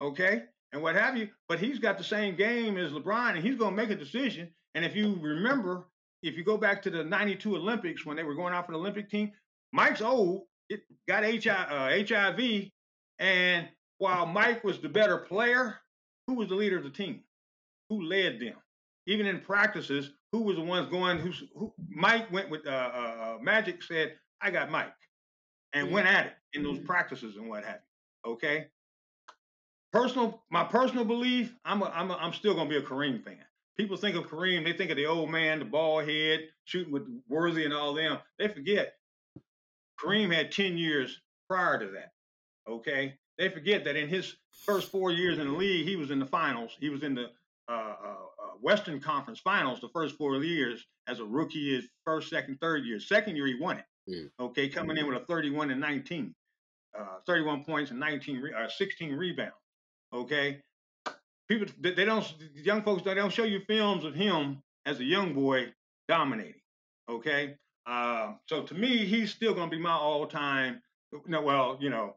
[0.00, 1.28] okay, and what have you.
[1.48, 4.50] But he's got the same game as LeBron, and he's going to make a decision.
[4.74, 5.86] And if you remember,
[6.22, 8.78] if you go back to the '92 Olympics when they were going out for the
[8.78, 9.32] Olympic team,
[9.72, 12.70] Mike's old, it got HIV, uh, HIV,
[13.18, 13.68] and
[13.98, 15.76] while Mike was the better player,
[16.26, 17.22] who was the leader of the team?
[17.90, 18.54] Who led them?
[19.06, 21.18] even in practices, who was the ones going?
[21.18, 21.72] Who's who?
[21.88, 23.82] Mike went with uh, uh, uh Magic.
[23.82, 24.94] Said, "I got Mike,"
[25.72, 26.86] and went at it in those mm-hmm.
[26.86, 27.80] practices and what have
[28.24, 28.32] you.
[28.32, 28.66] Okay.
[29.92, 33.38] Personal, my personal belief, I'm a, I'm a, I'm still gonna be a Kareem fan.
[33.76, 37.06] People think of Kareem, they think of the old man, the ball head, shooting with
[37.28, 38.18] Worthy and all them.
[38.38, 38.94] They forget
[40.00, 42.12] Kareem had 10 years prior to that.
[42.68, 43.14] Okay.
[43.38, 46.26] They forget that in his first four years in the league, he was in the
[46.26, 46.76] finals.
[46.78, 47.30] He was in the
[47.68, 48.14] uh, uh,
[48.60, 53.00] Western Conference Finals the first four years as a rookie, his first, second, third year.
[53.00, 53.84] Second year he won it.
[54.08, 54.30] Mm.
[54.38, 56.34] Okay, coming in with a 31 and 19,
[56.98, 59.54] uh, 31 points and 19, re- uh, 16 rebounds.
[60.12, 60.60] Okay,
[61.48, 65.34] people they don't young folks they don't show you films of him as a young
[65.34, 65.72] boy
[66.08, 66.60] dominating.
[67.08, 70.80] Okay, uh, so to me he's still going to be my all-time.
[71.26, 72.14] No, well, you know,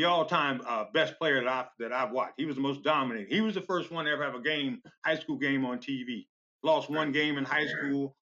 [0.00, 2.34] the all-time uh, best player that I that I've watched.
[2.38, 3.28] He was the most dominant.
[3.28, 6.26] He was the first one to ever have a game, high school game on TV.
[6.62, 8.16] Lost one game in high school,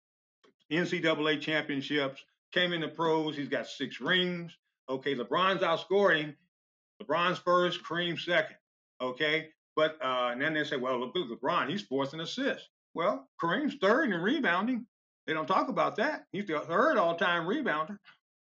[0.72, 2.22] NCAA championships.
[2.54, 3.36] Came in the pros.
[3.36, 4.58] He's got six rings.
[4.90, 6.38] Okay, LeBron's outscored him.
[7.04, 8.56] LeBron's first, Kareem second.
[9.02, 12.70] Okay, but uh, and then they say, well, look, LeBron, he's fourth in assists.
[12.94, 14.86] Well, Kareem's third in rebounding.
[15.28, 16.24] They don't talk about that.
[16.32, 17.98] He's the third all-time rebounder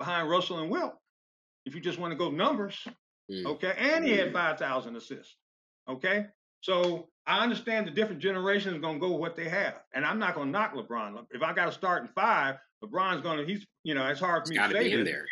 [0.00, 0.94] behind Russell and Wilt.
[1.64, 2.76] If you just want to go numbers,
[3.30, 3.46] Mm.
[3.46, 3.74] Okay.
[3.78, 4.32] And he had mm.
[4.32, 5.36] 5,000 assists.
[5.88, 6.26] Okay.
[6.60, 9.82] So I understand the different generations are going to go with what they have.
[9.94, 11.26] And I'm not going to knock LeBron.
[11.30, 14.46] If I got to start in five, LeBron's going to, he's, you know, it's hard
[14.46, 14.84] for me to say.
[14.84, 15.26] Be in there.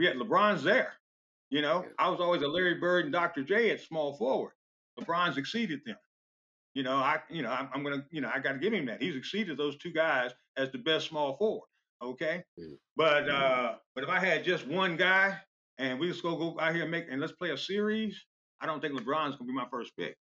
[0.00, 0.12] Yeah.
[0.12, 0.94] LeBron's there.
[1.50, 1.92] You know, yeah.
[1.98, 3.42] I was always a Larry Bird and Dr.
[3.44, 4.52] J at small forward.
[4.98, 5.96] LeBron's exceeded them.
[6.74, 8.72] You know, I, you know, I'm, I'm going to, you know, I got to give
[8.72, 9.00] him that.
[9.00, 11.68] He's exceeded those two guys as the best small forward.
[12.02, 12.42] Okay.
[12.58, 12.76] Mm.
[12.96, 15.38] But, uh, but if I had just one guy,
[15.78, 18.24] and we just go go out here and make and let's play a series,
[18.60, 20.16] I don't think LeBron's gonna be my first pick.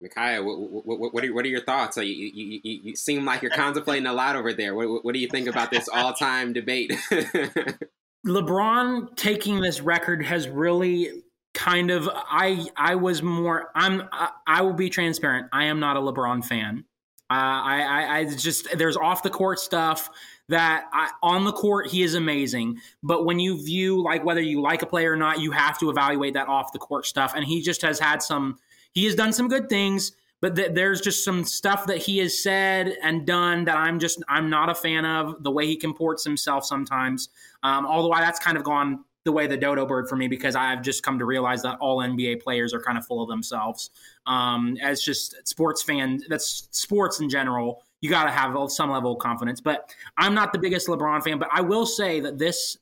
[0.00, 1.96] Micaiah, what, what, what, are, what are your thoughts?
[1.96, 4.74] You, you, you, you seem like you're contemplating a lot over there.
[4.76, 6.92] What, what do you think about this all-time debate?
[8.26, 11.10] LeBron taking this record has really
[11.54, 15.48] kind of I I was more I'm I, I will be transparent.
[15.52, 16.84] I am not a LeBron fan.
[17.30, 20.08] I, I I just there's off the court stuff
[20.48, 24.62] that I, on the court he is amazing, but when you view like whether you
[24.62, 27.34] like a player or not, you have to evaluate that off the court stuff.
[27.36, 28.58] And he just has had some.
[28.92, 32.42] He has done some good things, but th- there's just some stuff that he has
[32.42, 35.42] said and done that I'm just I'm not a fan of.
[35.42, 37.28] The way he comports himself sometimes,
[37.62, 40.80] um, although that's kind of gone the way the dodo bird for me because I've
[40.80, 43.90] just come to realize that all NBA players are kind of full of themselves.
[44.26, 49.12] Um, as just sports fans, that's sports in general you got to have some level
[49.12, 49.60] of confidence.
[49.60, 52.78] But I'm not the biggest LeBron fan, but I will say that this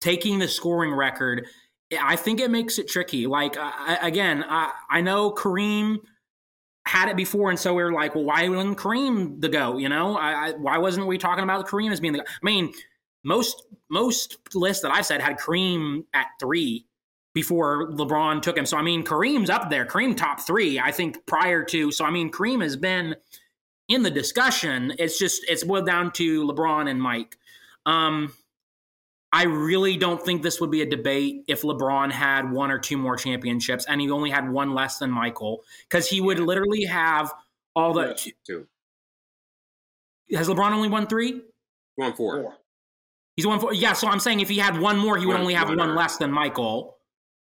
[0.00, 1.46] taking the scoring record,
[2.00, 3.26] I think it makes it tricky.
[3.26, 3.56] Like
[4.02, 5.98] again, I, I know Kareem
[6.84, 9.78] had it before, and so we are like, well, why wasn't Kareem the go?
[9.78, 12.20] You know, I, I, why wasn't we talking about Kareem as being the?
[12.20, 12.24] Go?
[12.24, 12.72] I mean,
[13.24, 16.86] most most lists that I've said had Kareem at three
[17.34, 18.66] before LeBron took him.
[18.66, 19.86] So I mean, Kareem's up there.
[19.86, 21.90] Kareem top three, I think, prior to.
[21.92, 23.16] So I mean, Kareem has been
[23.88, 24.94] in the discussion.
[24.98, 27.36] It's just it's boiled down to LeBron and Mike.
[27.86, 28.32] Um,
[29.32, 32.98] I really don't think this would be a debate if LeBron had one or two
[32.98, 37.32] more championships and he only had one less than Michael because he would literally have
[37.74, 38.14] all the
[38.46, 38.66] two.
[40.34, 41.40] Has LeBron only won three?
[41.96, 42.42] Won four.
[42.42, 42.54] four.
[43.36, 43.72] He's one four.
[43.72, 45.78] Yeah, so I'm saying if he had one more, he would one, only have one,
[45.78, 46.98] one less than Michael.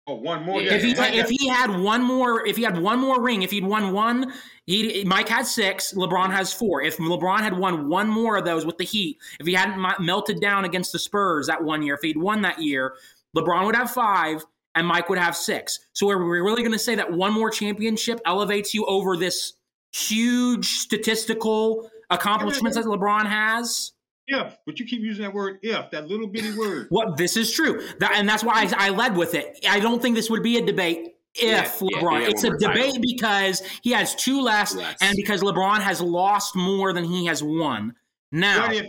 [0.07, 0.61] Oh, one more.
[0.61, 0.75] Yeah.
[0.75, 3.65] If he if he had one more, if he had one more ring, if he'd
[3.65, 4.33] won one,
[4.67, 5.95] he Mike had six.
[5.95, 6.83] LeBron has four.
[6.83, 10.41] If LeBron had won one more of those with the Heat, if he hadn't melted
[10.41, 12.95] down against the Spurs that one year, if he'd won that year,
[13.35, 14.45] LeBron would have five
[14.75, 15.81] and Mike would have six.
[15.95, 19.55] So are we really going to say that one more championship elevates you over this
[19.93, 23.93] huge statistical accomplishments that LeBron has?
[24.27, 26.89] If, but you keep using that word if, that little bitty word.
[26.91, 27.83] Well, this is true.
[28.01, 29.65] That, and that's why I, I, led with it.
[29.69, 31.43] I don't think this would be a debate if
[31.83, 32.21] yeah, LeBron.
[32.21, 33.01] Yeah, it's a debate title.
[33.03, 37.43] because he has two less, less, and because LeBron has lost more than he has
[37.43, 37.95] won.
[38.33, 38.87] Now, if,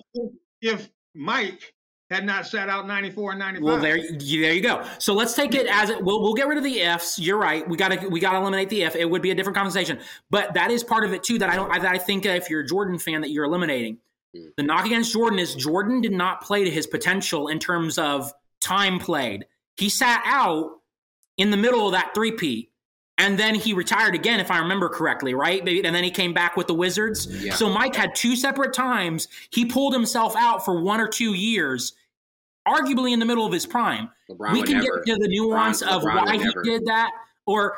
[0.61, 1.75] if Mike
[2.09, 3.63] had not sat out 94 and 95.
[3.63, 4.85] Well, there, there you go.
[4.99, 6.03] So let's take it as it.
[6.03, 7.17] We'll, we'll get rid of the ifs.
[7.17, 7.67] You're right.
[7.67, 8.95] We got to we got to eliminate the if.
[8.95, 9.99] It would be a different conversation.
[10.29, 11.39] But that is part of it too.
[11.39, 11.69] That I don't.
[11.69, 13.97] That I think if you're a Jordan fan, that you're eliminating.
[14.57, 18.31] The knock against Jordan is Jordan did not play to his potential in terms of
[18.61, 19.45] time played.
[19.77, 20.71] He sat out
[21.37, 22.71] in the middle of that three-peat.
[23.17, 25.65] And then he retired again, if I remember correctly, right?
[25.65, 27.27] And then he came back with the Wizards.
[27.41, 27.53] Yeah.
[27.53, 29.29] So Mike had two separate times.
[29.51, 31.93] He pulled himself out for one or two years,
[32.67, 34.09] arguably in the middle of his prime.
[34.29, 35.01] LeBron we can never.
[35.05, 37.11] get to the nuance LeBron, of LeBron why he did that.
[37.45, 37.77] Or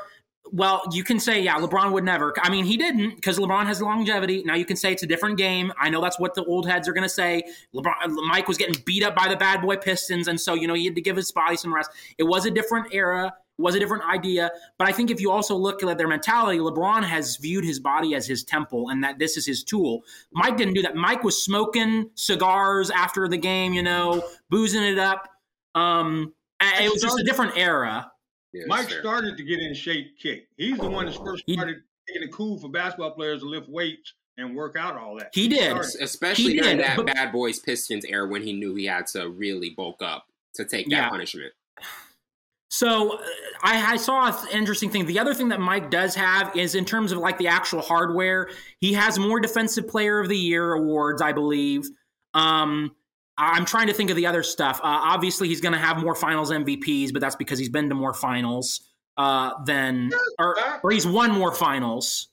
[0.51, 2.33] well, you can say, yeah, LeBron would never.
[2.41, 4.43] I mean, he didn't because LeBron has longevity.
[4.43, 5.71] Now you can say it's a different game.
[5.79, 7.43] I know that's what the old heads are going to say.
[7.73, 10.73] LeBron, Mike was getting beat up by the bad boy Pistons, and so you know
[10.73, 11.91] he had to give his body some rest.
[12.17, 13.33] It was a different era.
[13.59, 14.51] Was a different idea.
[14.77, 18.13] But I think if you also look at their mentality, LeBron has viewed his body
[18.13, 20.03] as his temple, and that this is his tool.
[20.31, 20.95] Mike didn't do that.
[20.95, 25.27] Mike was smoking cigars after the game, you know, boozing it up.
[25.73, 28.11] Um, it was just a different era.
[28.53, 30.47] Yeah, Mike started to get in shape kick.
[30.57, 34.13] He's the one that first started making it cool for basketball players to lift weights
[34.37, 35.31] and work out all that.
[35.33, 38.53] He, he did, especially he during did, that but, Bad Boys Pistons era when he
[38.53, 40.25] knew he had to really bulk up
[40.55, 41.09] to take that yeah.
[41.09, 41.53] punishment.
[42.69, 43.21] So uh,
[43.63, 45.05] I, I, saw an interesting thing.
[45.05, 48.49] The other thing that Mike does have is in terms of like the actual hardware,
[48.79, 51.85] he has more Defensive Player of the Year awards, I believe.
[52.33, 52.91] Um,
[53.37, 54.79] I'm trying to think of the other stuff.
[54.79, 57.95] Uh, obviously, he's going to have more finals MVPs, but that's because he's been to
[57.95, 58.81] more finals
[59.17, 62.27] uh, than, or, or he's won more finals.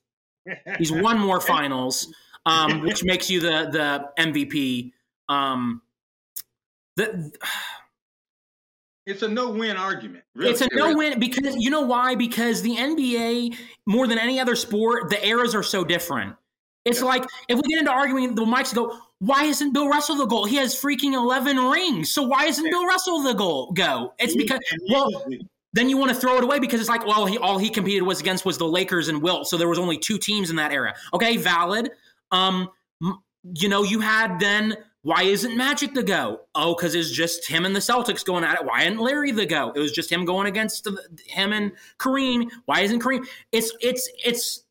[0.78, 2.12] He's won more finals,
[2.46, 4.92] um, which makes you the the MVP.
[5.28, 5.82] Um,
[6.96, 7.32] the,
[9.06, 10.24] it's a no-win argument.
[10.34, 10.52] Really.
[10.52, 12.14] It's a no-win because you know why?
[12.14, 13.56] Because the NBA,
[13.86, 16.36] more than any other sport, the eras are so different.
[16.84, 17.06] It's yeah.
[17.06, 20.44] like if we get into arguing, the mics go, why isn't Bill Russell the goal?
[20.44, 22.12] He has freaking 11 rings.
[22.12, 24.12] So why isn't Bill Russell the goal go?
[24.18, 24.60] It's because,
[24.90, 25.08] well,
[25.72, 28.02] then you want to throw it away because it's like, well, he, all he competed
[28.02, 29.48] was against was the Lakers and Wilt.
[29.48, 30.94] So there was only two teams in that era.
[31.14, 31.90] Okay, valid.
[32.32, 32.68] Um,
[33.54, 36.42] you know, you had then, why isn't Magic the go?
[36.54, 38.66] Oh, because it's just him and the Celtics going at it.
[38.66, 39.72] Why isn't Larry the go?
[39.74, 42.50] It was just him going against the, him and Kareem.
[42.66, 43.26] Why isn't Kareem?
[43.52, 44.64] It's, it's, it's,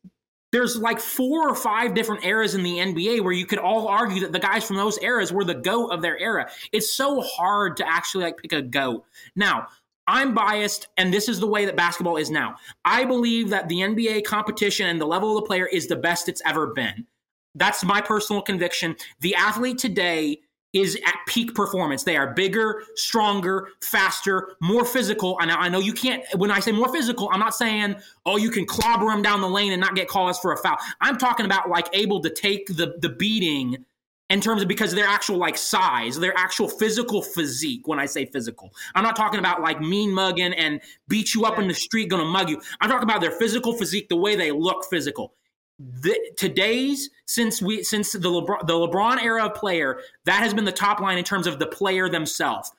[0.54, 4.20] there's like four or five different eras in the NBA where you could all argue
[4.20, 6.48] that the guys from those eras were the GOAT of their era.
[6.70, 9.04] It's so hard to actually like pick a GOAT.
[9.34, 9.66] Now,
[10.06, 12.54] I'm biased, and this is the way that basketball is now.
[12.84, 16.28] I believe that the NBA competition and the level of the player is the best
[16.28, 17.04] it's ever been.
[17.56, 18.94] That's my personal conviction.
[19.22, 20.38] The athlete today
[20.74, 22.02] is at peak performance.
[22.02, 25.38] They are bigger, stronger, faster, more physical.
[25.40, 27.96] And I know you can't, when I say more physical, I'm not saying,
[28.26, 30.76] oh, you can clobber them down the lane and not get calls for a foul.
[31.00, 33.84] I'm talking about like able to take the, the beating
[34.30, 37.86] in terms of because of their actual like size, their actual physical physique.
[37.86, 41.58] When I say physical, I'm not talking about like mean mugging and beat you up
[41.58, 42.60] in the street, gonna mug you.
[42.80, 45.34] I'm talking about their physical physique, the way they look physical
[45.78, 50.64] the, today's since we since the LeBron, the LeBron era of player that has been
[50.64, 52.72] the top line in terms of the player themselves.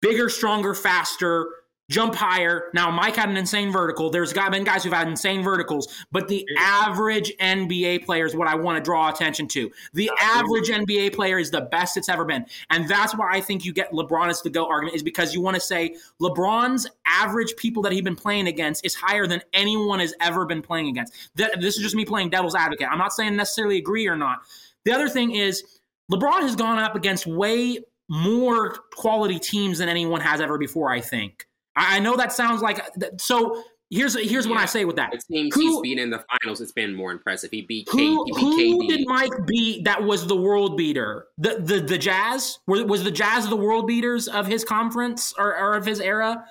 [0.00, 1.48] Bigger, stronger, faster,
[1.92, 2.70] jump higher.
[2.72, 4.08] Now, Mike had an insane vertical.
[4.10, 8.54] There's been guys who've had insane verticals, but the average NBA player is what I
[8.54, 9.70] want to draw attention to.
[9.92, 12.46] The average NBA player is the best it's ever been.
[12.70, 15.42] And that's why I think you get LeBron as the GO argument, is because you
[15.42, 20.00] want to say LeBron's average people that he's been playing against is higher than anyone
[20.00, 21.12] has ever been playing against.
[21.34, 22.88] This is just me playing devil's advocate.
[22.90, 24.40] I'm not saying necessarily agree or not.
[24.84, 25.62] The other thing is,
[26.10, 27.78] LeBron has gone up against way
[28.08, 30.90] more quality teams than anyone has ever before.
[30.90, 31.46] I think.
[31.76, 32.82] I, I know that sounds like
[33.18, 33.62] so.
[33.90, 34.52] Here's here's yeah.
[34.52, 35.10] what I say with that.
[35.12, 37.50] The teams who, he's beaten in the finals, it's been more impressive.
[37.50, 41.26] He beat K, who, he beat who did Mike beat that was the world beater?
[41.36, 45.54] The the the Jazz was, was the Jazz the world beaters of his conference or,
[45.54, 46.42] or of his era?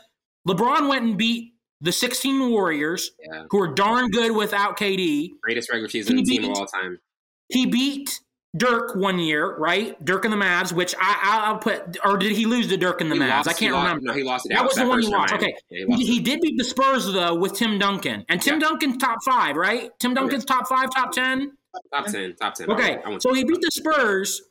[0.47, 3.45] LeBron went and beat the 16 Warriors, yeah.
[3.49, 5.31] who are darn good without KD.
[5.41, 6.99] Greatest regular season he team beat, of all time.
[7.49, 8.19] He beat
[8.55, 10.03] Dirk one year, right?
[10.03, 13.09] Dirk and the Mavs, which I, will put, or did he lose to Dirk and
[13.09, 13.29] the he Mavs?
[13.29, 14.07] Lost, I can't remember.
[14.07, 15.33] No, he lost It That was the one he lost.
[15.33, 18.59] Okay, yeah, he, he, he, did beat the Spurs though with Tim Duncan, and Tim
[18.59, 18.67] yeah.
[18.67, 19.91] Duncan's top five, right?
[19.99, 21.53] Tim Duncan's top five, top ten.
[21.93, 22.69] Top ten, top ten.
[22.69, 24.41] Okay, I, I so he beat the Spurs.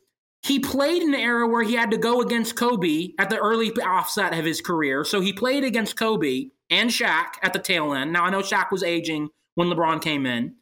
[0.43, 3.69] He played in the era where he had to go against Kobe at the early
[3.83, 5.03] offset of his career.
[5.03, 8.11] So he played against Kobe and Shaq at the tail end.
[8.11, 10.55] Now I know Shaq was aging when LeBron came in.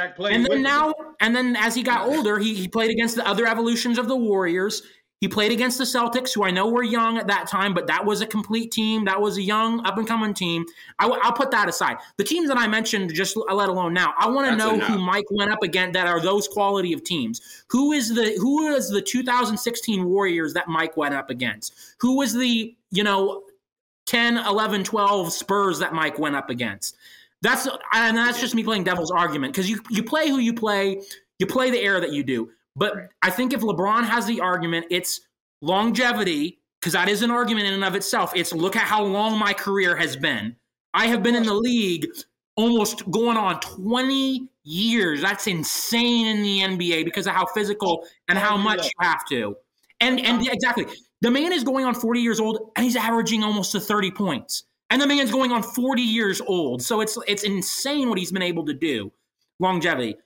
[0.00, 0.14] Mm-hmm.
[0.14, 0.34] Played.
[0.34, 0.94] And then now, him.
[1.20, 4.16] and then as he got older, he, he played against the other evolutions of the
[4.16, 4.82] Warriors.
[5.20, 8.04] He played against the Celtics, who I know were young at that time, but that
[8.04, 9.06] was a complete team.
[9.06, 10.66] That was a young, up and coming team.
[10.98, 11.96] I, will put that aside.
[12.18, 14.88] The teams that I mentioned, just let alone now, I want to know enough.
[14.88, 17.64] who Mike went up against that are those quality of teams.
[17.68, 21.74] Who is the who is the 2016 Warriors that Mike went up against?
[22.00, 23.44] Who was the you know
[24.04, 26.98] 10, 11, 12 Spurs that Mike went up against?
[27.44, 31.02] That's and that's just me playing devil's argument because you you play who you play,
[31.38, 32.48] you play the era that you do.
[32.74, 35.20] But I think if LeBron has the argument, it's
[35.60, 38.32] longevity because that is an argument in and of itself.
[38.34, 40.56] It's look at how long my career has been.
[40.94, 42.06] I have been in the league
[42.56, 45.20] almost going on 20 years.
[45.20, 49.54] That's insane in the NBA because of how physical and how much you have to.
[50.00, 50.86] And and exactly.
[51.20, 54.64] The man is going on 40 years old and he's averaging almost to 30 points.
[54.90, 56.82] And the man's going on 40 years old.
[56.82, 59.12] So it's it's insane what he's been able to do.
[59.58, 60.16] Longevity.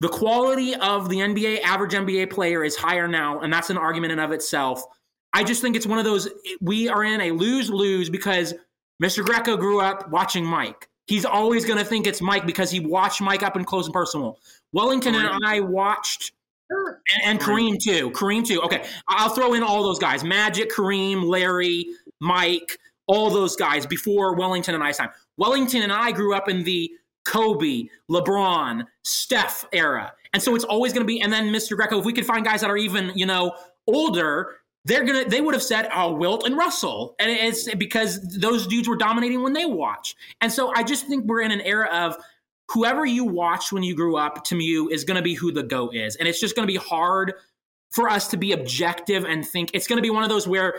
[0.00, 4.12] The quality of the NBA average NBA player is higher now, and that's an argument
[4.12, 4.84] in of itself.
[5.32, 6.28] I just think it's one of those
[6.60, 8.54] we are in a lose-lose because
[9.02, 9.24] Mr.
[9.24, 10.88] Greco grew up watching Mike.
[11.06, 13.94] He's always going to think it's Mike because he watched Mike up and close and
[13.94, 14.38] personal.
[14.72, 16.32] Wellington and I watched
[16.70, 18.10] and, and Kareem too.
[18.10, 18.60] Kareem too.
[18.62, 21.86] Okay, I'll throw in all those guys: Magic, Kareem, Larry,
[22.20, 25.10] Mike all those guys before Wellington and I's time.
[25.36, 26.90] Wellington and I grew up in the
[27.24, 30.12] Kobe, LeBron, Steph era.
[30.32, 31.76] And so it's always going to be, and then Mr.
[31.76, 33.54] Greco, if we could find guys that are even, you know,
[33.86, 37.16] older, they're going to, they would have said, oh, Wilt and Russell.
[37.18, 40.14] And it's because those dudes were dominating when they watch.
[40.40, 42.16] And so I just think we're in an era of
[42.70, 45.62] whoever you watched when you grew up to you is going to be who the
[45.62, 46.16] GOAT is.
[46.16, 47.34] And it's just going to be hard
[47.90, 50.78] for us to be objective and think it's going to be one of those where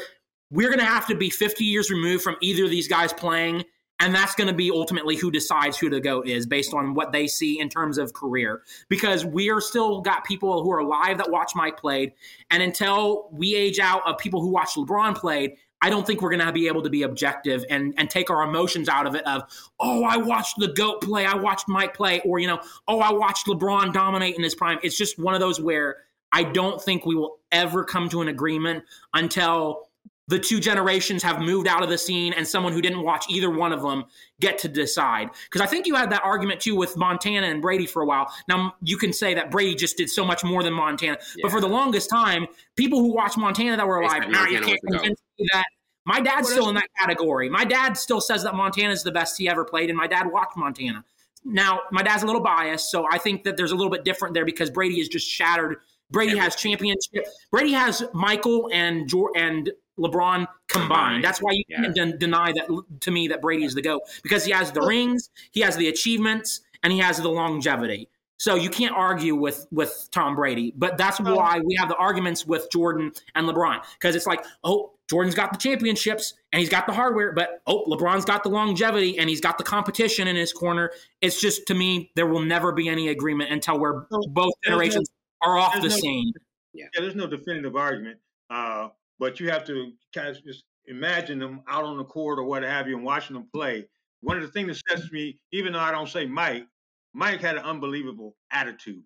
[0.52, 3.64] we're going to have to be 50 years removed from either of these guys playing.
[4.02, 7.12] And that's going to be ultimately who decides who the GOAT is based on what
[7.12, 8.62] they see in terms of career.
[8.88, 12.14] Because we are still got people who are alive that watch Mike played.
[12.50, 16.30] And until we age out of people who watch LeBron played, I don't think we're
[16.30, 19.28] going to be able to be objective and, and take our emotions out of it
[19.28, 19.44] of,
[19.82, 21.26] oh, I watched the GOAT play.
[21.26, 22.22] I watched Mike play.
[22.22, 24.80] Or, you know, oh, I watched LeBron dominate in his prime.
[24.82, 25.98] It's just one of those where
[26.32, 29.89] I don't think we will ever come to an agreement until
[30.30, 33.50] the two generations have moved out of the scene and someone who didn't watch either
[33.50, 34.06] one of them
[34.40, 35.32] get to decide.
[35.46, 38.32] Because I think you had that argument too with Montana and Brady for a while.
[38.48, 41.18] Now, you can say that Brady just did so much more than Montana.
[41.36, 41.42] Yeah.
[41.42, 42.46] But for the longest time,
[42.76, 45.66] people who watched Montana that were alive, now you can't convince me that.
[46.06, 47.50] My dad's what still in that category.
[47.50, 50.28] My dad still says that Montana is the best he ever played, and my dad
[50.32, 51.04] watched Montana.
[51.44, 54.36] Now, my dad's a little biased, so I think that there's a little bit different
[54.36, 55.78] there because Brady is just shattered.
[56.12, 57.26] Brady has championship.
[57.52, 61.24] Brady has Michael and and LeBron combined.
[61.24, 61.82] That's why you yeah.
[61.82, 64.82] can't den- deny that to me that Brady is the GOAT because he has the
[64.82, 68.10] rings, he has the achievements, and he has the longevity.
[68.38, 70.74] So you can't argue with with Tom Brady.
[70.76, 74.94] But that's why we have the arguments with Jordan and LeBron because it's like, oh,
[75.10, 79.18] Jordan's got the championships and he's got the hardware, but oh, LeBron's got the longevity
[79.18, 80.92] and he's got the competition in his corner.
[81.20, 85.10] It's just to me, there will never be any agreement until we're both generations
[85.44, 86.32] no, are off the no, scene.
[86.74, 86.86] Yeah.
[86.94, 88.20] yeah, there's no definitive argument.
[88.50, 88.90] Uh,
[89.20, 92.64] but you have to kind of just imagine them out on the court or what
[92.64, 93.88] have you and watching them play.
[94.22, 96.66] One of the things that sets me, even though I don't say Mike,
[97.14, 99.04] Mike had an unbelievable attitude.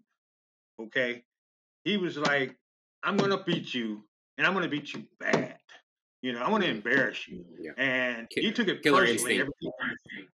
[0.81, 1.23] Okay.
[1.83, 2.55] He was like,
[3.03, 4.03] I'm going to beat you
[4.37, 5.57] and I'm going to beat you bad.
[6.21, 6.87] You know, I want to mm-hmm.
[6.87, 7.43] embarrass you.
[7.59, 7.71] Yeah.
[7.77, 9.43] And he took it personally.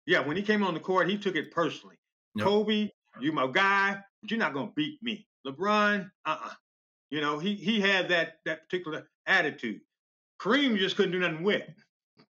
[0.06, 1.96] Yeah, when he came on the court, he took it personally.
[2.36, 2.48] Nope.
[2.48, 2.90] Kobe,
[3.20, 5.26] you my guy, but you're not going to beat me.
[5.48, 6.54] LeBron, uh-uh.
[7.10, 9.82] You know, he he had that that particular attitude.
[10.40, 11.64] Kareem just couldn't do nothing with.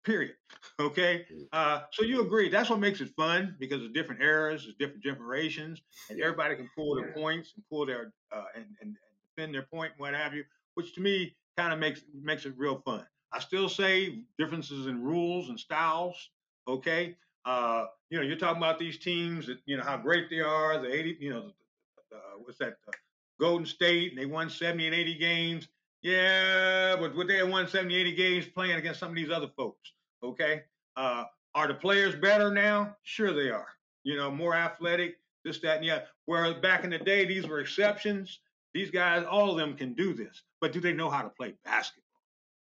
[0.04, 0.34] Period.
[0.78, 1.26] Okay.
[1.54, 5.02] Uh, so you agree that's what makes it fun because of different eras, there's different
[5.04, 8.98] generations, and everybody can pull their points and pull their uh, and, and, and
[9.38, 10.44] defend their point and what have you.
[10.74, 13.06] Which to me kind of makes makes it real fun.
[13.32, 16.32] I still say differences in rules and styles.
[16.68, 17.16] Okay,
[17.46, 20.80] uh, you know, you're talking about these teams that you know how great they are.
[20.82, 21.52] The 80, you know,
[22.12, 22.78] uh, what's that?
[22.88, 22.92] Uh,
[23.40, 25.68] Golden State, and they won 70 and 80 games.
[26.02, 29.94] Yeah, but what they won 70, 80 games playing against some of these other folks.
[30.24, 30.64] Okay,
[30.96, 32.96] uh, are the players better now?
[33.04, 33.68] Sure, they are.
[34.04, 36.02] You know, more athletic, this, that, and yeah.
[36.26, 38.40] Whereas back in the day, these were exceptions.
[38.74, 41.54] These guys, all of them can do this, but do they know how to play
[41.64, 42.04] basketball?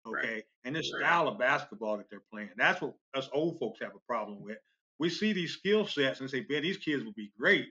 [0.07, 0.33] Okay.
[0.33, 0.43] Right.
[0.63, 1.05] And this right.
[1.05, 4.57] style of basketball that they're playing, that's what us old folks have a problem with.
[4.99, 7.69] We see these skill sets and say, man, these kids would be great.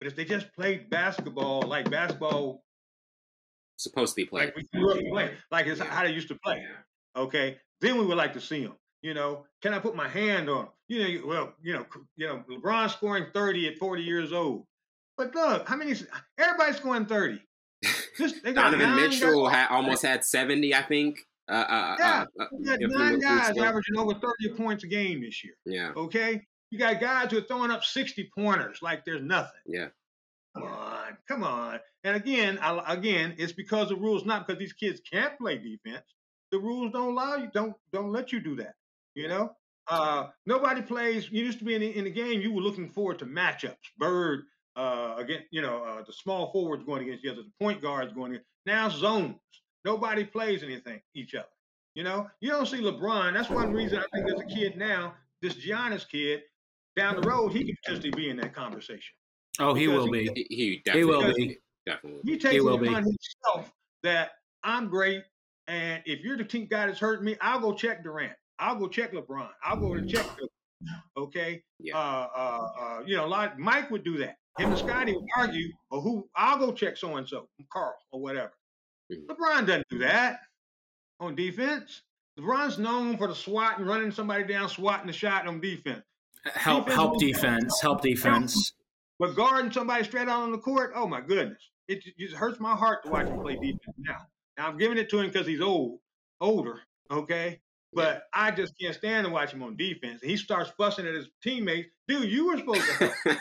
[0.00, 2.62] But if they just played basketball like basketball
[3.76, 5.86] supposed to be played, like we grew up playing, like it's yeah.
[5.86, 6.64] how they used to play.
[7.16, 8.76] Okay, then we would like to see them.
[9.02, 10.68] You know, can I put my hand on them?
[10.88, 11.86] You know, well, you know,
[12.16, 14.64] you know, LeBron scoring 30 at 40 years old.
[15.16, 15.94] But look, how many?
[16.38, 17.40] Everybody's scoring 30.
[18.18, 21.18] Just, Donovan Mitchell had, almost had 70, I think.
[21.48, 25.20] Uh, uh, uh yeah, uh, uh, got nine guys averaging over 30 points a game
[25.20, 25.54] this year.
[25.64, 25.92] Yeah.
[25.96, 26.42] Okay.
[26.76, 29.62] You got guys who are throwing up 60 pointers like there's nothing.
[29.64, 29.88] Yeah.
[30.54, 31.80] Come on, come on.
[32.04, 36.04] And again, I, again, it's because the rules, not because these kids can't play defense.
[36.52, 38.74] The rules don't allow you, don't don't let you do that.
[39.14, 39.52] You know,
[39.88, 41.30] uh, nobody plays.
[41.30, 42.42] You used to be in the, in the game.
[42.42, 43.76] You were looking forward to matchups.
[43.96, 44.42] Bird
[44.76, 48.12] uh, against, you know, uh, the small forwards going against each other, the point guards
[48.12, 48.48] going against.
[48.66, 49.40] Now zones.
[49.86, 51.48] Nobody plays anything each other.
[51.94, 53.32] You know, you don't see LeBron.
[53.32, 56.42] That's one reason I think there's a kid now, this Giannis kid,
[56.96, 59.14] down the road, he could potentially be in that conversation.
[59.58, 60.30] Oh, he will be.
[60.34, 61.58] He, he definitely he will be.
[61.86, 62.20] Definitely.
[62.24, 64.32] He takes he it upon himself that
[64.64, 65.22] I'm great,
[65.68, 68.32] and if you're the team guy that's hurting me, I'll go check Durant.
[68.58, 69.48] I'll go check LeBron.
[69.62, 70.26] I'll go to check.
[71.16, 71.62] Okay.
[71.78, 71.96] Yeah.
[71.96, 73.58] Uh, uh, uh, you know, a lot.
[73.58, 74.36] Mike would do that.
[74.58, 76.28] Him and Scottie would argue, or who?
[76.34, 78.52] I'll go check so and so, Carl or whatever.
[79.12, 79.30] Mm-hmm.
[79.30, 80.40] LeBron doesn't do that
[81.20, 82.02] on defense.
[82.38, 86.02] LeBron's known for the swat and running somebody down, swatting the shot on defense.
[86.54, 88.72] Help, defense help defense, help defense.
[89.18, 92.74] But guarding somebody straight out on the court, oh my goodness, it just hurts my
[92.74, 94.26] heart to watch him play defense now.
[94.58, 96.00] Now I'm giving it to him because he's old,
[96.40, 97.60] older, okay.
[97.92, 100.20] But I just can't stand to watch him on defense.
[100.22, 101.88] He starts fussing at his teammates.
[102.06, 103.38] Dude, you were supposed to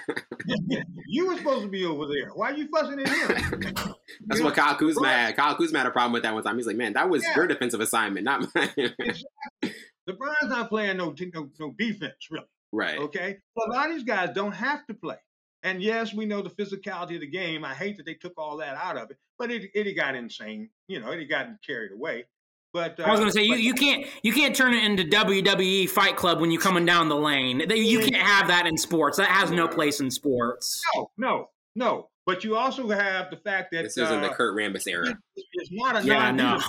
[1.08, 2.30] you were supposed to be over there.
[2.34, 3.74] Why are you fussing at him?
[4.28, 4.64] That's you what know?
[4.64, 5.12] Kyle Kuzma right.
[5.12, 5.36] had.
[5.36, 6.56] Kyle Kuzma had a problem with that one time.
[6.56, 7.36] He's like, man, that was yeah.
[7.36, 8.70] your defensive assignment, not mine.
[8.78, 9.26] exactly.
[10.10, 12.46] LeBron's not playing no, no, no defense, really.
[12.76, 13.00] Right.
[13.00, 13.38] Okay.
[13.56, 15.18] Well, a lot of these guys don't have to play.
[15.64, 17.64] And yes, we know the physicality of the game.
[17.66, 20.70] I hate that they took all that out of it, but it, it got insane.
[20.88, 22.26] You know, it got carried away.
[22.72, 24.84] But uh, I was going to say but, you, you can't you can't turn it
[24.84, 27.62] into WWE Fight Club when you're coming down the lane.
[27.62, 29.18] You can't have that in sports.
[29.18, 30.82] That has no place in sports.
[30.94, 32.10] No, no, no.
[32.26, 35.18] But you also have the fact that this isn't uh, the Kurt Rambis era.
[35.36, 36.60] It's not a yeah, no.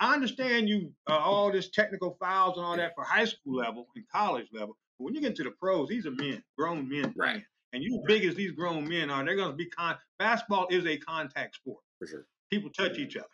[0.00, 3.86] I understand you uh, all this technical fouls and all that for high school level
[3.94, 4.76] and college level.
[4.98, 7.42] When you get to the pros, these are men, grown men, right?
[7.72, 9.96] And you big as these grown men are, they're going to be con.
[10.18, 11.80] Basketball is a contact sport.
[11.98, 12.26] For sure.
[12.50, 13.26] People touch each other.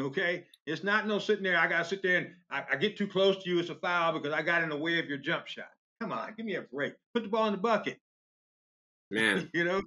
[0.00, 1.56] Okay, it's not no sitting there.
[1.56, 3.60] I gotta sit there and I, I, get too close to you.
[3.60, 5.68] It's a foul because I got in the way of your jump shot.
[6.00, 6.94] Come on, give me a break.
[7.14, 7.98] Put the ball in the bucket.
[9.12, 9.82] Man, you know,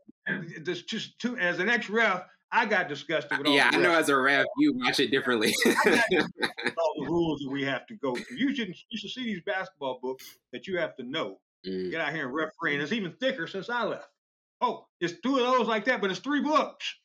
[0.61, 1.37] there's just too.
[1.37, 3.53] As an ex ref, I got disgusted with all.
[3.53, 3.91] Yeah, I know.
[3.91, 5.53] As a ref, you watch it differently.
[5.65, 8.37] all the rules that we have to go through.
[8.37, 11.39] You should you should see these basketball books that you have to know.
[11.65, 11.91] Mm.
[11.91, 14.07] Get out here and referee, and it's even thicker since I left.
[14.61, 16.95] Oh, it's two of those like that, but it's three books.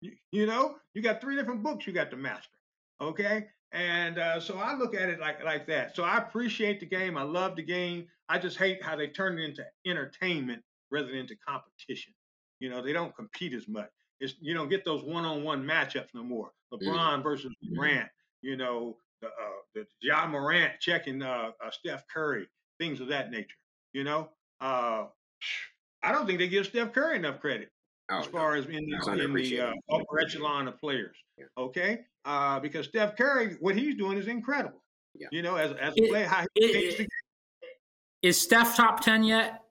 [0.00, 2.56] You, you know, you got three different books you got to master.
[3.00, 3.48] Okay.
[3.72, 5.94] And uh, so I look at it like like that.
[5.94, 7.16] So I appreciate the game.
[7.16, 8.06] I love the game.
[8.28, 12.12] I just hate how they turn it into entertainment rather than into competition.
[12.60, 13.90] You know, they don't compete as much.
[14.20, 16.52] It's you don't get those one-on-one matchups no more.
[16.72, 17.22] LeBron mm-hmm.
[17.22, 18.08] versus Durant.
[18.42, 19.30] You know, the uh,
[19.74, 22.46] the Ja Morant checking uh, uh, Steph Curry,
[22.78, 23.56] things of that nature.
[23.92, 24.28] You know,
[24.60, 25.06] uh,
[26.02, 27.70] I don't think they give Steph Curry enough credit
[28.10, 28.60] oh, as far no.
[28.60, 31.16] as in the, in the uh, upper echelon of players.
[31.38, 31.46] Yeah.
[31.56, 34.82] Okay, uh, because Steph Curry, what he's doing is incredible.
[35.14, 35.28] Yeah.
[35.32, 37.08] You know, as as a player, how he it, it,
[38.22, 39.62] is Steph top ten yet?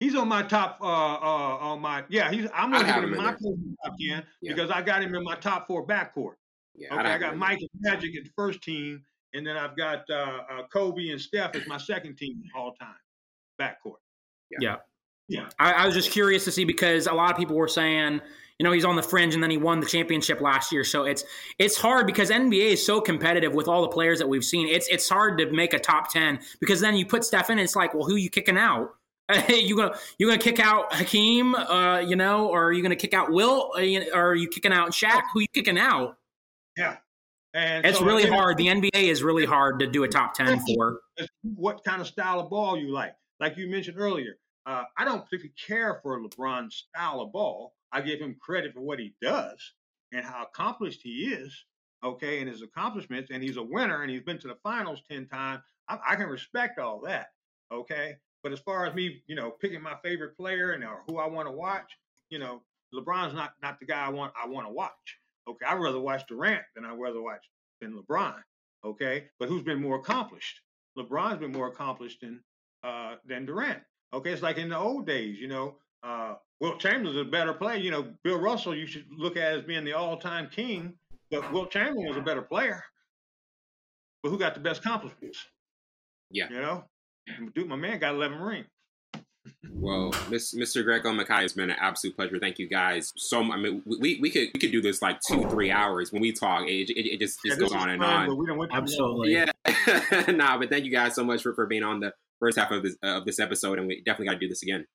[0.00, 0.78] He's on my top.
[0.80, 2.30] Uh, uh, on my yeah.
[2.30, 4.54] He's I'm gonna put him in my top ten yeah.
[4.54, 6.34] because I got him in my top four backcourt.
[6.74, 9.02] Yeah, okay, I, I got Mike and Magic at first team,
[9.32, 10.14] and then I've got uh,
[10.50, 12.94] uh, Kobe and Steph as my second team all time
[13.60, 13.98] backcourt.
[14.50, 14.58] Yeah.
[14.60, 14.76] yeah.
[15.28, 15.48] Yeah.
[15.58, 18.20] I, I, was just curious to see because a lot of people were saying,
[18.58, 20.84] you know, he's on the fringe and then he won the championship last year.
[20.84, 21.24] So it's
[21.58, 24.68] it's hard because NBA is so competitive with all the players that we've seen.
[24.68, 27.74] It's it's hard to make a top ten because then you put Steph in, it's
[27.74, 28.94] like, well, who are you kicking out?
[29.32, 31.54] Hey, you gonna you gonna kick out Hakeem?
[31.54, 33.70] Uh, you know, or are you gonna kick out Will?
[33.74, 35.22] Or are you kicking out Shaq?
[35.32, 36.18] Who you kicking out?
[36.76, 36.96] Yeah,
[37.54, 38.58] and it's so, really hard.
[38.58, 41.00] The NBA is really hard to do a top ten for.
[41.42, 43.14] What kind of style of ball you like?
[43.40, 44.36] Like you mentioned earlier,
[44.66, 47.74] uh, I don't particularly care for LeBron's style of ball.
[47.92, 49.72] I give him credit for what he does
[50.12, 51.64] and how accomplished he is.
[52.02, 55.26] Okay, and his accomplishments, and he's a winner, and he's been to the finals ten
[55.26, 55.62] times.
[55.88, 57.28] I, I can respect all that.
[57.72, 61.18] Okay, but as far as me, you know, picking my favorite player and or who
[61.18, 61.90] I want to watch,
[62.28, 62.62] you know,
[62.94, 65.18] LeBron's not not the guy I want I want to watch.
[65.48, 67.44] Okay, I'd rather watch Durant than I'd rather watch
[67.80, 68.36] than LeBron.
[68.84, 70.60] Okay, but who's been more accomplished?
[70.96, 72.40] LeBron's been more accomplished than
[72.84, 73.82] uh, than Durant.
[74.12, 77.78] Okay, it's like in the old days, you know, uh, Wilt Chamberlain's a better player.
[77.78, 80.92] You know, Bill Russell you should look at as being the all-time king,
[81.30, 82.84] but Wilt Chamberlain was a better player.
[84.22, 85.46] But who got the best accomplishments?
[86.30, 86.48] Yeah.
[86.50, 86.84] You know,
[87.54, 88.66] Dude, my man got 11 rings.
[89.72, 90.84] Well, Mr.
[90.84, 92.38] Greco Mackay, it's been an absolute pleasure.
[92.38, 93.58] Thank you guys so much.
[93.58, 96.32] I mean, we, we could we could do this like two three hours when we
[96.32, 96.66] talk.
[96.66, 98.68] It, it, it just, just yeah, goes on and on.
[98.72, 99.50] Absolutely, yeah.
[100.28, 102.82] nah, but thank you guys so much for, for being on the first half of
[102.82, 104.86] this uh, of this episode, and we definitely got to do this again.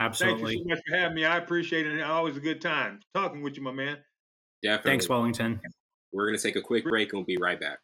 [0.00, 0.54] Absolutely.
[0.54, 1.24] Thank you so much for having me.
[1.24, 2.00] I appreciate it.
[2.02, 3.98] Always a good time talking with you, my man.
[4.62, 4.90] Definitely.
[4.90, 5.60] Thanks, Wellington.
[6.12, 7.78] We're gonna take a quick break and we'll be right back.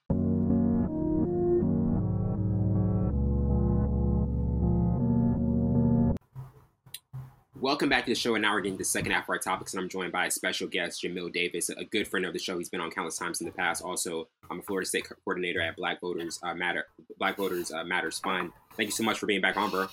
[7.75, 9.39] Welcome back to the show, and now we're getting to the second half of our
[9.39, 12.39] topics, and I'm joined by a special guest, Jamil Davis, a good friend of the
[12.39, 12.57] show.
[12.57, 13.83] He's been on countless times in the past.
[13.83, 16.87] Also, I'm a Florida State coordinator at Black Voters uh, Matter,
[17.19, 18.53] Black Voters uh, Matters Fund.
[18.77, 19.89] Thank you so much for being back on, bro.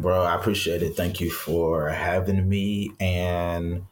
[0.00, 0.96] Bro, I appreciate it.
[0.96, 3.84] Thank you for having me, and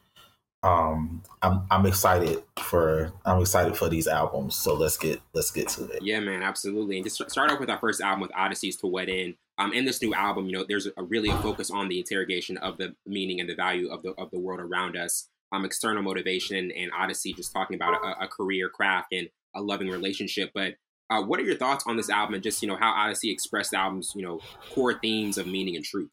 [0.61, 4.57] um, I'm I'm excited for I'm excited for these albums.
[4.57, 6.01] So let's get let's get to it.
[6.01, 6.97] Yeah, man, absolutely.
[6.97, 9.85] And just start off with our first album with Oddisee's to What End um, in
[9.85, 12.95] this new album, you know, there's a, really a focus on the interrogation of the
[13.05, 15.27] meaning and the value of the of the world around us.
[15.51, 19.89] Um, external motivation and Oddisee just talking about a, a career, craft, and a loving
[19.89, 20.51] relationship.
[20.53, 20.75] But
[21.09, 23.71] uh, what are your thoughts on this album and just you know how Oddisee expressed
[23.71, 24.39] the album's you know
[24.73, 26.09] core themes of meaning and truth?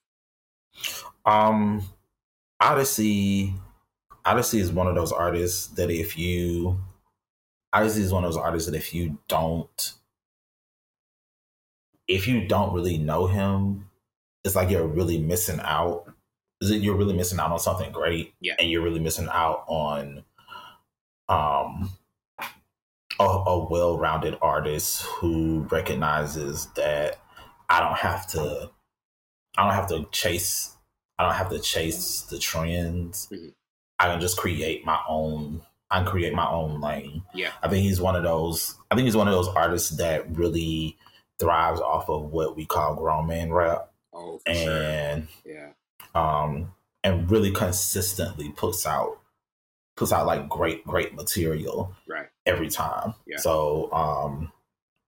[1.24, 1.82] Um,
[2.60, 3.54] Oddisee,
[4.24, 6.80] Oddisee is one of those artists that if you,
[7.72, 9.94] Oddisee is one of those artists that if you don't
[12.08, 13.88] if you don't really know him,
[14.44, 16.12] it's like you're really missing out.
[16.60, 18.34] You're really missing out on something great?
[18.40, 18.54] Yeah.
[18.58, 20.24] And you're really missing out on
[21.28, 21.90] um
[23.18, 27.18] a, a well-rounded artist who recognizes that
[27.68, 28.70] I don't have to
[29.58, 30.76] I don't have to chase
[31.18, 33.28] I don't have to chase the trends.
[33.32, 33.48] Mm-hmm.
[33.98, 37.22] I can just create my own I can create my own lane.
[37.34, 37.50] Yeah.
[37.62, 40.96] I think he's one of those I think he's one of those artists that really
[41.38, 43.90] thrives off of what we call grown man rap.
[44.12, 45.54] Oh, and sure.
[45.54, 45.68] yeah,
[46.14, 46.72] um,
[47.04, 49.18] and really consistently puts out
[49.96, 53.14] puts out like great great material right every time.
[53.26, 53.38] Yeah.
[53.38, 54.52] So um,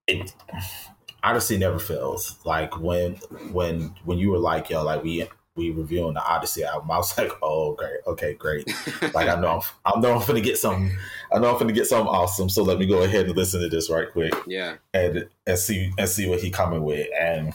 [0.06, 0.34] it
[1.24, 2.38] Oddisee never fails.
[2.44, 3.14] Like when
[3.52, 5.28] when when you were like yo, like we
[5.59, 8.66] we reviewing the Oddisee album, I was like, oh, great, okay, great.
[9.14, 10.97] like I know, I'm, I know I'm gonna get some,
[11.32, 12.48] I know I'm gonna get something awesome.
[12.48, 14.32] So let me go ahead and listen to this right quick.
[14.47, 17.52] Yeah, and and see and see what he coming with, and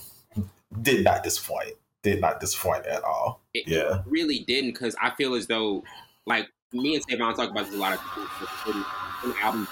[0.81, 1.75] did not disappoint.
[2.03, 3.41] Did not disappoint at all.
[3.53, 5.83] It yeah, really didn't because I feel as though,
[6.25, 8.85] like me and Savon talk about this a lot of times.
[9.41, 9.69] Albums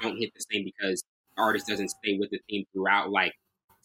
[0.00, 1.02] don't hit the same because
[1.36, 3.10] the artist doesn't stay with the theme throughout.
[3.10, 3.34] Like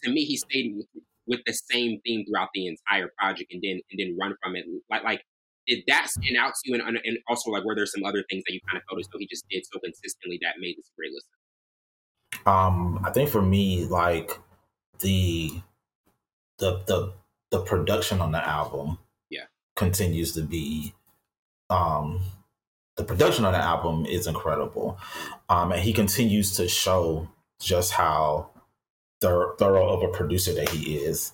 [0.03, 0.85] to me, he stayed with
[1.29, 4.65] with the same theme throughout the entire project and then and then run from it.
[4.89, 5.21] Like like
[5.67, 6.75] did that stand out to you?
[6.75, 9.07] And, and also like were there some other things that you kind of felt as
[9.13, 11.29] though he just did so consistently that made this a great listen?
[12.45, 14.37] Um, I think for me, like
[14.99, 15.61] the
[16.57, 17.13] the the
[17.51, 18.97] the production on the album,
[19.29, 19.45] yeah,
[19.75, 20.93] continues to be
[21.69, 22.21] um
[22.97, 24.99] the production on the album is incredible.
[25.47, 27.29] Um, and he continues to show
[27.61, 28.49] just how
[29.21, 31.33] thorough of a producer that he is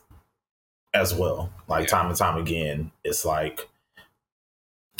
[0.93, 1.51] as well.
[1.67, 1.97] Like yeah.
[1.97, 3.67] time and time again, it's like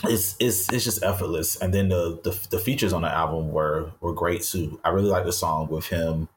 [0.03, 1.55] it's it's it's just effortless.
[1.55, 4.79] And then the, the the features on the album were were great too.
[4.83, 6.27] I really like the song with him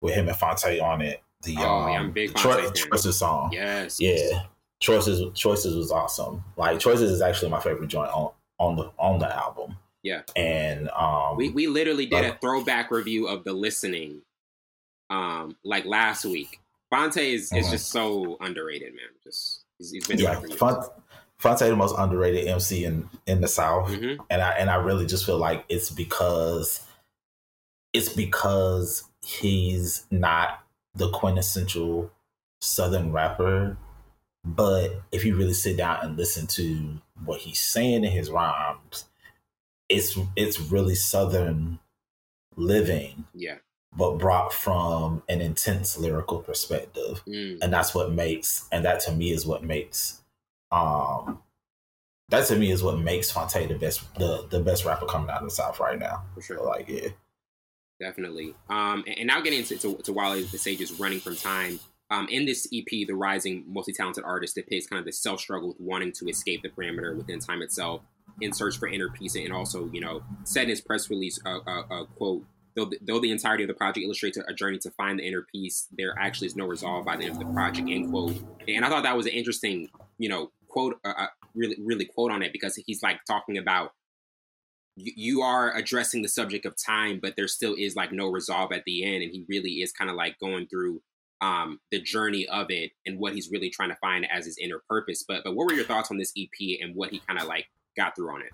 [0.00, 1.22] with him and Phonte on it.
[1.42, 3.50] The oh, um, yeah, I'm big Cho- Choices song.
[3.52, 4.00] Yes.
[4.00, 4.42] Yeah.
[4.80, 6.44] Choices Choices was awesome.
[6.56, 9.76] Like Choices is actually my favorite joint on on the on the album.
[10.02, 10.22] Yeah.
[10.36, 14.22] And um we we literally did a throwback review of the listening
[15.10, 16.60] um, like last week.
[16.90, 17.70] Phonte is, is uh-huh.
[17.72, 19.04] just so underrated, man.
[19.24, 20.40] Just he's, he's been yeah.
[21.38, 24.22] Phonte the most underrated MC in in the South, mm-hmm.
[24.30, 26.86] and I and I really just feel like it's because
[27.92, 30.60] it's because he's not
[30.94, 32.10] the quintessential
[32.60, 33.76] Southern rapper
[34.44, 39.04] But if you really sit down and listen to what he's saying in his rhymes,
[39.88, 41.80] it's it's really southern
[42.56, 43.24] living.
[43.34, 43.56] Yeah.
[43.96, 47.22] But brought from an intense lyrical perspective.
[47.26, 47.58] Mm.
[47.62, 50.22] And that's what makes and that to me is what makes
[50.70, 51.40] um
[52.28, 55.42] that to me is what makes Phonte the best the, the best rapper coming out
[55.42, 56.24] of the South right now.
[56.34, 56.58] For sure.
[56.58, 57.08] So like yeah.
[57.98, 58.54] Definitely.
[58.68, 61.80] Um and, and now getting into to, to Wale the Sage is running from time.
[62.08, 66.12] Um, in this EP, the rising, multi-talented artist depicts kind of the self-struggle with wanting
[66.12, 68.02] to escape the parameter within time itself,
[68.40, 71.58] in search for inner peace, and also, you know, said in his press release, uh,
[71.66, 72.44] uh, uh, quote,
[72.76, 75.46] though the, though the entirety of the project illustrates a journey to find the inner
[75.50, 78.36] peace, there actually is no resolve by the end of the project, end quote.
[78.68, 79.88] And I thought that was an interesting,
[80.18, 83.92] you know, quote, uh, uh really, really quote on it because he's like talking about
[84.96, 88.82] you are addressing the subject of time, but there still is like no resolve at
[88.86, 91.02] the end, and he really is kind of like going through
[91.42, 94.80] um, the journey of it and what he's really trying to find as his inner
[94.88, 95.22] purpose.
[95.26, 97.66] But but what were your thoughts on this EP and what he kind of like
[97.96, 98.52] got through on it?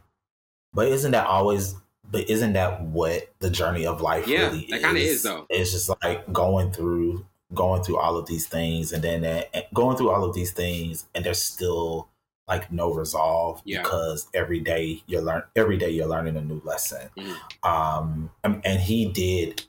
[0.74, 1.76] But isn't that always?
[2.10, 5.46] But isn't that what the journey of life yeah, really that kind of is though.
[5.48, 9.96] It's just like going through going through all of these things and then that, going
[9.96, 12.08] through all of these things and there's still
[12.48, 13.82] like no resolve yeah.
[13.82, 17.08] because every day you're learn every day you're learning a new lesson.
[17.16, 17.68] Mm-hmm.
[17.68, 19.64] Um and, and he did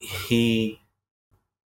[0.00, 0.80] he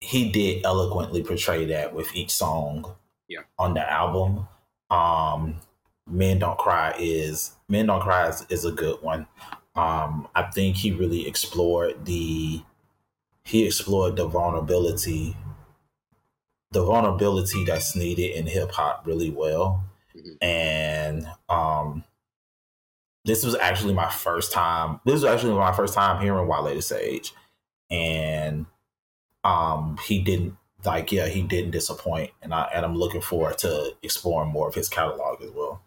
[0.03, 2.93] he did eloquently portray that with each song
[3.27, 3.41] yeah.
[3.57, 4.47] on the album.
[4.89, 5.61] Um,
[6.05, 9.27] Men Don't Cry is Men Don't Cry is, is a good one.
[9.75, 12.61] Um, I think he really explored the
[13.43, 15.35] he explored the vulnerability
[16.71, 19.83] the vulnerability that's needed in hip hop really well.
[20.15, 20.45] Mm-hmm.
[20.45, 22.03] And um
[23.25, 26.81] this was actually my first time this was actually my first time hearing Wale the
[26.81, 27.33] Sage.
[27.89, 28.65] And
[29.43, 33.93] um he didn't like yeah he didn't disappoint and i and i'm looking forward to
[34.01, 35.81] exploring more of his catalog as well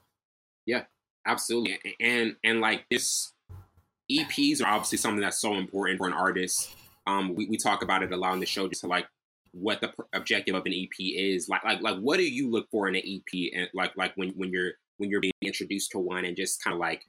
[0.65, 0.85] yeah
[1.27, 3.33] absolutely and and like this
[4.11, 6.75] eps are obviously something that's so important for an artist.
[7.07, 9.07] Um we, we talk about it a lot on the show just to like
[9.53, 11.49] what the objective of an ep is.
[11.49, 14.31] Like like like what do you look for in an ep and like like when
[14.31, 17.05] when you're when you're being introduced to one and just kind of like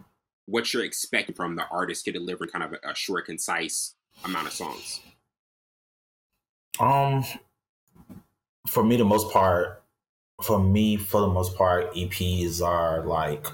[0.45, 3.95] what you're expecting from the artist to deliver kind of a, a short concise
[4.25, 5.01] amount of songs?
[6.79, 7.23] Um,
[8.67, 9.83] for me, the most part,
[10.41, 13.45] for me, for the most part, EPs are like,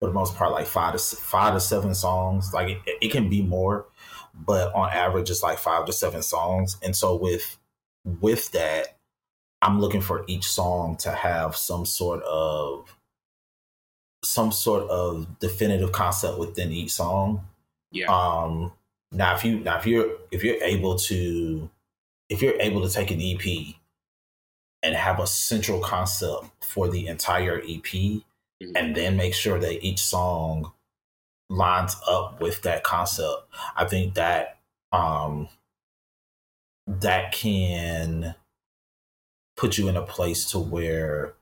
[0.00, 2.52] for the most part, like five to five to seven songs.
[2.52, 3.86] Like it, it can be more,
[4.34, 6.76] but on average, it's like five to seven songs.
[6.82, 7.58] And so with
[8.04, 8.96] with that,
[9.62, 12.96] I'm looking for each song to have some sort of
[14.24, 17.46] some sort of definitive concept within each song.
[17.92, 18.06] Yeah.
[18.06, 18.72] Um.
[19.12, 21.68] Now, if you now if you're if you're able to
[22.30, 23.74] if you're able to take an EP
[24.82, 28.22] and have a central concept for the entire EP
[28.62, 28.76] mm-hmm.
[28.76, 30.72] and then make sure that each song
[31.48, 33.42] lines up with that concept,
[33.76, 34.58] I think that
[34.92, 35.48] um
[36.86, 38.34] that can
[39.56, 41.34] put you in a place to where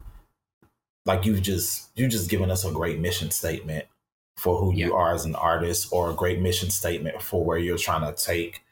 [1.06, 3.86] like you've just you've just given us a great mission statement
[4.36, 4.86] for who yeah.
[4.86, 8.24] you are as an artist or a great mission statement for where you're trying to
[8.24, 8.62] take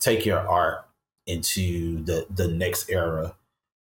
[0.00, 0.84] take your art
[1.26, 3.34] into the the next era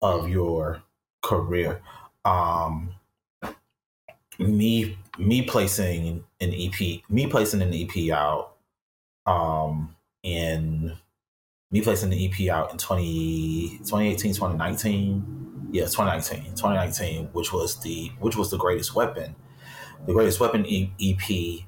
[0.02, 0.84] of your
[1.24, 1.82] career.
[2.24, 2.92] Um,
[4.40, 8.56] me me placing an EP, me placing an EP out,
[9.26, 10.96] um, in
[11.72, 15.70] me placing the EP out in 20, 2018, 2019.
[15.72, 19.36] Yeah, 2019, 2019, which was the which was the greatest weapon.
[20.06, 21.66] The greatest weapon EP.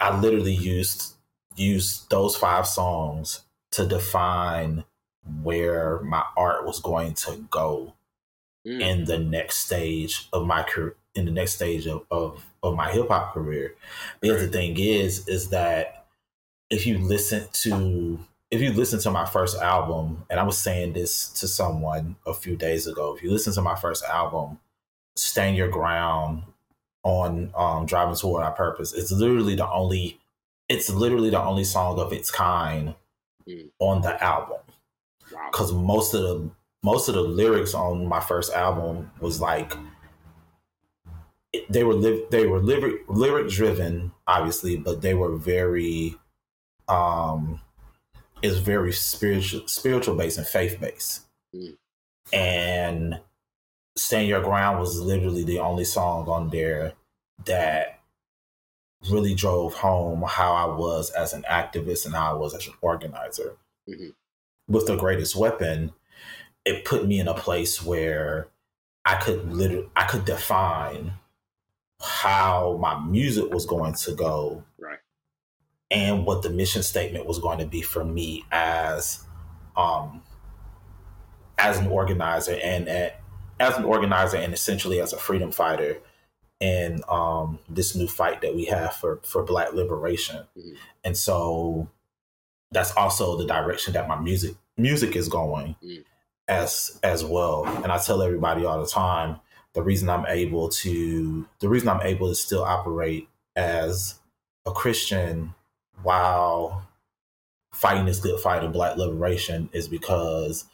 [0.00, 1.16] I literally used
[1.56, 3.42] used those five songs
[3.72, 4.84] to define
[5.42, 7.94] where my art was going to go
[8.66, 8.80] mm.
[8.80, 12.90] in the next stage of my career in the next stage of, of, of my
[12.90, 13.74] hip hop career.
[14.20, 16.06] Because the thing is, is that
[16.70, 18.20] if you listen to
[18.50, 22.34] if you listen to my first album, and I was saying this to someone a
[22.34, 24.58] few days ago, if you listen to my first album,
[25.14, 26.42] Stand Your Ground
[27.04, 30.18] on um, Driving Toward Our Purpose, it's literally the only
[30.68, 32.94] it's literally the only song of its kind
[33.48, 33.68] mm.
[33.80, 34.60] on the album
[35.50, 35.80] because wow.
[35.80, 36.50] most of the
[36.82, 39.74] most of the lyrics on my first album was like
[41.68, 46.14] they were li- they were lyric lyric driven obviously but they were very
[46.88, 47.60] um
[48.42, 51.76] it's very spiritual spiritual based and faith based mm.
[52.32, 53.20] and
[53.96, 56.92] stand your ground was literally the only song on there
[57.44, 58.00] that
[59.08, 62.74] really drove home how I was as an activist and how I was as an
[62.80, 63.56] organizer.
[63.88, 64.10] Mm-hmm.
[64.68, 65.92] With the greatest weapon,
[66.64, 68.48] it put me in a place where
[69.04, 71.14] I could literally I could define
[72.00, 74.98] how my music was going to go right
[75.90, 79.24] and what the mission statement was going to be for me as
[79.76, 80.22] um
[81.58, 85.98] as an organizer and as an organizer and essentially as a freedom fighter
[86.60, 90.74] in um this new fight that we have for for black liberation mm-hmm.
[91.04, 91.88] and so
[92.70, 96.00] that's also the direction that my music music is going mm-hmm.
[96.48, 99.38] as as well and i tell everybody all the time
[99.74, 104.18] the reason I'm able to the reason I'm able to still operate as
[104.66, 105.54] a Christian
[106.02, 106.86] while
[107.72, 110.64] fighting this good fight of black liberation is because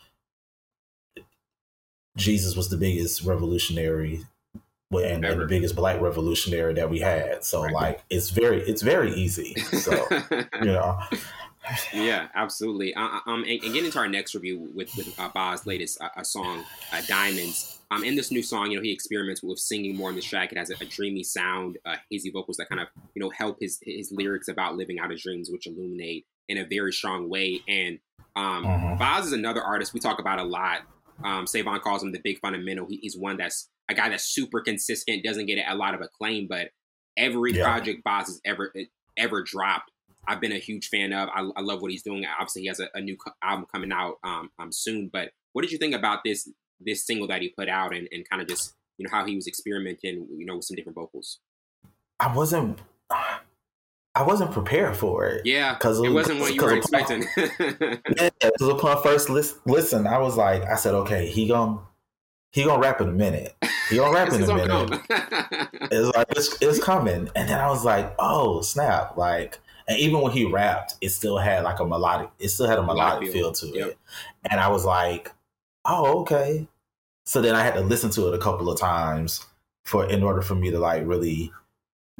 [2.16, 4.24] Jesus was the biggest revolutionary
[4.90, 7.44] and, and, the biggest black revolutionary that we had.
[7.44, 7.72] So right.
[7.72, 9.54] like it's very it's very easy.
[9.56, 10.98] So you know
[11.92, 12.94] yeah, absolutely.
[12.94, 16.22] Uh, um, and, and getting into our next review with with uh, Bas' latest uh,
[16.22, 20.10] song, uh, "Diamonds." Um, in this new song, you know, he experiments with singing more
[20.10, 20.50] in the track.
[20.50, 23.58] It has a, a dreamy sound, uh, hazy vocals that kind of you know help
[23.60, 27.60] his his lyrics about living out his dreams, which illuminate in a very strong way.
[27.68, 27.98] And
[28.34, 28.96] um, uh-huh.
[28.96, 30.80] Bas is another artist we talk about a lot.
[31.24, 32.86] Um, Savon calls him the big fundamental.
[32.88, 36.48] He, he's one that's a guy that's super consistent, doesn't get a lot of acclaim,
[36.48, 36.70] but
[37.16, 37.64] every yeah.
[37.64, 38.72] project Bas has ever
[39.16, 39.90] ever dropped
[40.26, 41.28] I've been a huge fan of.
[41.28, 42.24] I, I love what he's doing.
[42.26, 45.08] Obviously, he has a, a new co- album coming out um, um, soon.
[45.12, 46.50] But what did you think about this
[46.80, 49.34] this single that he put out and, and kind of just you know how he
[49.34, 51.40] was experimenting, you know, with some different vocals?
[52.18, 52.80] I wasn't.
[53.10, 55.44] I wasn't prepared for it.
[55.44, 57.24] Yeah, because it wasn't what you were expecting.
[57.36, 61.80] yeah, because upon first list, listen, I was like, I said, okay, he gonna
[62.52, 63.54] he gonna rap in a minute.
[63.90, 65.00] He gonna rap in a minute.
[65.90, 69.18] it's like it's, it's coming, and then I was like, oh snap!
[69.18, 72.30] Like and even when he rapped, it still had like a melodic.
[72.38, 73.52] It still had a melodic feel.
[73.52, 73.88] feel to yep.
[73.88, 73.98] it.
[74.50, 75.32] And I was like,
[75.86, 76.66] oh okay.
[77.24, 79.44] So then I had to listen to it a couple of times
[79.84, 81.52] for in order for me to like really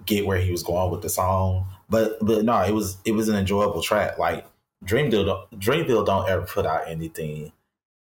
[0.05, 1.67] get where he was going with the song.
[1.89, 4.19] But but no, it was it was an enjoyable track.
[4.19, 4.47] Like
[4.85, 7.53] Dreamville Dreamville don't ever put out anything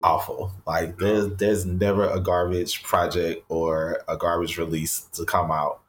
[0.03, 0.51] awful.
[0.65, 5.81] Like there's there's never a garbage project or a garbage release to come out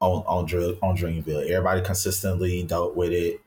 [0.00, 0.44] on on
[0.82, 1.48] on Dreamville.
[1.48, 3.40] Everybody consistently dealt with it,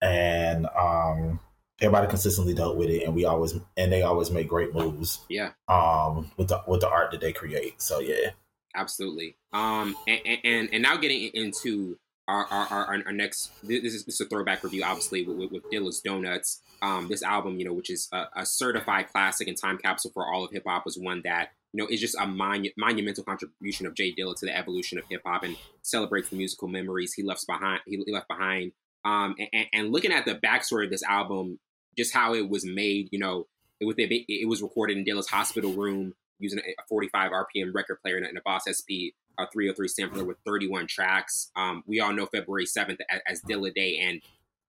[0.00, 1.40] and um,
[1.80, 5.20] everybody consistently dealt with it, and we always and they always make great moves.
[5.28, 5.50] Yeah.
[5.68, 7.80] Um, with the with the art that they create.
[7.80, 8.30] So yeah.
[8.74, 9.36] Absolutely.
[9.52, 14.20] Um, and and, and now getting into our our, our, our next this is, this
[14.20, 16.62] is a throwback review, obviously with, with, with Dilla's Donuts.
[16.80, 20.32] Um, this album, you know, which is a, a certified classic and time capsule for
[20.32, 23.86] all of hip hop, was one that you know, is just a monu- monumental contribution
[23.86, 27.22] of J Dilla to the evolution of hip hop and celebrates the musical memories he
[27.22, 27.80] left behind.
[27.86, 28.72] He, left behind.
[29.04, 31.58] Um, and, and, looking at the backstory of this album,
[31.98, 33.46] just how it was made, you know,
[33.80, 38.16] it was it was recorded in Dilla's hospital room using a 45 RPM record player
[38.16, 41.50] and a Boss SP a 303 sampler with 31 tracks.
[41.56, 44.20] Um, we all know February 7th as, as Dilla Day, and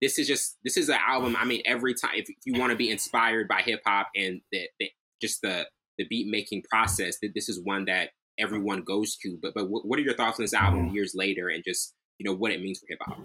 [0.02, 1.36] this is just this is an album.
[1.38, 4.70] I mean, every time if, you want to be inspired by hip hop and the,
[4.80, 4.92] the
[5.22, 9.38] just the the beat making process that this is one that everyone goes to.
[9.42, 12.36] But but what are your thoughts on this album years later and just you know
[12.36, 13.20] what it means for hip hop?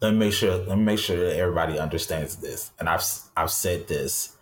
[0.00, 0.56] Let me make sure.
[0.56, 2.70] Let me make sure that everybody understands this.
[2.78, 3.04] And I've
[3.36, 4.36] I've said this.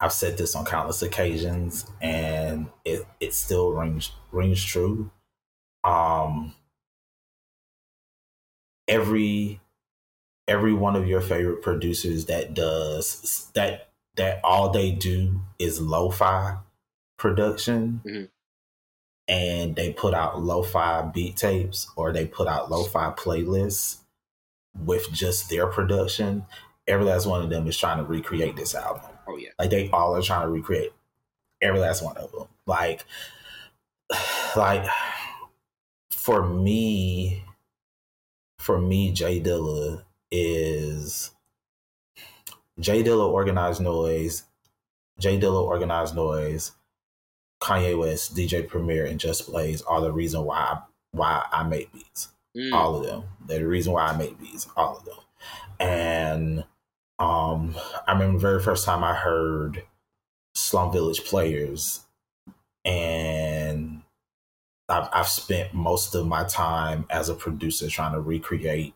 [0.00, 5.10] I've said this on countless occasions, and it it still rings rings true.
[5.84, 6.54] Um,
[8.88, 9.60] every
[10.48, 16.56] every one of your favorite producers that does that that all they do is lo-fi
[17.16, 18.24] production mm-hmm.
[19.28, 23.98] and they put out lo-fi beat tapes or they put out lo-fi playlists
[24.78, 26.44] with just their production
[26.86, 29.02] every last one of them is trying to recreate this album.
[29.28, 29.50] Oh yeah.
[29.58, 30.92] Like they all are trying to recreate
[31.62, 33.04] every last one of them like
[34.56, 34.86] like
[36.10, 37.42] for me
[38.58, 41.30] for me J Dilla is
[42.78, 44.44] J Dilla Organized Noize,
[45.18, 46.72] Jay Dilla Organized Noize,
[47.60, 50.78] Kanye West, DJ Premier, and Just Blaze are the reason why I,
[51.12, 52.28] why I make beats.
[52.56, 52.72] Mm.
[52.72, 53.24] All of them.
[53.46, 54.68] They're the reason why I made beats.
[54.76, 55.14] All of them.
[55.78, 56.64] And
[57.18, 59.84] um, I remember the very first time I heard
[60.54, 62.00] Slum Village Players,
[62.84, 64.02] and
[64.88, 68.94] I've, I've spent most of my time as a producer trying to recreate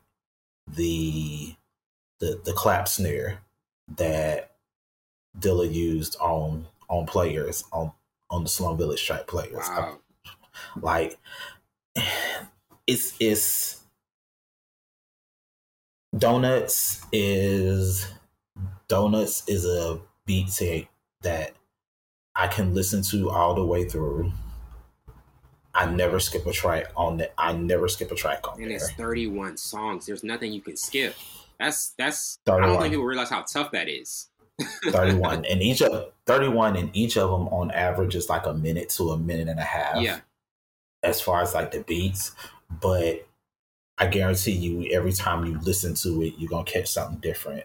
[0.66, 1.54] the
[2.20, 3.40] the the clap snare
[3.96, 4.52] that
[5.38, 7.92] Dilla used on on players on
[8.30, 9.68] on the Slum Village track players.
[9.68, 9.98] Wow.
[10.26, 11.18] I, like
[12.86, 13.82] it's it's
[16.16, 18.06] Donuts is
[18.88, 20.88] Donuts is a beat tape
[21.22, 21.52] that
[22.34, 24.32] I can listen to all the way through
[25.74, 27.34] I never skip a track on that.
[27.36, 28.76] I never skip a track on and there.
[28.76, 30.06] it's 31 songs.
[30.06, 31.16] There's nothing you can skip.
[31.58, 32.38] That's that's.
[32.46, 32.62] 31.
[32.62, 34.28] I don't think people realize how tough that is.
[34.84, 38.88] 31 and each of 31 and each of them on average is like a minute
[38.88, 40.00] to a minute and a half.
[40.00, 40.20] Yeah.
[41.02, 42.36] As far as like the beats,
[42.80, 43.26] but
[43.98, 47.64] I guarantee you, every time you listen to it, you're gonna catch something different.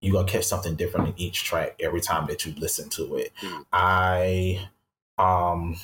[0.00, 3.32] You're gonna catch something different in each track every time that you listen to it.
[3.40, 3.66] Mm.
[3.72, 4.68] I
[5.16, 5.76] um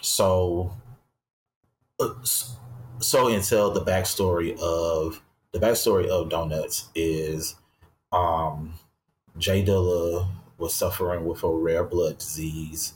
[0.00, 0.72] so
[2.00, 2.14] uh,
[2.98, 5.22] so until the backstory of
[5.52, 7.56] the backstory of Donuts is
[8.12, 8.74] um
[9.38, 10.28] J Dilla
[10.58, 12.94] was suffering with a rare blood disease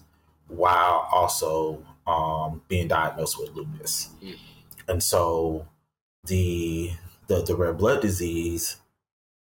[0.49, 4.11] while also um, being diagnosed with lupus.
[4.23, 4.39] Mm.
[4.89, 5.67] And so
[6.25, 6.93] the,
[7.29, 8.77] the the rare blood disease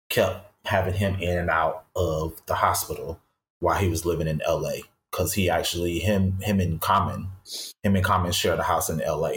[0.09, 3.19] kept having him in and out of the hospital
[3.59, 4.73] while he was living in LA
[5.11, 7.29] because he actually him him and Common
[7.83, 9.31] him and Common shared a house in LA.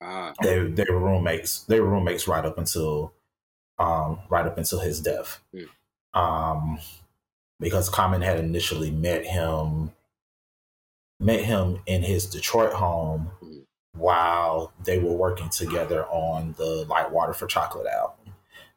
[0.00, 0.32] Ah.
[0.42, 1.60] they they were roommates.
[1.64, 3.12] They were roommates right up until
[3.78, 5.40] um, right up until his death.
[5.54, 5.68] Mm.
[6.14, 6.78] Um,
[7.60, 9.92] because Common had initially met him
[11.20, 13.30] met him in his Detroit home.
[13.94, 18.34] While they were working together on the Like Water for Chocolate album.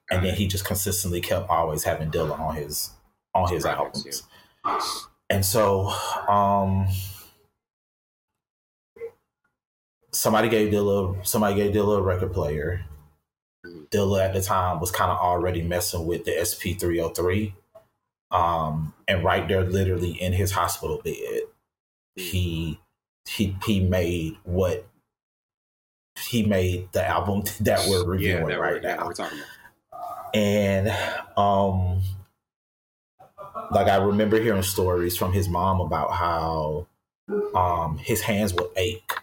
[0.10, 2.92] And then he just consistently kept always having Dilla on his
[3.34, 4.24] on his albums.
[5.30, 5.88] And so
[6.28, 6.88] um
[10.12, 12.86] somebody gave Dilla somebody gave Dilla a record player.
[13.92, 17.56] Dilla at the time was kind of already messing with the SP three hundred three,
[18.32, 21.42] um, and right there, literally in his hospital bed,
[22.16, 22.80] he
[23.28, 24.87] he he made what
[26.30, 29.06] he made the album that we're reviewing yeah, that right now.
[29.06, 30.36] we're talking about.
[30.36, 30.90] And
[31.38, 32.02] um,
[33.72, 36.88] like I remember hearing stories from his mom about how
[37.54, 39.14] um his hands would ache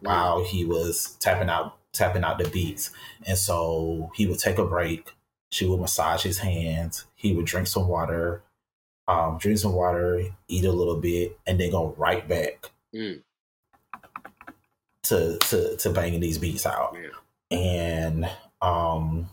[0.00, 2.90] while he was tapping out tapping out the beats.
[3.26, 5.12] And so he would take a break.
[5.50, 7.06] She would massage his hands.
[7.14, 8.42] He would drink some water,
[9.08, 13.22] um, drink some water, eat a little bit, and then go right back mm.
[15.08, 16.96] To, to to banging these beats out.
[17.00, 17.58] Yeah.
[17.58, 18.28] And
[18.60, 19.28] um,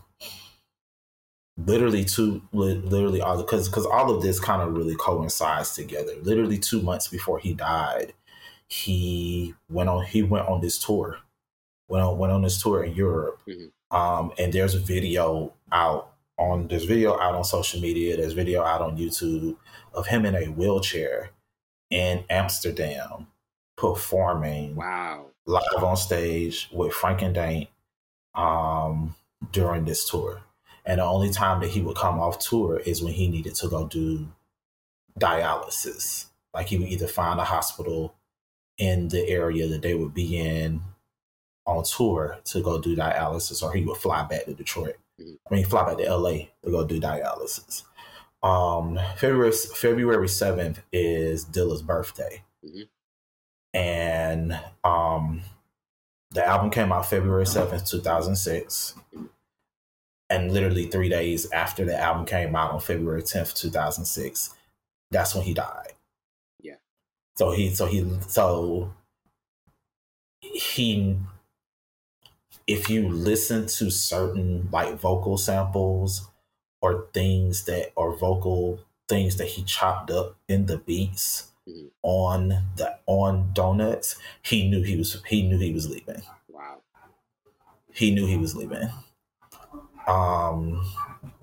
[1.56, 6.58] literally two literally all because because all of this kind of really coincides together literally
[6.58, 8.12] two months before he died
[8.68, 11.18] he went on he went on this tour
[11.88, 13.96] went on went on this tour in europe mm-hmm.
[13.96, 18.64] um and there's a video out on there's video out on social media there's video
[18.64, 19.56] out on youtube
[19.92, 21.30] of him in a wheelchair
[21.90, 23.28] in amsterdam
[23.76, 27.68] performing wow live on stage with Frank-N-Dank
[28.34, 29.14] um
[29.52, 30.42] during this tour
[30.86, 33.68] and the only time that he would come off tour is when he needed to
[33.68, 34.28] go do
[35.18, 36.26] dialysis.
[36.52, 38.14] Like he would either find a hospital
[38.76, 40.82] in the area that they would be in
[41.66, 44.96] on tour to go do dialysis, or he would fly back to Detroit.
[45.20, 45.34] Mm-hmm.
[45.50, 47.84] I mean, fly back to LA to go do dialysis.
[48.42, 52.82] Um, February February seventh is Dilla's birthday, mm-hmm.
[53.74, 55.42] And um,
[56.30, 58.94] the album came out February seventh, two thousand six.
[60.30, 64.54] And literally three days after the album came out on February 10th, 2006,
[65.10, 65.92] that's when he died.
[66.62, 66.76] Yeah.
[67.36, 68.90] So he, so he, so
[70.40, 71.18] he,
[72.66, 76.28] if you listen to certain like vocal samples
[76.80, 81.86] or things that, or vocal things that he chopped up in the beats mm-hmm.
[82.02, 86.22] on the, on Donuts, he knew he was, he knew he was leaving.
[86.48, 86.82] Wow.
[87.92, 88.90] He knew he was leaving
[90.06, 90.84] um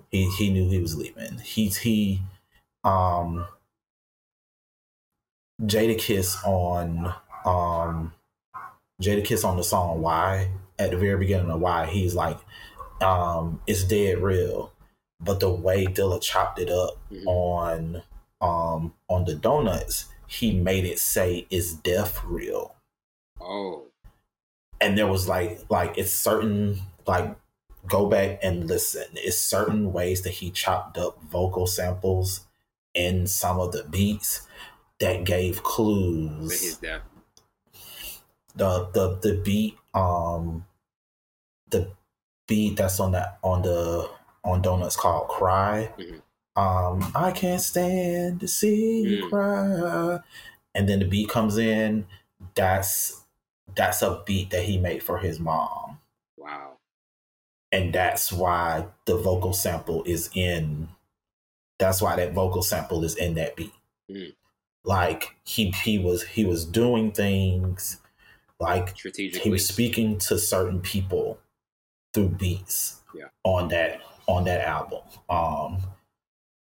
[0.10, 1.40] he he knew he was leaving.
[1.40, 2.22] He's he
[2.84, 3.46] um
[5.62, 7.14] Jadakiss on
[7.46, 8.14] um
[9.02, 12.38] Jadakiss on the song Why at the very beginning of Why he's like
[13.02, 14.72] um it's dead real.
[15.20, 17.28] But the way Dilla chopped it up mm-hmm.
[17.28, 18.04] on
[18.42, 22.76] um on the donuts, he made it say is death real.
[23.40, 23.84] Oh.
[24.80, 27.36] And there was like like it's certain like
[27.88, 29.06] go back and listen.
[29.14, 32.42] It's certain ways that he chopped up vocal samples
[32.94, 34.48] in some of the beats
[35.00, 36.80] that gave clues.
[38.56, 40.66] The the the beat um
[41.70, 41.92] the
[42.48, 44.10] beat that's on that on the
[44.44, 46.18] on donuts called cry mm-hmm.
[46.56, 49.30] Um i can't stand to see you mm.
[49.30, 50.20] cry
[50.76, 52.06] and then the beat comes in
[52.56, 53.24] that's
[53.76, 55.98] that's a beat that he made for his mom
[56.38, 56.74] wow
[57.72, 60.88] and that's why the vocal sample is in
[61.80, 63.74] that's why that vocal sample is in that beat
[64.10, 64.34] mm.
[64.84, 68.02] like he he was he was doing things
[68.62, 71.40] Like he was speaking to certain people
[72.14, 73.30] through beats yeah.
[73.44, 75.02] on that on that album.
[75.30, 75.80] Um,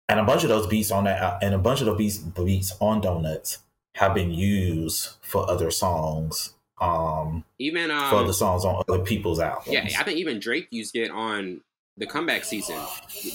[0.09, 2.73] and a bunch of those beats on that and a bunch of the beats beats
[2.81, 3.59] on Donuts
[3.95, 6.53] have been used for other songs.
[6.81, 9.69] Um, even um, for the songs on other people's albums.
[9.69, 11.63] Yeah, I think even Drake used it on
[11.97, 12.79] the comeback season,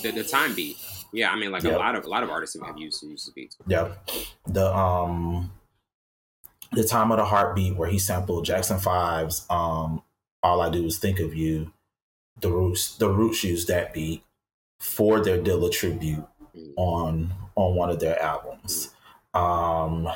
[0.04, 0.78] the, the time beat.
[1.12, 1.76] Yeah, I mean, like yep.
[1.76, 3.58] a lot of a lot of artists have used used the beats.
[3.68, 4.10] Yep.
[4.48, 5.52] The um,
[6.72, 10.04] the time of the heartbeat where he sampled Jackson Five's um,
[10.44, 11.74] "All I Do Is Think of You."
[12.40, 14.24] The Roots, the Roots used that beat
[14.80, 16.26] for their Dilla tribute.
[16.76, 18.94] On on one of their albums.
[19.34, 20.10] Um,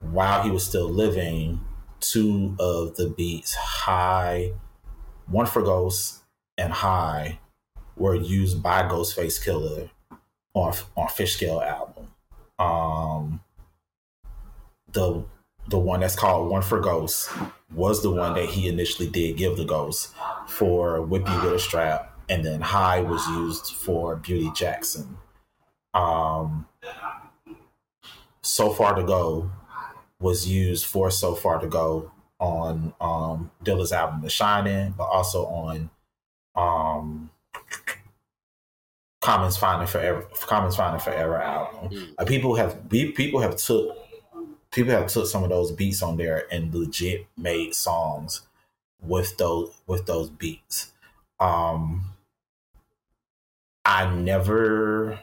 [0.00, 1.60] while he was still living,
[2.00, 4.52] two of the beats, High,
[5.26, 6.22] one for Ghost
[6.56, 7.38] and High,
[7.96, 9.90] were used by Ghostface Killah
[10.54, 12.08] on on Fishscale album.
[12.58, 13.40] Um,
[14.92, 15.24] the
[15.68, 17.30] the one that's called One for Ghost
[17.74, 20.14] was the one that he initially did give the ghost
[20.46, 25.16] for Whip You With a Strap, and then High was used for Beauty Jackson.
[25.94, 26.66] Um,
[28.42, 29.50] so far to go
[30.20, 32.10] was used for So Far to Go
[32.40, 35.90] on um Dilla's album The Shining, but also on
[36.54, 37.30] um
[39.20, 41.90] Common's Finding Forever Common's Finding Forever album.
[41.90, 42.14] Mm.
[42.18, 43.96] Like people have people have took
[44.70, 48.42] people have took some of those beats on there and legit made songs
[49.00, 50.92] with those with those beats.
[51.40, 52.14] Um
[53.88, 55.18] I never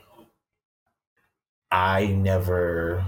[1.70, 3.06] I never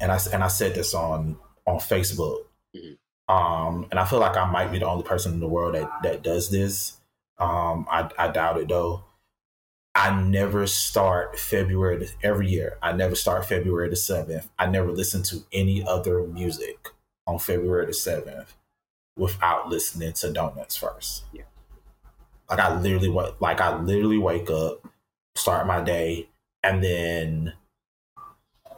[0.00, 2.44] and I and I said this on on Facebook.
[2.76, 3.34] Mm-hmm.
[3.34, 5.90] Um, and I feel like I might be the only person in the world that
[6.02, 6.98] that does this.
[7.38, 9.04] Um, I, I doubt it though.
[9.94, 12.76] I never start February every year.
[12.82, 14.50] I never start February the seventh.
[14.58, 16.90] I never listen to any other music
[17.26, 18.54] on February the seventh
[19.16, 21.24] without listening to Donuts first.
[21.32, 21.42] Yeah.
[22.50, 24.86] Like I literally what like I literally wake up,
[25.36, 26.28] start my day,
[26.62, 27.52] and then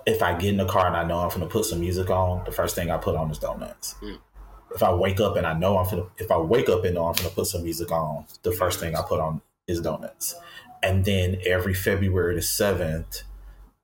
[0.06, 2.44] if I get in the car and I know I'm to put some music on,
[2.44, 3.94] the first thing I put on is donuts.
[4.02, 4.18] Mm.
[4.74, 7.06] If I wake up and I know I'm to, if I wake up and know
[7.06, 10.34] I'm to put some music on, the first thing I put on is donuts.
[10.82, 13.22] And then every February the 7th,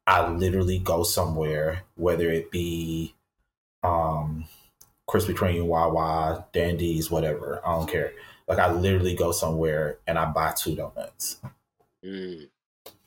[0.06, 3.14] I literally go somewhere, whether it be
[3.82, 4.46] um,
[5.08, 7.60] Krispy Kreme, Wawa, Dandies, whatever.
[7.64, 8.12] I don't care.
[8.48, 11.40] Like I literally go somewhere and I buy two donuts
[12.04, 12.48] mm.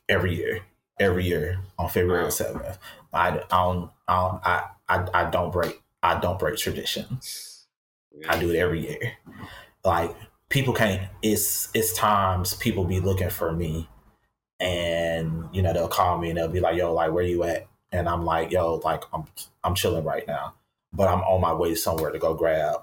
[0.07, 0.61] every year
[1.01, 2.77] every year on February seventh.
[3.11, 7.19] I, I don't I don't, I, I, I don't break I don't break tradition.
[8.27, 9.13] I do it every year.
[9.83, 10.15] Like
[10.49, 11.09] people can't.
[11.21, 13.89] It's it's times people be looking for me,
[14.59, 17.67] and you know they'll call me and they'll be like, "Yo, like where you at?"
[17.91, 19.25] And I'm like, "Yo, like I'm
[19.63, 20.55] I'm chilling right now,
[20.93, 22.81] but I'm on my way somewhere to go grab."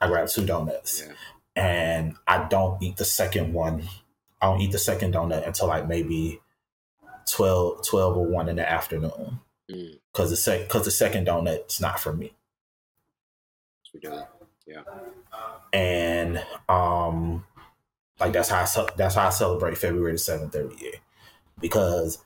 [0.00, 1.12] I grab two donuts, yeah.
[1.56, 3.82] And I don't eat the second one.
[4.40, 6.40] I don't eat the second donut until like maybe
[7.30, 9.40] 12, 12 or 1 in the afternoon.
[9.66, 10.30] Because mm.
[10.30, 12.32] the, sec- cause the second donut's not for me.
[14.66, 14.82] Yeah.
[15.72, 17.44] And um,
[18.20, 20.94] like that's how I that's how I celebrate February the seventh every year,
[21.60, 22.24] because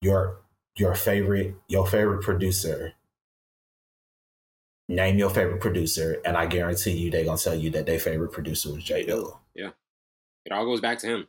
[0.00, 0.38] your
[0.76, 2.94] your favorite your favorite producer
[4.88, 8.32] name your favorite producer, and I guarantee you they're gonna tell you that their favorite
[8.32, 9.36] producer was J Dilla.
[9.54, 9.70] Yeah,
[10.44, 11.28] it all goes back to him.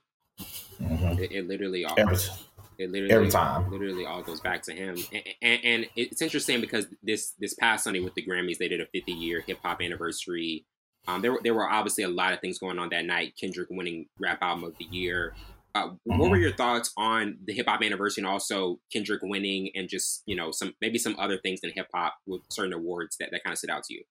[0.81, 1.19] Mm-hmm.
[1.19, 1.95] It, it, literally all.
[1.97, 2.35] Everything.
[2.79, 6.59] It literally every time, literally all goes back to him, and, and, and, it's interesting
[6.59, 9.79] because this this past Sunday with the Grammys, they did a 50 year hip hop
[9.81, 10.65] anniversary.
[11.07, 13.35] Um, there there were obviously a lot of things going on that night.
[13.39, 15.35] Kendrick winning rap album of the year.
[15.75, 16.17] Uh, mm-hmm.
[16.19, 20.21] What were your thoughts on the hip hop anniversary and also Kendrick winning and just
[20.25, 23.43] you know some maybe some other things in hip hop with certain awards that that
[23.43, 24.03] kind of stood out to you?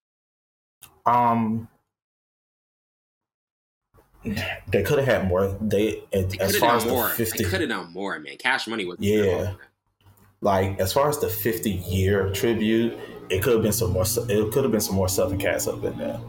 [1.07, 1.69] Um,
[4.25, 5.57] they could have had more.
[5.61, 7.09] They, they as far as more.
[7.09, 8.37] the fifty, could have done more, man.
[8.39, 9.55] Cash Money was yeah.
[10.41, 12.99] Like as far as the fifty year tribute,
[13.31, 14.05] it could have been some more.
[14.05, 16.21] It could have been some more Southern cats up in there.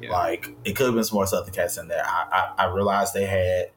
[0.00, 0.12] Yeah.
[0.12, 2.04] Like it could have been some more Southern cats in there.
[2.04, 3.70] I, I, I realized they had.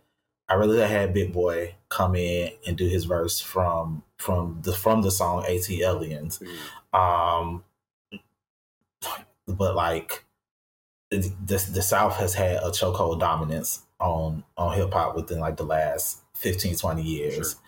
[0.49, 5.01] I really had Big Boi come in and do his verse from from the from
[5.01, 6.41] the song ATLiens.
[6.93, 6.97] Mm.
[6.97, 7.63] Um,
[9.47, 10.25] but like
[11.11, 15.63] the, the South has had a chokehold dominance on on hip hop within like the
[15.63, 17.35] last 15, 20 years.
[17.35, 17.61] Sure.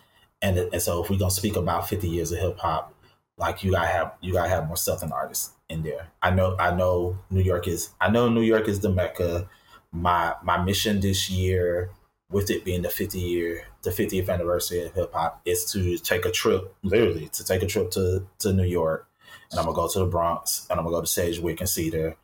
[0.43, 2.93] And, and so if we're gonna speak about 50 years of hip hop,
[3.37, 6.07] like you gotta have you gotta have more Southern artists in there.
[6.21, 9.47] I know I know New York is I know New York is the mecca.
[9.91, 11.89] My my mission this year,
[12.31, 16.25] with it being the 50 year the 50th anniversary of hip hop, is to take
[16.25, 19.07] a trip, literally to take a trip to to New York
[19.51, 22.15] and I'm gonna go to the Bronx, and I'm gonna go to Sedgwick and Cedar,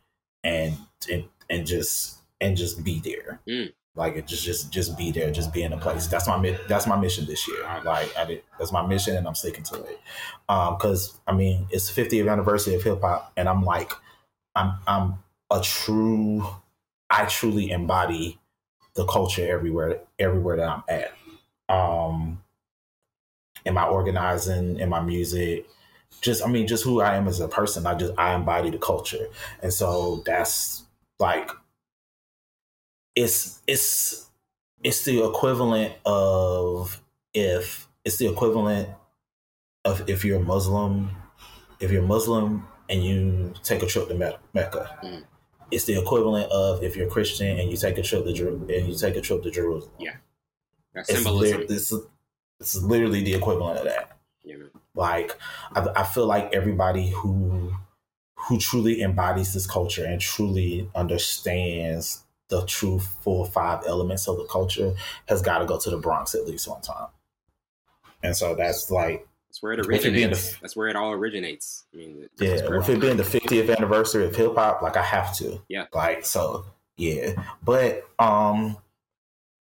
[0.42, 0.76] and
[1.10, 3.40] and and just and just be there.
[3.48, 3.72] Mm.
[3.94, 6.06] Like it just just just be there, just be in the place.
[6.06, 7.62] That's my that's my mission this year.
[7.84, 10.00] Like I did, that's my mission, and I'm sticking to it.
[10.48, 13.92] Um, because I mean, it's the 50th anniversary of hip hop, and I'm like,
[14.54, 15.14] I'm I'm
[15.50, 16.46] a true,
[17.10, 18.38] I truly embody
[18.98, 21.12] the culture everywhere everywhere that I'm at.
[21.68, 22.42] Um,
[23.64, 25.66] in my organizing, in my music,
[26.20, 27.86] just I mean, just who I am as a person.
[27.86, 29.28] I just I embody the culture,
[29.62, 30.84] and so that's
[31.20, 31.48] like
[33.14, 34.28] it's it's
[34.82, 37.00] it's the equivalent of
[37.32, 38.88] if it's the equivalent
[39.84, 41.10] of if you're Muslim,
[41.78, 44.98] if you're Muslim and you take a trip to Mecca.
[45.04, 45.24] Mm.
[45.70, 48.88] It's the equivalent of if you're Christian and you take a trip to Jer- and
[48.88, 49.92] you take a trip to Jerusalem.
[49.98, 50.16] Yeah,
[50.94, 51.62] that's symbolism.
[51.62, 52.06] It's, li- it's,
[52.60, 54.18] it's literally the equivalent of that.
[54.42, 54.56] Yeah,
[54.94, 55.38] like
[55.72, 57.74] I, I feel like everybody who
[58.34, 64.44] who truly embodies this culture and truly understands the true full five elements of the
[64.44, 64.94] culture
[65.28, 67.08] has got to go to the Bronx at least one time.
[68.22, 69.27] And so that's like
[69.58, 70.52] that's where it originates.
[70.52, 71.84] The, that's where it all originates.
[71.92, 75.36] I mean, yeah, with it being the 50th anniversary of hip hop, like I have
[75.38, 75.60] to.
[75.68, 75.86] Yeah.
[75.92, 76.64] Like so,
[76.96, 77.32] yeah.
[77.64, 78.76] But um,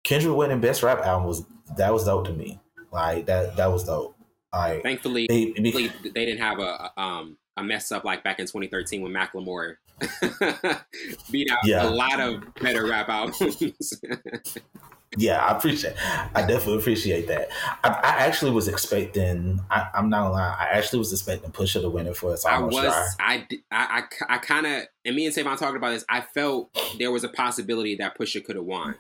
[0.05, 1.45] Kendrick winning best rap album was
[1.79, 2.61] that was dope to me.
[2.93, 4.17] Like that that was dope.
[4.53, 8.39] Like thankfully, they, they, they didn't have a, a um a mess up like back
[8.39, 9.77] in 2013 when Macklemore
[11.31, 11.89] beat out yeah.
[11.89, 13.95] a lot of better rap albums.
[15.17, 15.95] yeah, I appreciate.
[16.35, 17.49] I definitely appreciate that.
[17.85, 19.61] I, I actually was expecting.
[19.71, 20.57] I, am not gonna lie.
[20.59, 22.45] I actually was expecting Pusha to win it for us.
[22.45, 22.75] I was.
[23.21, 24.83] I, I, I, I kind of.
[25.05, 26.05] And me and Savon talking about this.
[26.09, 28.97] I felt there was a possibility that Pusha could have won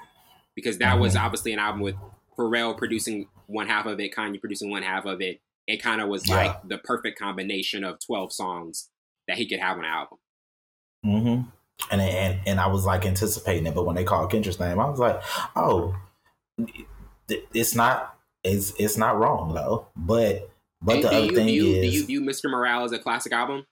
[0.54, 1.02] because that mm-hmm.
[1.02, 1.96] was obviously an album with
[2.38, 6.08] Pharrell producing one half of it, Kanye producing one half of it, it kind of
[6.08, 6.36] was yeah.
[6.36, 8.88] like the perfect combination of 12 songs
[9.26, 10.18] that he could have on an album.
[11.04, 11.48] Mm-hmm.
[11.90, 14.88] And, and and I was like anticipating it, but when they called Kendrick's name, I
[14.88, 15.22] was like,
[15.54, 15.94] oh,
[17.28, 19.86] it's not it's it's not wrong though.
[19.94, 20.50] But
[20.82, 22.50] but the other thing view, is, do you view Mr.
[22.50, 23.66] Morale as a classic album?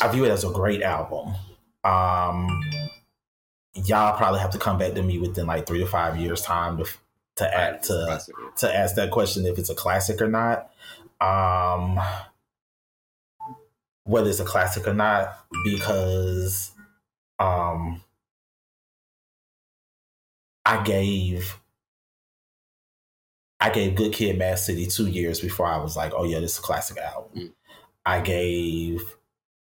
[0.00, 1.34] I view it as a great album.
[1.84, 2.62] Um,
[3.74, 6.78] y'all probably have to come back to me within like three to five years time
[6.78, 6.86] to
[7.36, 8.20] to add to
[8.58, 10.70] to ask that question if it's a classic or not.
[11.20, 12.00] Um,
[14.04, 16.72] whether it's a classic or not, because
[17.38, 18.02] um,
[20.64, 21.58] I gave
[23.60, 26.52] I gave Good Kid, Mad City two years before I was like, oh yeah, this
[26.54, 27.30] is a classic album.
[27.36, 27.52] Mm.
[28.06, 29.16] I gave.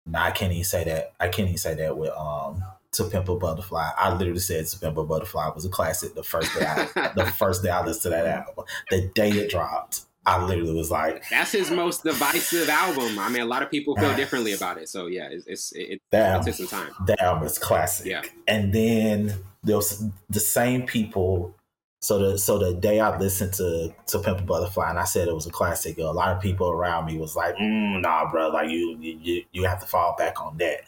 [0.05, 1.13] No, I can't even say that.
[1.19, 2.63] I can't even say that with um
[2.95, 3.91] to Pimp a Butterfly.
[3.97, 7.25] I literally said To Pimp a Butterfly was a classic the first day I, the
[7.37, 8.65] first day I listened to that album.
[8.89, 13.41] The day it dropped, I literally was like, "That's his most divisive album." I mean,
[13.41, 14.89] a lot of people feel differently about it.
[14.89, 16.93] So yeah, it's, it's it, that it took some time.
[17.05, 18.07] That album is classic.
[18.07, 21.53] Yeah, and then there was the same people.
[22.01, 25.27] So the so the day I listened to to Pimp a Butterfly and I said
[25.27, 28.49] it was a classic, a lot of people around me was like, mm, "Nah, bro,
[28.49, 30.81] like you you you have to fall back on that."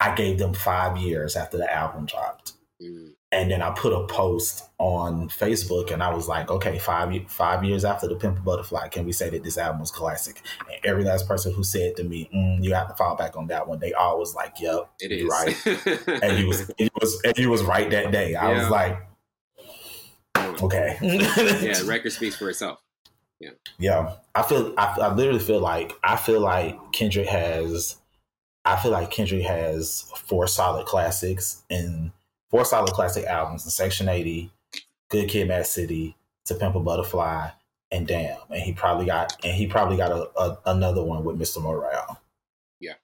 [0.00, 2.54] I gave them five years after the album dropped.
[2.82, 3.14] Mm.
[3.32, 7.64] And then I put a post on Facebook and I was like, okay, five five
[7.64, 10.42] years after the Pimp Butterfly, can we say that this album was classic?
[10.68, 13.46] And every last person who said to me, mm, you have to fall back on
[13.46, 15.66] that one, they all was like, yep, it is right.
[16.22, 18.34] and he was he was and he was right that day.
[18.34, 18.58] I yeah.
[18.58, 19.08] was like,
[20.62, 20.98] okay.
[21.00, 22.80] yeah, record speaks for itself.
[23.40, 23.50] Yeah.
[23.78, 24.16] Yeah.
[24.34, 27.96] I feel I, I literally feel like I feel like Kendrick has
[28.64, 32.12] I feel like Kendrick has four solid classics and
[32.52, 34.52] four solid classic albums in Section 80,
[35.08, 37.48] Good Kid, Mad City, To Pimp a Butterfly,
[37.90, 38.38] and Damn.
[38.50, 41.60] And he probably got and he probably got a, a, another one with Mr.
[41.60, 42.20] Morale.
[42.78, 42.94] Yeah.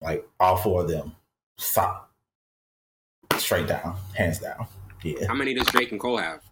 [0.00, 1.14] Like all four of them.
[1.56, 2.10] Stop.
[3.36, 4.66] Straight down, hands down.
[5.02, 5.26] Yeah.
[5.28, 6.42] How many does Drake and Cole have?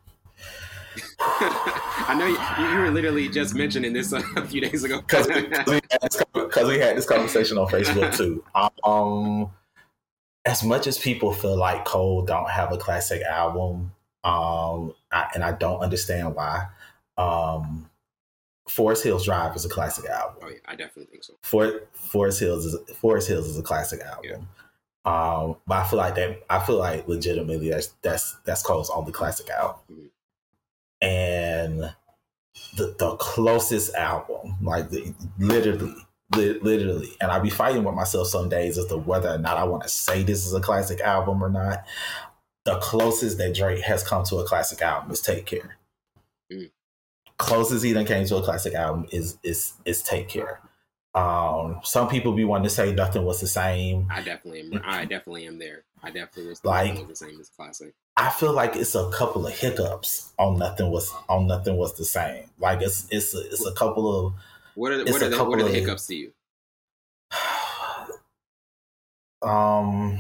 [1.21, 5.01] I know you, you, were literally just mentioning this a few days ago.
[5.01, 5.35] Because we,
[5.67, 5.81] we,
[6.65, 8.43] we, had this conversation on Facebook too.
[8.85, 9.51] Um,
[10.45, 13.93] as much as people feel like Cole don't have a classic album,
[14.25, 16.67] um, I, and I don't understand why.
[17.17, 17.91] Um,
[18.69, 20.43] Forest Hills Drive is a classic album.
[20.43, 21.35] Oh yeah, I definitely think so.
[21.43, 24.25] For, Forest Hills is Forest Hills is a classic album.
[24.25, 24.37] Yeah.
[25.05, 26.43] Um, but I feel like that.
[26.51, 29.81] I feel like legitimately that's that's that's Cole's only classic album.
[29.91, 30.07] Mm-hmm
[31.01, 31.95] and
[32.77, 36.03] the, the closest album, like the, literally, li-
[36.35, 37.17] literally.
[37.21, 39.83] And I'll be fighting with myself some days as to whether or not I want
[39.85, 41.85] to say this is a classic album or not.
[42.65, 45.79] The closest that Drake has come to a classic album is Take Care.
[46.53, 46.71] Mm.
[47.37, 50.61] closest he done came to a classic album is is is Take Care.
[51.15, 54.07] Um, some people be wanting to say nothing was the same.
[54.11, 54.83] I definitely am.
[54.85, 55.85] I definitely am there.
[56.03, 57.95] I definitely was like the same as classic.
[58.17, 62.05] I feel like it's a couple of hiccups on nothing was on nothing was the
[62.05, 62.51] same.
[62.59, 64.35] Like it's it's a, it's a couple of
[64.79, 66.33] what are what are, the, what are the hiccups to you?
[69.41, 70.19] Um,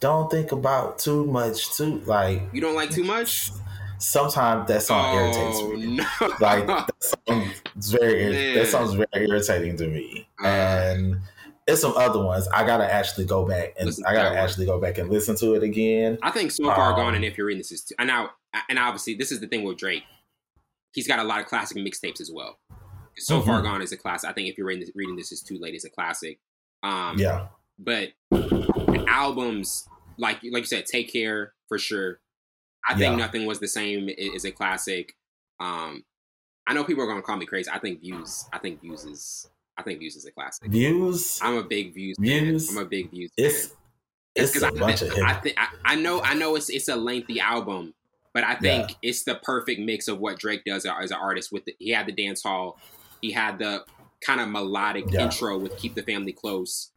[0.00, 1.76] don't think about too much.
[1.76, 3.50] Too like you don't like too much
[3.98, 5.96] sometimes that song oh, irritates me.
[5.96, 6.04] No.
[6.40, 8.54] Like that song's very Man.
[8.54, 10.28] that song's very irritating to me.
[10.42, 11.16] Uh, and
[11.66, 12.48] there's some other ones.
[12.48, 15.62] I gotta actually go back and I gotta actually go back and listen to it
[15.62, 16.18] again.
[16.22, 18.30] I think so far um, gone and if you're in this is too, and now
[18.68, 20.04] and obviously this is the thing with Drake.
[20.98, 22.58] He's got a lot of classic mixtapes as well.
[23.18, 23.46] So mm-hmm.
[23.46, 24.28] far gone is a classic.
[24.28, 26.40] I think if you're reading this, reading this is too late is a classic.
[26.82, 27.46] Um, yeah,
[27.78, 28.08] but
[29.06, 29.88] albums
[30.18, 32.18] like like you said, Take Care for sure.
[32.88, 33.24] I think yeah.
[33.24, 35.14] nothing was the same is a classic.
[35.60, 36.02] Um,
[36.66, 37.70] I know people are going to call me crazy.
[37.72, 38.46] I think views.
[38.52, 39.48] I think views is.
[39.76, 40.68] I think views is a classic.
[40.68, 41.38] Views.
[41.40, 42.16] I'm a big views.
[42.18, 42.68] Views.
[42.68, 42.78] Fan.
[42.78, 43.30] I'm a big views.
[43.36, 43.76] It's fan.
[44.34, 45.12] it's, it's a I, bunch of.
[45.24, 46.20] I think I, I, know.
[46.22, 47.94] I know it's it's a lengthy album,
[48.34, 48.96] but I think yeah.
[49.02, 51.52] it's the perfect mix of what Drake does as an artist.
[51.52, 52.78] With the, he had the dance hall,
[53.20, 53.84] he had the
[54.20, 55.24] kind of melodic yeah.
[55.24, 56.90] intro with "Keep the Family Close."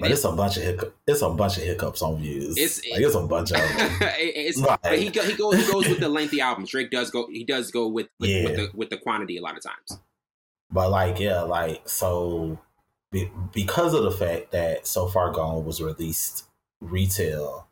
[0.00, 0.92] but it's a bunch of hiccups.
[1.06, 2.56] It's a bunch of hiccups on views.
[2.56, 3.58] It's like, it's a bunch of.
[3.60, 6.70] it's like, but he he goes he goes with the lengthy albums.
[6.70, 8.44] Drake does go he does go with with, yeah.
[8.44, 10.00] with, the with the quantity a lot of times.
[10.70, 12.58] But like yeah, like so
[13.10, 16.46] be, because of the fact that So Far Gone was released
[16.80, 17.68] retail,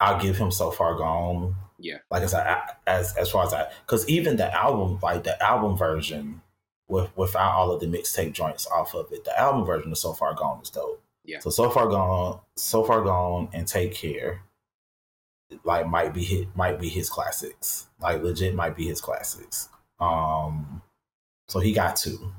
[0.00, 1.54] I'll give him So Far Gone.
[1.80, 5.42] Yeah, like I said, as as far as I because even the album like the
[5.42, 6.42] album version
[6.88, 10.12] with without all of the mixtape joints off of it, the album version of So
[10.12, 11.02] Far Gone is dope.
[11.24, 11.38] Yeah.
[11.38, 14.42] So so far gone, so far gone, and take care.
[15.64, 17.86] Like might be hit, might be his classics.
[18.00, 19.68] Like legit, might be his classics.
[19.98, 20.82] Um,
[21.48, 22.32] so he got two.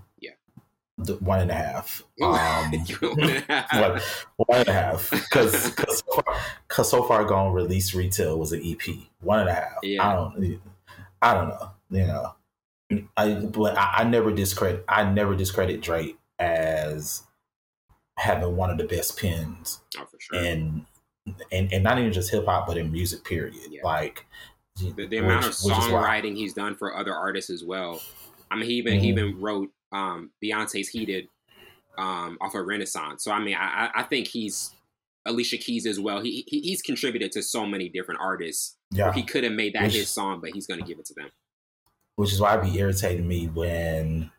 [1.19, 2.03] One and a half.
[2.22, 4.02] Um, one,
[4.36, 5.10] one and a half.
[5.10, 6.22] Because so,
[6.69, 8.95] far, so far gone release retail was an EP.
[9.22, 9.80] One and a half.
[9.82, 10.07] Yeah.
[10.07, 10.61] I don't.
[11.22, 11.72] I don't know.
[11.90, 12.36] You know.
[13.18, 14.86] I but I, I never discredit.
[14.88, 17.23] I never discredit Drake as
[18.18, 20.40] having one of the best pens oh, for sure.
[20.40, 20.86] and
[21.52, 23.23] and and not even just hip hop, but in music.
[23.23, 23.56] Period.
[23.69, 23.82] Yeah.
[23.84, 24.26] Like
[24.78, 28.02] the, the which, amount of songwriting he's done for other artists as well.
[28.49, 29.03] I mean, he even mm-hmm.
[29.03, 31.28] he even wrote um, Beyonce's "Heated"
[31.97, 33.23] um, off of Renaissance.
[33.23, 34.73] So I mean, I, I think he's
[35.26, 36.21] Alicia Keys as well.
[36.21, 38.78] He, he he's contributed to so many different artists.
[38.91, 41.05] Yeah, he could have made that which, his song, but he's going to give it
[41.05, 41.29] to them.
[42.15, 44.31] Which is why it be irritating me when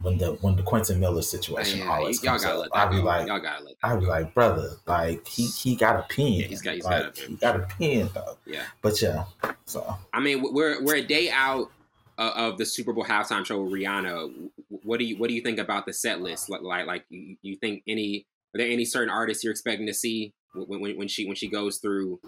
[0.00, 2.98] when the when the Quentin Miller situation yeah, always y'all comes gotta up, I'd be
[2.98, 6.32] like, y'all gotta let I'd be like, brother, like he he got a pen.
[6.32, 7.28] Yeah, he's got he's like, got a pen.
[7.28, 8.38] He got a pen though.
[8.44, 9.24] Yeah, but yeah.
[9.64, 11.70] So I mean, we're we're a day out
[12.18, 14.50] uh, of the Super Bowl halftime show with Rihanna.
[14.68, 16.48] What do you what do you think about the set list?
[16.48, 19.94] Like like, like you, you think any are there any certain artists you're expecting to
[19.94, 22.20] see when, when, when she when she goes through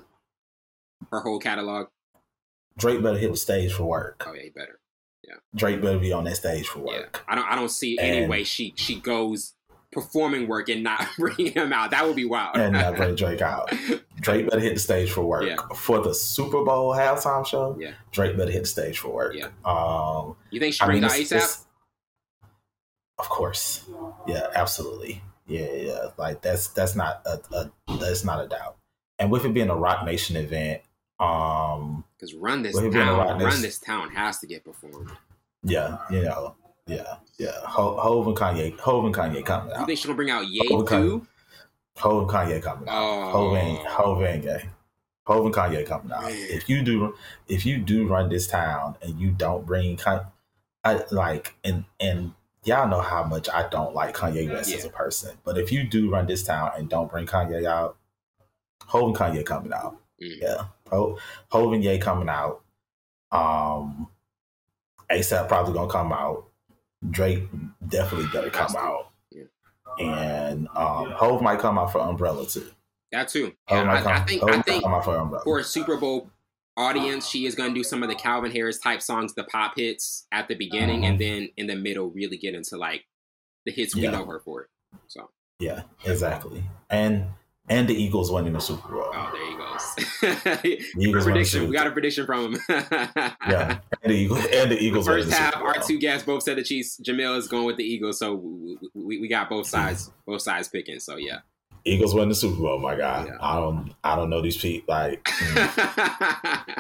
[1.11, 1.89] her whole catalog?
[2.77, 4.25] Drake better hit the stage for work.
[4.27, 4.79] Oh yeah, he better.
[5.27, 5.35] Yeah.
[5.55, 7.25] Drake better be on that stage for work.
[7.27, 7.33] Yeah.
[7.33, 9.55] I don't I don't see and, any way she she goes
[9.93, 11.91] performing work and not bringing him out.
[11.91, 12.57] That would be wild.
[12.57, 13.73] and not bring Drake out.
[14.21, 15.45] Drake better hit the stage for work.
[15.45, 15.57] Yeah.
[15.75, 17.93] For the Super Bowl halftime show, yeah.
[18.13, 19.35] Drake better hit the stage for work.
[19.35, 19.49] Yeah.
[19.65, 21.65] Um, you think she brings I mean, out ASAP?
[23.19, 23.85] Of course.
[24.27, 25.23] Yeah, absolutely.
[25.47, 26.07] Yeah, yeah.
[26.17, 28.77] Like that's that's not a, a that's not a doubt.
[29.19, 30.83] And with it being a Roc Nation event,
[31.19, 32.93] um, because run this town,
[33.41, 35.11] run this town has to get performed.
[35.65, 36.55] Yeah, you know,
[36.89, 37.53] yeah, yeah.
[37.65, 39.81] Ho- Hov and Kanye, Hov and Kanye coming out.
[39.81, 41.27] You think she'll bring out Ye Hov too?
[41.97, 42.95] Hov and Kanye coming out.
[42.97, 43.31] Oh.
[43.31, 44.65] Hov and Hov and Gay.
[45.27, 46.23] Hov and Kanye coming out.
[46.23, 46.33] Man.
[46.33, 47.15] If you do,
[47.47, 50.27] if you do run this town and you don't bring Kanye,
[50.85, 52.33] I like and and
[52.65, 54.79] y'all know how much I don't like Kanye West yeah.
[54.79, 55.37] as a person.
[55.45, 57.97] But if you do run this town and don't bring Kanye out,
[58.87, 59.97] Hov and Kanye coming out.
[60.23, 60.41] Mm.
[60.41, 60.65] Yeah.
[60.91, 61.19] Ho-
[61.51, 62.63] Hov and Ye coming out.
[63.31, 64.09] Um,
[65.11, 66.48] ASAP probably gonna come out.
[67.11, 67.45] Drake
[67.89, 69.11] definitely better come out.
[69.31, 69.45] Yeah.
[69.99, 72.71] And um, Hov might come out for Umbrella too.
[73.13, 73.53] That too.
[73.71, 76.31] Yeah, I, come, I, think Hov I think for, for, a Super Bowl
[76.77, 79.75] audience, she is going to do some of the Calvin Harris type songs, the pop
[79.77, 81.13] hits at the beginning, mm-hmm.
[81.13, 83.07] and then in the middle, really get into like
[83.65, 84.11] the hits we yeah.
[84.11, 84.69] know her for.
[85.07, 86.65] So yeah, exactly.
[86.91, 87.27] And
[87.71, 89.11] and the Eagles winning the Super Bowl.
[89.15, 90.87] Oh, there he goes.
[90.99, 91.69] Eagles prediction.
[91.69, 92.61] We got a prediction from him.
[92.69, 94.47] yeah, and the Eagles.
[94.53, 95.07] And the Eagles.
[95.07, 97.01] First half, our two guests both said the Chiefs.
[97.05, 100.69] Jamil is going with the Eagles, so we, we, we got both sides both sides
[100.69, 101.01] picking.
[101.01, 101.41] So yeah.
[101.85, 102.79] Eagles win the Super Bowl.
[102.79, 103.37] My God, yeah.
[103.41, 104.95] I don't I don't know these people.
[104.95, 106.77] Like, mm.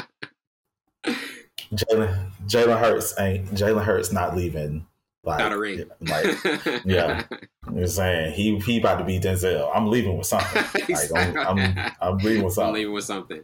[1.75, 4.87] Jalen Jalen Hurts ain't Jalen Hurts not leaving.
[5.29, 5.85] Like, Without a ring.
[6.01, 7.25] Like, yeah.
[7.75, 9.71] You're saying he he about to be Denzel.
[9.75, 10.65] I'm leaving with something.
[10.89, 11.19] exactly.
[11.35, 12.69] Like, I'm, I'm, I'm, leaving with something.
[12.69, 13.43] I'm leaving with something.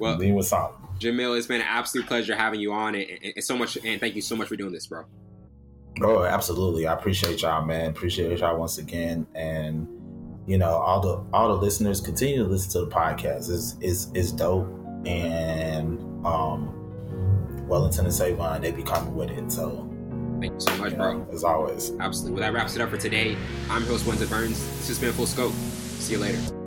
[0.00, 0.76] Well, I'm leaving with something.
[0.98, 3.78] Jamil, it's been an absolute pleasure having you on, and, and, and so much.
[3.84, 5.04] And thank you so much for doing this, bro.
[6.02, 6.88] Oh, absolutely.
[6.88, 7.90] I appreciate y'all, man.
[7.90, 9.86] Appreciate y'all once again, and
[10.48, 13.48] you know all the all the listeners continue to listen to the podcast.
[13.48, 14.66] It's is is dope,
[15.06, 19.52] and um, Wellington and Savon they be coming with it.
[19.52, 19.88] So
[20.42, 21.26] thank you so much, you bro.
[21.32, 21.92] As always.
[22.00, 22.40] Absolutely.
[22.40, 23.36] Well, that wraps it up for today.
[23.70, 24.58] I'm your host Wenzel Burns.
[24.78, 25.52] This has been Full Scope.
[25.52, 26.61] See you later.